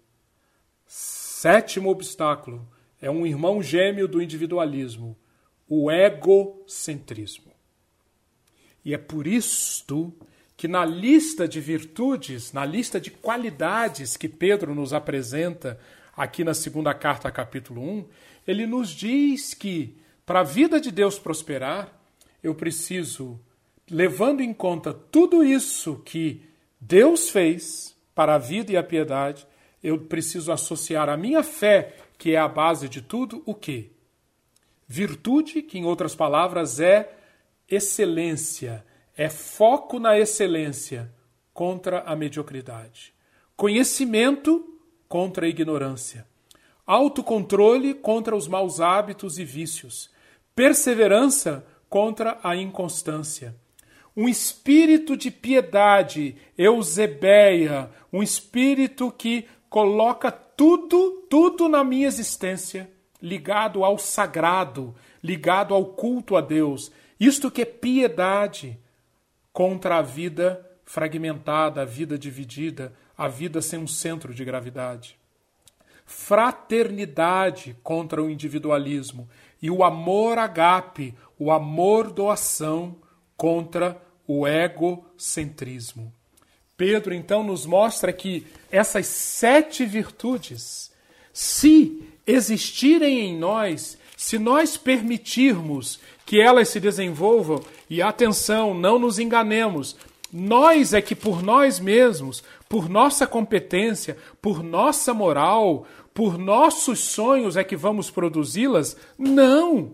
Sétimo 0.85 1.91
obstáculo 1.91 2.69
é 3.01 3.09
um 3.09 3.25
irmão 3.25 3.63
gêmeo 3.63 4.09
do 4.09 4.21
individualismo, 4.21 5.17
o 5.69 5.89
egocentrismo. 5.89 7.53
E 8.85 8.93
é 8.93 8.99
por 8.99 9.29
isto 9.29 10.13
que 10.57 10.69
na 10.69 10.85
lista 10.85 11.49
de 11.49 11.61
virtudes, 11.61 12.53
na 12.53 12.65
lista 12.65 13.01
de 13.01 13.11
qualidades 13.11 14.17
que 14.17 14.29
Pedro 14.29 14.75
nos 14.75 14.93
apresenta 14.93 15.79
aqui 16.17 16.45
na 16.45 16.55
segunda 16.55 16.95
carta, 16.95 17.31
capítulo 17.31 17.83
1, 17.83 18.05
ele 18.47 18.67
nos 18.67 18.91
diz 18.91 19.53
que 19.55 19.97
para 20.25 20.41
a 20.41 20.45
vida 20.45 20.81
de 20.81 20.91
Deus 20.91 21.19
prosperar, 21.19 21.93
eu 22.43 22.55
preciso, 22.55 23.41
levando 23.91 24.41
em 24.41 24.53
conta 24.53 24.93
tudo 24.93 25.43
isso 25.43 26.01
que 26.05 26.43
Deus 26.81 27.31
fez 27.31 27.95
para 28.15 28.37
a 28.37 28.39
vida 28.39 28.73
e 28.73 28.77
a 28.77 28.83
piedade, 28.83 29.47
eu 29.83 29.99
preciso 29.99 30.53
associar 30.53 31.09
a 31.09 31.17
minha 31.17 31.43
fé, 31.43 31.97
que 32.17 32.35
é 32.35 32.39
a 32.39 32.49
base 32.49 32.89
de 32.89 33.03
tudo, 33.03 33.43
o 33.45 33.55
quê? 33.55 33.91
Virtude, 34.87 35.63
que 35.63 35.79
em 35.79 35.85
outras 35.85 36.15
palavras 36.15 36.79
é 36.79 37.13
excelência, 37.69 38.85
é 39.17 39.29
foco 39.29 39.99
na 39.99 40.19
excelência 40.19 41.13
contra 41.53 42.01
a 42.01 42.17
mediocridade. 42.17 43.15
Conhecimento 43.57 44.79
contra 45.09 45.47
a 45.47 45.49
ignorância. 45.49 46.27
Autocontrole 46.87 47.95
contra 47.95 48.35
os 48.35 48.49
maus 48.49 48.81
hábitos 48.81 49.39
e 49.39 49.45
vícios. 49.45 50.11
Perseverança 50.55 51.65
contra 51.89 52.39
a 52.43 52.57
inconstância. 52.57 53.55
Um 54.17 54.29
espírito 54.29 55.17
de 55.17 55.31
piedade, 55.31 56.37
eusebeia, 56.59 57.91
um 58.13 58.23
espírito 58.23 59.11
que 59.11 59.47
coloca 59.69 60.31
tudo, 60.31 61.27
tudo 61.29 61.69
na 61.69 61.83
minha 61.83 62.07
existência 62.07 62.91
ligado 63.21 63.83
ao 63.83 63.99
sagrado, 63.99 64.95
ligado 65.23 65.73
ao 65.73 65.87
culto 65.87 66.37
a 66.37 66.41
Deus, 66.41 66.93
isto 67.19 67.51
que 67.51 67.63
é 67.63 67.65
piedade 67.65 68.79
contra 69.55 69.99
a 69.99 70.03
vida 70.03 70.69
fragmentada, 70.85 71.83
a 71.83 71.85
vida 71.85 72.19
dividida, 72.19 72.93
a 73.17 73.29
vida 73.29 73.63
sem 73.63 73.79
um 73.79 73.87
centro 73.87 74.35
de 74.35 74.45
gravidade. 74.45 75.17
Fraternidade 76.05 77.77
contra 77.81 78.21
o 78.21 78.29
individualismo 78.29 79.29
e 79.63 79.71
o 79.71 79.85
amor 79.85 80.39
agape, 80.39 81.15
o 81.39 81.53
amor 81.53 82.11
doação 82.11 82.97
contra 83.37 83.97
o 84.27 84.47
egocentrismo. 84.47 86.13
Pedro 86.77 87.15
então 87.15 87.45
nos 87.45 87.65
mostra 87.65 88.13
que 88.13 88.45
essas 88.73 89.07
sete 89.07 89.87
virtudes, 89.87 90.93
se 91.33 92.03
existirem 92.27 93.21
em 93.21 93.39
nós, 93.39 93.97
se 94.25 94.39
nós 94.39 94.75
permitirmos 94.75 96.01
que 96.25 96.41
elas 96.41 96.71
se 96.71 96.81
desenvolvam, 96.81 97.61
e 97.91 98.01
atenção, 98.01 98.73
não 98.73 98.99
nos 98.99 99.19
enganemos, 99.19 99.95
nós 100.33 100.95
é 100.95 101.03
que 101.03 101.15
por 101.15 101.43
nós 101.43 101.79
mesmos, 101.79 102.43
por 102.67 102.89
nossa 102.89 103.27
competência, 103.27 104.17
por 104.41 104.63
nossa 104.63 105.13
moral, 105.13 105.87
por 106.15 106.39
nossos 106.39 107.01
sonhos 107.01 107.55
é 107.55 107.63
que 107.63 107.77
vamos 107.77 108.11
produzi-las? 108.11 108.97
Não! 109.19 109.93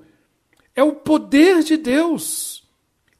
É 0.76 0.84
o 0.84 0.92
poder 0.92 1.64
de 1.64 1.76
Deus. 1.76 2.62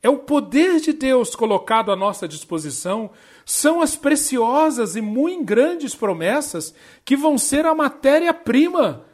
É 0.00 0.08
o 0.08 0.18
poder 0.18 0.78
de 0.78 0.92
Deus 0.92 1.34
colocado 1.34 1.90
à 1.90 1.96
nossa 1.96 2.28
disposição. 2.28 3.10
São 3.44 3.82
as 3.82 3.96
preciosas 3.96 4.94
e 4.94 5.00
muito 5.00 5.42
grandes 5.42 5.92
promessas 5.92 6.72
que 7.04 7.16
vão 7.16 7.36
ser 7.36 7.66
a 7.66 7.74
matéria-prima 7.74 9.09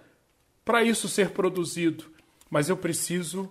para 0.67 0.83
isso 0.83 1.09
ser 1.09 1.31
produzido. 1.31 2.05
Mas 2.51 2.69
eu 2.69 2.77
preciso 2.77 3.51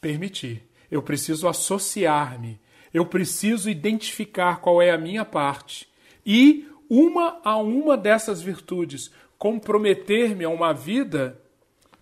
permitir, 0.00 0.66
eu 0.90 1.02
preciso 1.02 1.46
associar-me, 1.46 2.58
eu 2.92 3.04
preciso 3.06 3.70
identificar 3.70 4.60
qual 4.60 4.80
é 4.80 4.90
a 4.90 4.98
minha 4.98 5.24
parte 5.24 5.88
e, 6.24 6.66
uma 6.88 7.40
a 7.44 7.56
uma 7.58 7.96
dessas 7.96 8.42
virtudes, 8.42 9.12
comprometer-me 9.38 10.44
a 10.44 10.48
uma 10.48 10.72
vida 10.72 11.40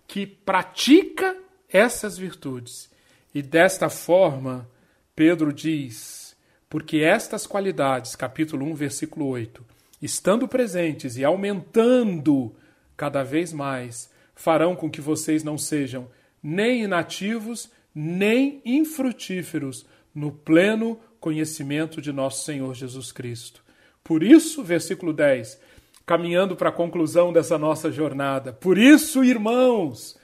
que 0.07 0.25
pratica 0.25 1.37
essas 1.71 2.17
virtudes. 2.17 2.89
E 3.35 3.41
desta 3.41 3.89
forma, 3.89 4.67
Pedro 5.15 5.53
diz: 5.53 6.35
porque 6.69 6.97
estas 6.99 7.45
qualidades, 7.45 8.15
capítulo 8.15 8.65
1, 8.67 8.73
versículo 8.73 9.27
8, 9.27 9.65
estando 10.01 10.47
presentes 10.47 11.17
e 11.17 11.25
aumentando 11.25 12.55
cada 12.97 13.23
vez 13.23 13.53
mais, 13.53 14.08
farão 14.39 14.73
com 14.73 14.89
que 14.89 15.01
vocês 15.01 15.43
não 15.43 15.57
sejam 15.57 16.07
nem 16.41 16.83
inativos, 16.83 17.69
nem 17.93 18.61
infrutíferos 18.63 19.85
no 20.15 20.31
pleno 20.31 20.97
conhecimento 21.19 22.01
de 22.01 22.13
nosso 22.13 22.45
Senhor 22.45 22.73
Jesus 22.73 23.11
Cristo. 23.11 23.61
Por 24.01 24.23
isso, 24.23 24.63
versículo 24.63 25.11
10, 25.11 25.59
caminhando 26.05 26.55
para 26.55 26.69
a 26.69 26.71
conclusão 26.71 27.33
dessa 27.33 27.57
nossa 27.57 27.91
jornada, 27.91 28.53
por 28.53 28.77
isso, 28.77 29.25
irmãos, 29.25 30.17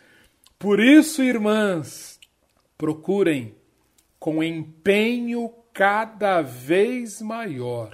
por 0.58 0.80
isso, 0.80 1.22
irmãs, 1.22 2.18
procurem 2.78 3.54
com 4.18 4.42
empenho 4.42 5.52
cada 5.74 6.42
vez 6.42 7.22
maior 7.22 7.94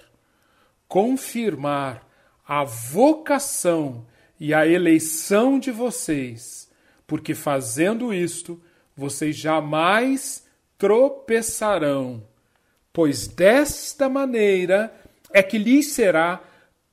confirmar 0.88 2.08
a 2.48 2.64
vocação 2.64 4.06
e 4.42 4.56
a 4.56 4.66
eleição 4.66 5.60
de 5.60 5.70
vocês, 5.70 6.68
porque 7.06 7.36
fazendo 7.36 8.12
isto, 8.12 8.60
vocês 8.98 9.36
jamais 9.36 10.48
tropeçarão, 10.80 12.24
pois 12.92 13.28
desta 13.28 14.10
maneira 14.10 14.92
é 15.32 15.44
que 15.44 15.60
lhes 15.60 15.92
será 15.92 16.42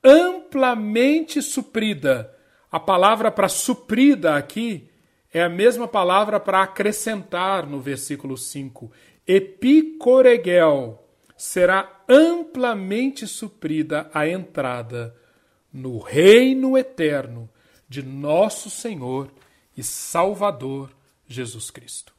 amplamente 0.05 1.41
suprida. 1.41 2.37
A 2.71 2.79
palavra 2.79 3.31
para 3.31 3.49
suprida 3.49 4.37
aqui 4.37 4.91
é 5.33 5.43
a 5.43 5.49
mesma 5.49 5.89
palavra 5.89 6.39
para 6.39 6.63
acrescentar 6.63 7.67
no 7.67 7.81
versículo 7.81 8.37
5. 8.37 8.93
Epicoregel 9.27 11.03
será 11.35 12.03
amplamente 12.07 13.27
suprida 13.27 14.11
a 14.13 14.29
entrada 14.29 15.17
no 15.79 15.99
reino 15.99 16.77
eterno 16.77 17.49
de 17.89 18.03
nosso 18.03 18.69
Senhor 18.69 19.33
e 19.77 19.83
Salvador 19.83 20.91
Jesus 21.27 21.71
Cristo. 21.71 22.13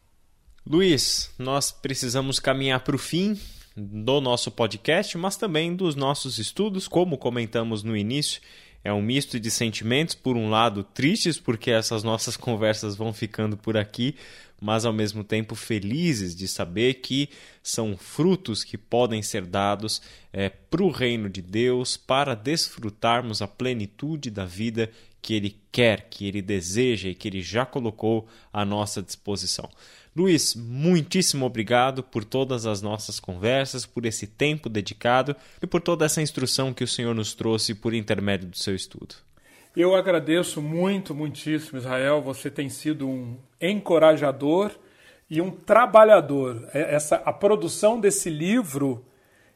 Luiz, 0.65 1.31
nós 1.37 1.71
precisamos 1.71 2.39
caminhar 2.39 2.79
para 2.81 2.95
o 2.95 2.99
fim 2.99 3.39
do 3.75 4.19
nosso 4.21 4.51
podcast, 4.51 5.17
mas 5.17 5.35
também 5.35 5.75
dos 5.75 5.95
nossos 5.95 6.37
estudos, 6.37 6.87
como 6.87 7.17
comentamos 7.17 7.83
no 7.83 7.95
início. 7.95 8.41
É 8.83 8.93
um 8.93 9.01
misto 9.01 9.39
de 9.39 9.51
sentimentos, 9.51 10.15
por 10.15 10.37
um 10.37 10.49
lado 10.49 10.83
tristes, 10.83 11.37
porque 11.37 11.71
essas 11.71 12.03
nossas 12.03 12.35
conversas 12.37 12.95
vão 12.95 13.11
ficando 13.11 13.57
por 13.57 13.75
aqui, 13.75 14.15
mas 14.61 14.85
ao 14.85 14.93
mesmo 14.93 15.23
tempo 15.23 15.55
felizes 15.55 16.35
de 16.35 16.47
saber 16.47 16.95
que 16.95 17.29
são 17.63 17.95
frutos 17.97 18.63
que 18.63 18.77
podem 18.77 19.21
ser 19.21 19.45
dados 19.45 20.01
é, 20.33 20.49
para 20.49 20.83
o 20.83 20.91
reino 20.91 21.29
de 21.29 21.41
Deus, 21.41 21.97
para 21.97 22.35
desfrutarmos 22.35 23.41
a 23.41 23.47
plenitude 23.47 24.29
da 24.29 24.45
vida 24.45 24.91
que 25.21 25.33
Ele 25.33 25.57
quer, 25.71 26.09
que 26.09 26.25
Ele 26.25 26.41
deseja 26.41 27.09
e 27.09 27.15
que 27.15 27.27
Ele 27.27 27.41
já 27.41 27.65
colocou 27.65 28.27
à 28.51 28.65
nossa 28.65 29.01
disposição. 29.01 29.69
Luiz, 30.19 30.53
muitíssimo 30.53 31.45
obrigado 31.45 32.03
por 32.03 32.25
todas 32.25 32.65
as 32.65 32.81
nossas 32.81 33.21
conversas, 33.21 33.85
por 33.85 34.05
esse 34.05 34.27
tempo 34.27 34.67
dedicado 34.67 35.33
e 35.63 35.65
por 35.65 35.79
toda 35.79 36.03
essa 36.03 36.21
instrução 36.21 36.73
que 36.73 36.83
o 36.83 36.87
Senhor 36.87 37.15
nos 37.15 37.33
trouxe 37.33 37.73
por 37.73 37.93
intermédio 37.93 38.49
do 38.49 38.57
seu 38.57 38.75
estudo. 38.75 39.15
Eu 39.73 39.95
agradeço 39.95 40.61
muito, 40.61 41.15
muitíssimo, 41.15 41.79
Israel. 41.79 42.21
Você 42.21 42.51
tem 42.51 42.67
sido 42.67 43.07
um 43.07 43.37
encorajador 43.61 44.71
e 45.29 45.39
um 45.39 45.49
trabalhador. 45.49 46.67
É, 46.73 46.95
essa, 46.95 47.15
a 47.15 47.31
produção 47.31 47.97
desse 47.97 48.29
livro 48.29 49.05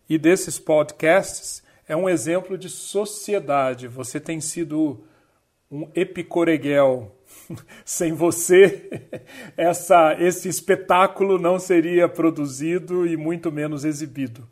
e 0.08 0.18
desses 0.18 0.58
podcasts 0.60 1.62
é 1.86 1.94
um 1.94 2.08
exemplo 2.08 2.58
de 2.58 2.70
sociedade. 2.70 3.90
Você 3.90 4.18
tem 4.18 4.40
sido 4.40 5.04
um 5.70 5.90
epicoreguel. 5.94 7.14
Sem 7.86 8.14
você, 8.14 9.10
essa, 9.58 10.16
esse 10.20 10.48
espetáculo 10.48 11.38
não 11.38 11.60
seria 11.60 12.08
produzido 12.08 13.06
e 13.06 13.18
muito 13.18 13.52
menos 13.52 13.86
exibido. 13.86 14.48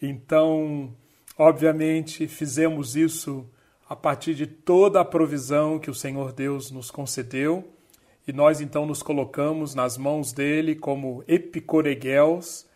Então, 0.00 0.94
obviamente, 1.38 2.26
fizemos 2.26 2.96
isso 2.96 3.48
a 3.88 3.96
partir 3.96 4.34
de 4.34 4.46
toda 4.46 5.00
a 5.00 5.04
provisão 5.04 5.78
que 5.78 5.90
o 5.90 5.94
Senhor 5.94 6.32
Deus 6.32 6.70
nos 6.70 6.90
concedeu, 6.90 7.68
e 8.26 8.32
nós 8.32 8.60
então 8.60 8.86
nos 8.86 9.02
colocamos 9.02 9.74
nas 9.74 9.98
mãos 9.98 10.32
dele 10.32 10.76
como 10.76 11.24
epicoreguels, 11.26 12.66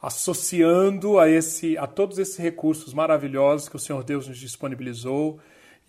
associando 0.00 1.18
a 1.18 1.28
esse 1.28 1.76
a 1.76 1.86
todos 1.86 2.18
esses 2.18 2.36
recursos 2.36 2.94
maravilhosos 2.94 3.68
que 3.68 3.76
o 3.76 3.78
Senhor 3.78 4.04
Deus 4.04 4.28
nos 4.28 4.38
disponibilizou 4.38 5.38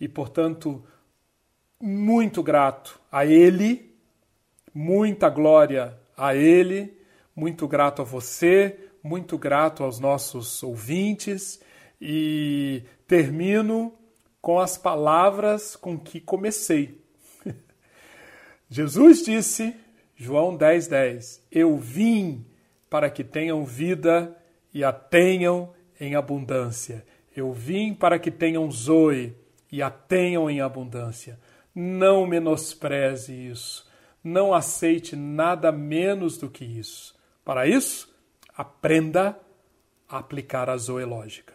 e, 0.00 0.08
portanto, 0.08 0.82
muito 1.80 2.42
grato 2.42 3.01
a 3.12 3.26
ele, 3.26 3.94
muita 4.72 5.28
glória 5.28 5.94
a 6.16 6.34
ele, 6.34 6.96
muito 7.36 7.68
grato 7.68 8.00
a 8.00 8.04
você, 8.04 8.88
muito 9.02 9.36
grato 9.36 9.84
aos 9.84 10.00
nossos 10.00 10.62
ouvintes 10.62 11.60
e 12.00 12.82
termino 13.06 13.92
com 14.40 14.58
as 14.58 14.78
palavras 14.78 15.76
com 15.76 15.98
que 15.98 16.20
comecei. 16.20 16.98
Jesus 18.70 19.22
disse, 19.22 19.76
João 20.16 20.56
10,10: 20.56 20.88
10, 20.88 21.46
Eu 21.52 21.76
vim 21.76 22.46
para 22.88 23.10
que 23.10 23.22
tenham 23.22 23.64
vida 23.64 24.34
e 24.72 24.82
a 24.82 24.92
tenham 24.92 25.72
em 26.00 26.14
abundância. 26.14 27.04
Eu 27.34 27.52
vim 27.52 27.92
para 27.94 28.18
que 28.18 28.30
tenham 28.30 28.70
zoe 28.70 29.36
e 29.70 29.82
a 29.82 29.90
tenham 29.90 30.50
em 30.50 30.60
abundância. 30.60 31.38
Não 31.74 32.26
menospreze 32.26 33.32
isso. 33.32 33.86
Não 34.22 34.54
aceite 34.54 35.16
nada 35.16 35.72
menos 35.72 36.38
do 36.38 36.48
que 36.48 36.64
isso. 36.64 37.14
Para 37.44 37.66
isso, 37.66 38.08
aprenda 38.56 39.38
a 40.08 40.18
aplicar 40.18 40.68
a 40.68 40.76
zoe 40.76 41.04
lógica. 41.04 41.54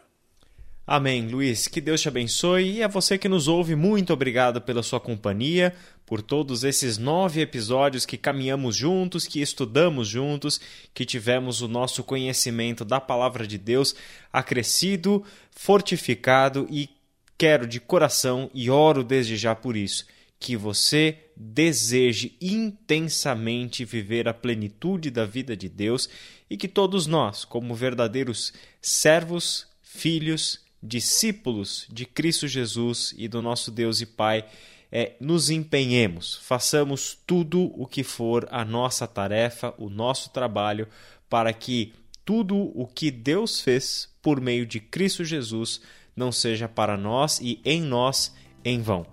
Amém, 0.89 1.27
Luiz. 1.27 1.67
Que 1.67 1.81
Deus 1.81 1.99
te 1.99 2.07
abençoe 2.07 2.77
e 2.77 2.83
a 2.83 2.87
você 2.87 3.17
que 3.17 3.27
nos 3.27 3.49
ouve, 3.49 3.75
muito 3.75 4.13
obrigado 4.13 4.61
pela 4.61 4.81
sua 4.81 5.01
companhia, 5.01 5.75
por 6.05 6.21
todos 6.21 6.63
esses 6.63 6.97
nove 6.97 7.41
episódios 7.41 8.05
que 8.05 8.17
caminhamos 8.17 8.73
juntos, 8.73 9.27
que 9.27 9.41
estudamos 9.41 10.07
juntos, 10.07 10.61
que 10.93 11.05
tivemos 11.05 11.61
o 11.61 11.67
nosso 11.67 12.05
conhecimento 12.05 12.85
da 12.85 13.01
palavra 13.01 13.45
de 13.45 13.57
Deus 13.57 13.93
acrescido, 14.31 15.25
fortificado 15.51 16.65
e 16.69 16.89
quero 17.37 17.67
de 17.67 17.79
coração 17.79 18.49
e 18.53 18.69
oro 18.69 19.03
desde 19.03 19.37
já 19.37 19.53
por 19.53 19.77
isso, 19.77 20.05
que 20.39 20.55
você 20.55 21.17
deseje 21.35 22.35
intensamente 22.41 23.85
viver 23.85 24.27
a 24.27 24.33
plenitude 24.33 25.11
da 25.11 25.25
vida 25.25 25.55
de 25.55 25.69
Deus 25.69 26.09
e 26.49 26.57
que 26.57 26.67
todos 26.67 27.05
nós, 27.05 27.45
como 27.45 27.75
verdadeiros 27.75 28.53
servos, 28.81 29.67
filhos, 29.81 30.61
discípulos 30.81 31.87
de 31.91 32.05
Cristo 32.05 32.47
Jesus 32.47 33.13
e 33.17 33.27
do 33.27 33.41
nosso 33.41 33.71
Deus 33.71 34.01
e 34.01 34.05
Pai, 34.05 34.45
é, 34.91 35.13
nos 35.19 35.49
empenhemos, 35.49 36.39
façamos 36.43 37.17
tudo 37.27 37.71
o 37.75 37.85
que 37.85 38.03
for 38.03 38.47
a 38.51 38.63
nossa 38.63 39.05
tarefa, 39.05 39.73
o 39.77 39.89
nosso 39.89 40.29
trabalho, 40.29 40.87
para 41.29 41.51
que 41.51 41.93
tudo 42.23 42.55
o 42.57 42.87
que 42.87 43.11
Deus 43.11 43.59
fez 43.59 44.09
por 44.21 44.39
meio 44.39 44.65
de 44.65 44.79
Cristo 44.79 45.25
Jesus 45.25 45.81
não 46.17 46.31
seja 46.31 46.67
para 46.67 46.97
nós 46.97 47.39
e 47.39 47.61
em 47.63 47.81
nós 47.81 48.33
em 48.65 48.81
vão, 48.81 49.05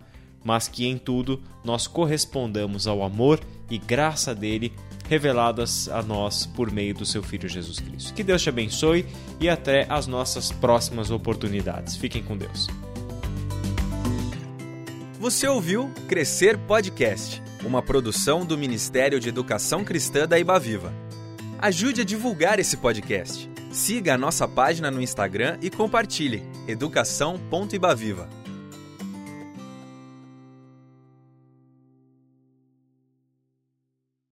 mas 0.42 0.66
que 0.66 0.86
em 0.86 0.96
tudo 0.96 1.42
nós 1.62 1.86
correspondamos 1.86 2.86
ao 2.86 3.02
amor 3.02 3.38
e 3.70 3.78
graça 3.78 4.34
dele 4.34 4.72
reveladas 5.08 5.88
a 5.88 6.02
nós 6.02 6.46
por 6.46 6.72
meio 6.72 6.94
do 6.94 7.04
seu 7.04 7.22
Filho 7.22 7.48
Jesus 7.48 7.78
Cristo. 7.78 8.14
Que 8.14 8.24
Deus 8.24 8.42
te 8.42 8.48
abençoe 8.48 9.06
e 9.38 9.48
até 9.48 9.86
as 9.88 10.06
nossas 10.06 10.50
próximas 10.50 11.10
oportunidades. 11.10 11.94
Fiquem 11.96 12.22
com 12.22 12.36
Deus. 12.36 12.66
Você 15.20 15.46
ouviu 15.46 15.90
Crescer 16.08 16.58
Podcast, 16.58 17.42
uma 17.64 17.82
produção 17.82 18.44
do 18.44 18.58
Ministério 18.58 19.20
de 19.20 19.28
Educação 19.28 19.84
Cristã 19.84 20.26
da 20.26 20.38
Ibaviva. 20.38 20.92
Ajude 21.58 22.02
a 22.02 22.04
divulgar 22.04 22.58
esse 22.58 22.76
podcast. 22.76 23.53
Siga 23.74 24.14
a 24.14 24.16
nossa 24.16 24.46
página 24.46 24.88
no 24.88 25.02
Instagram 25.02 25.58
e 25.60 25.68
compartilhe 25.68 26.44
educação.ibaviva. 26.68 28.43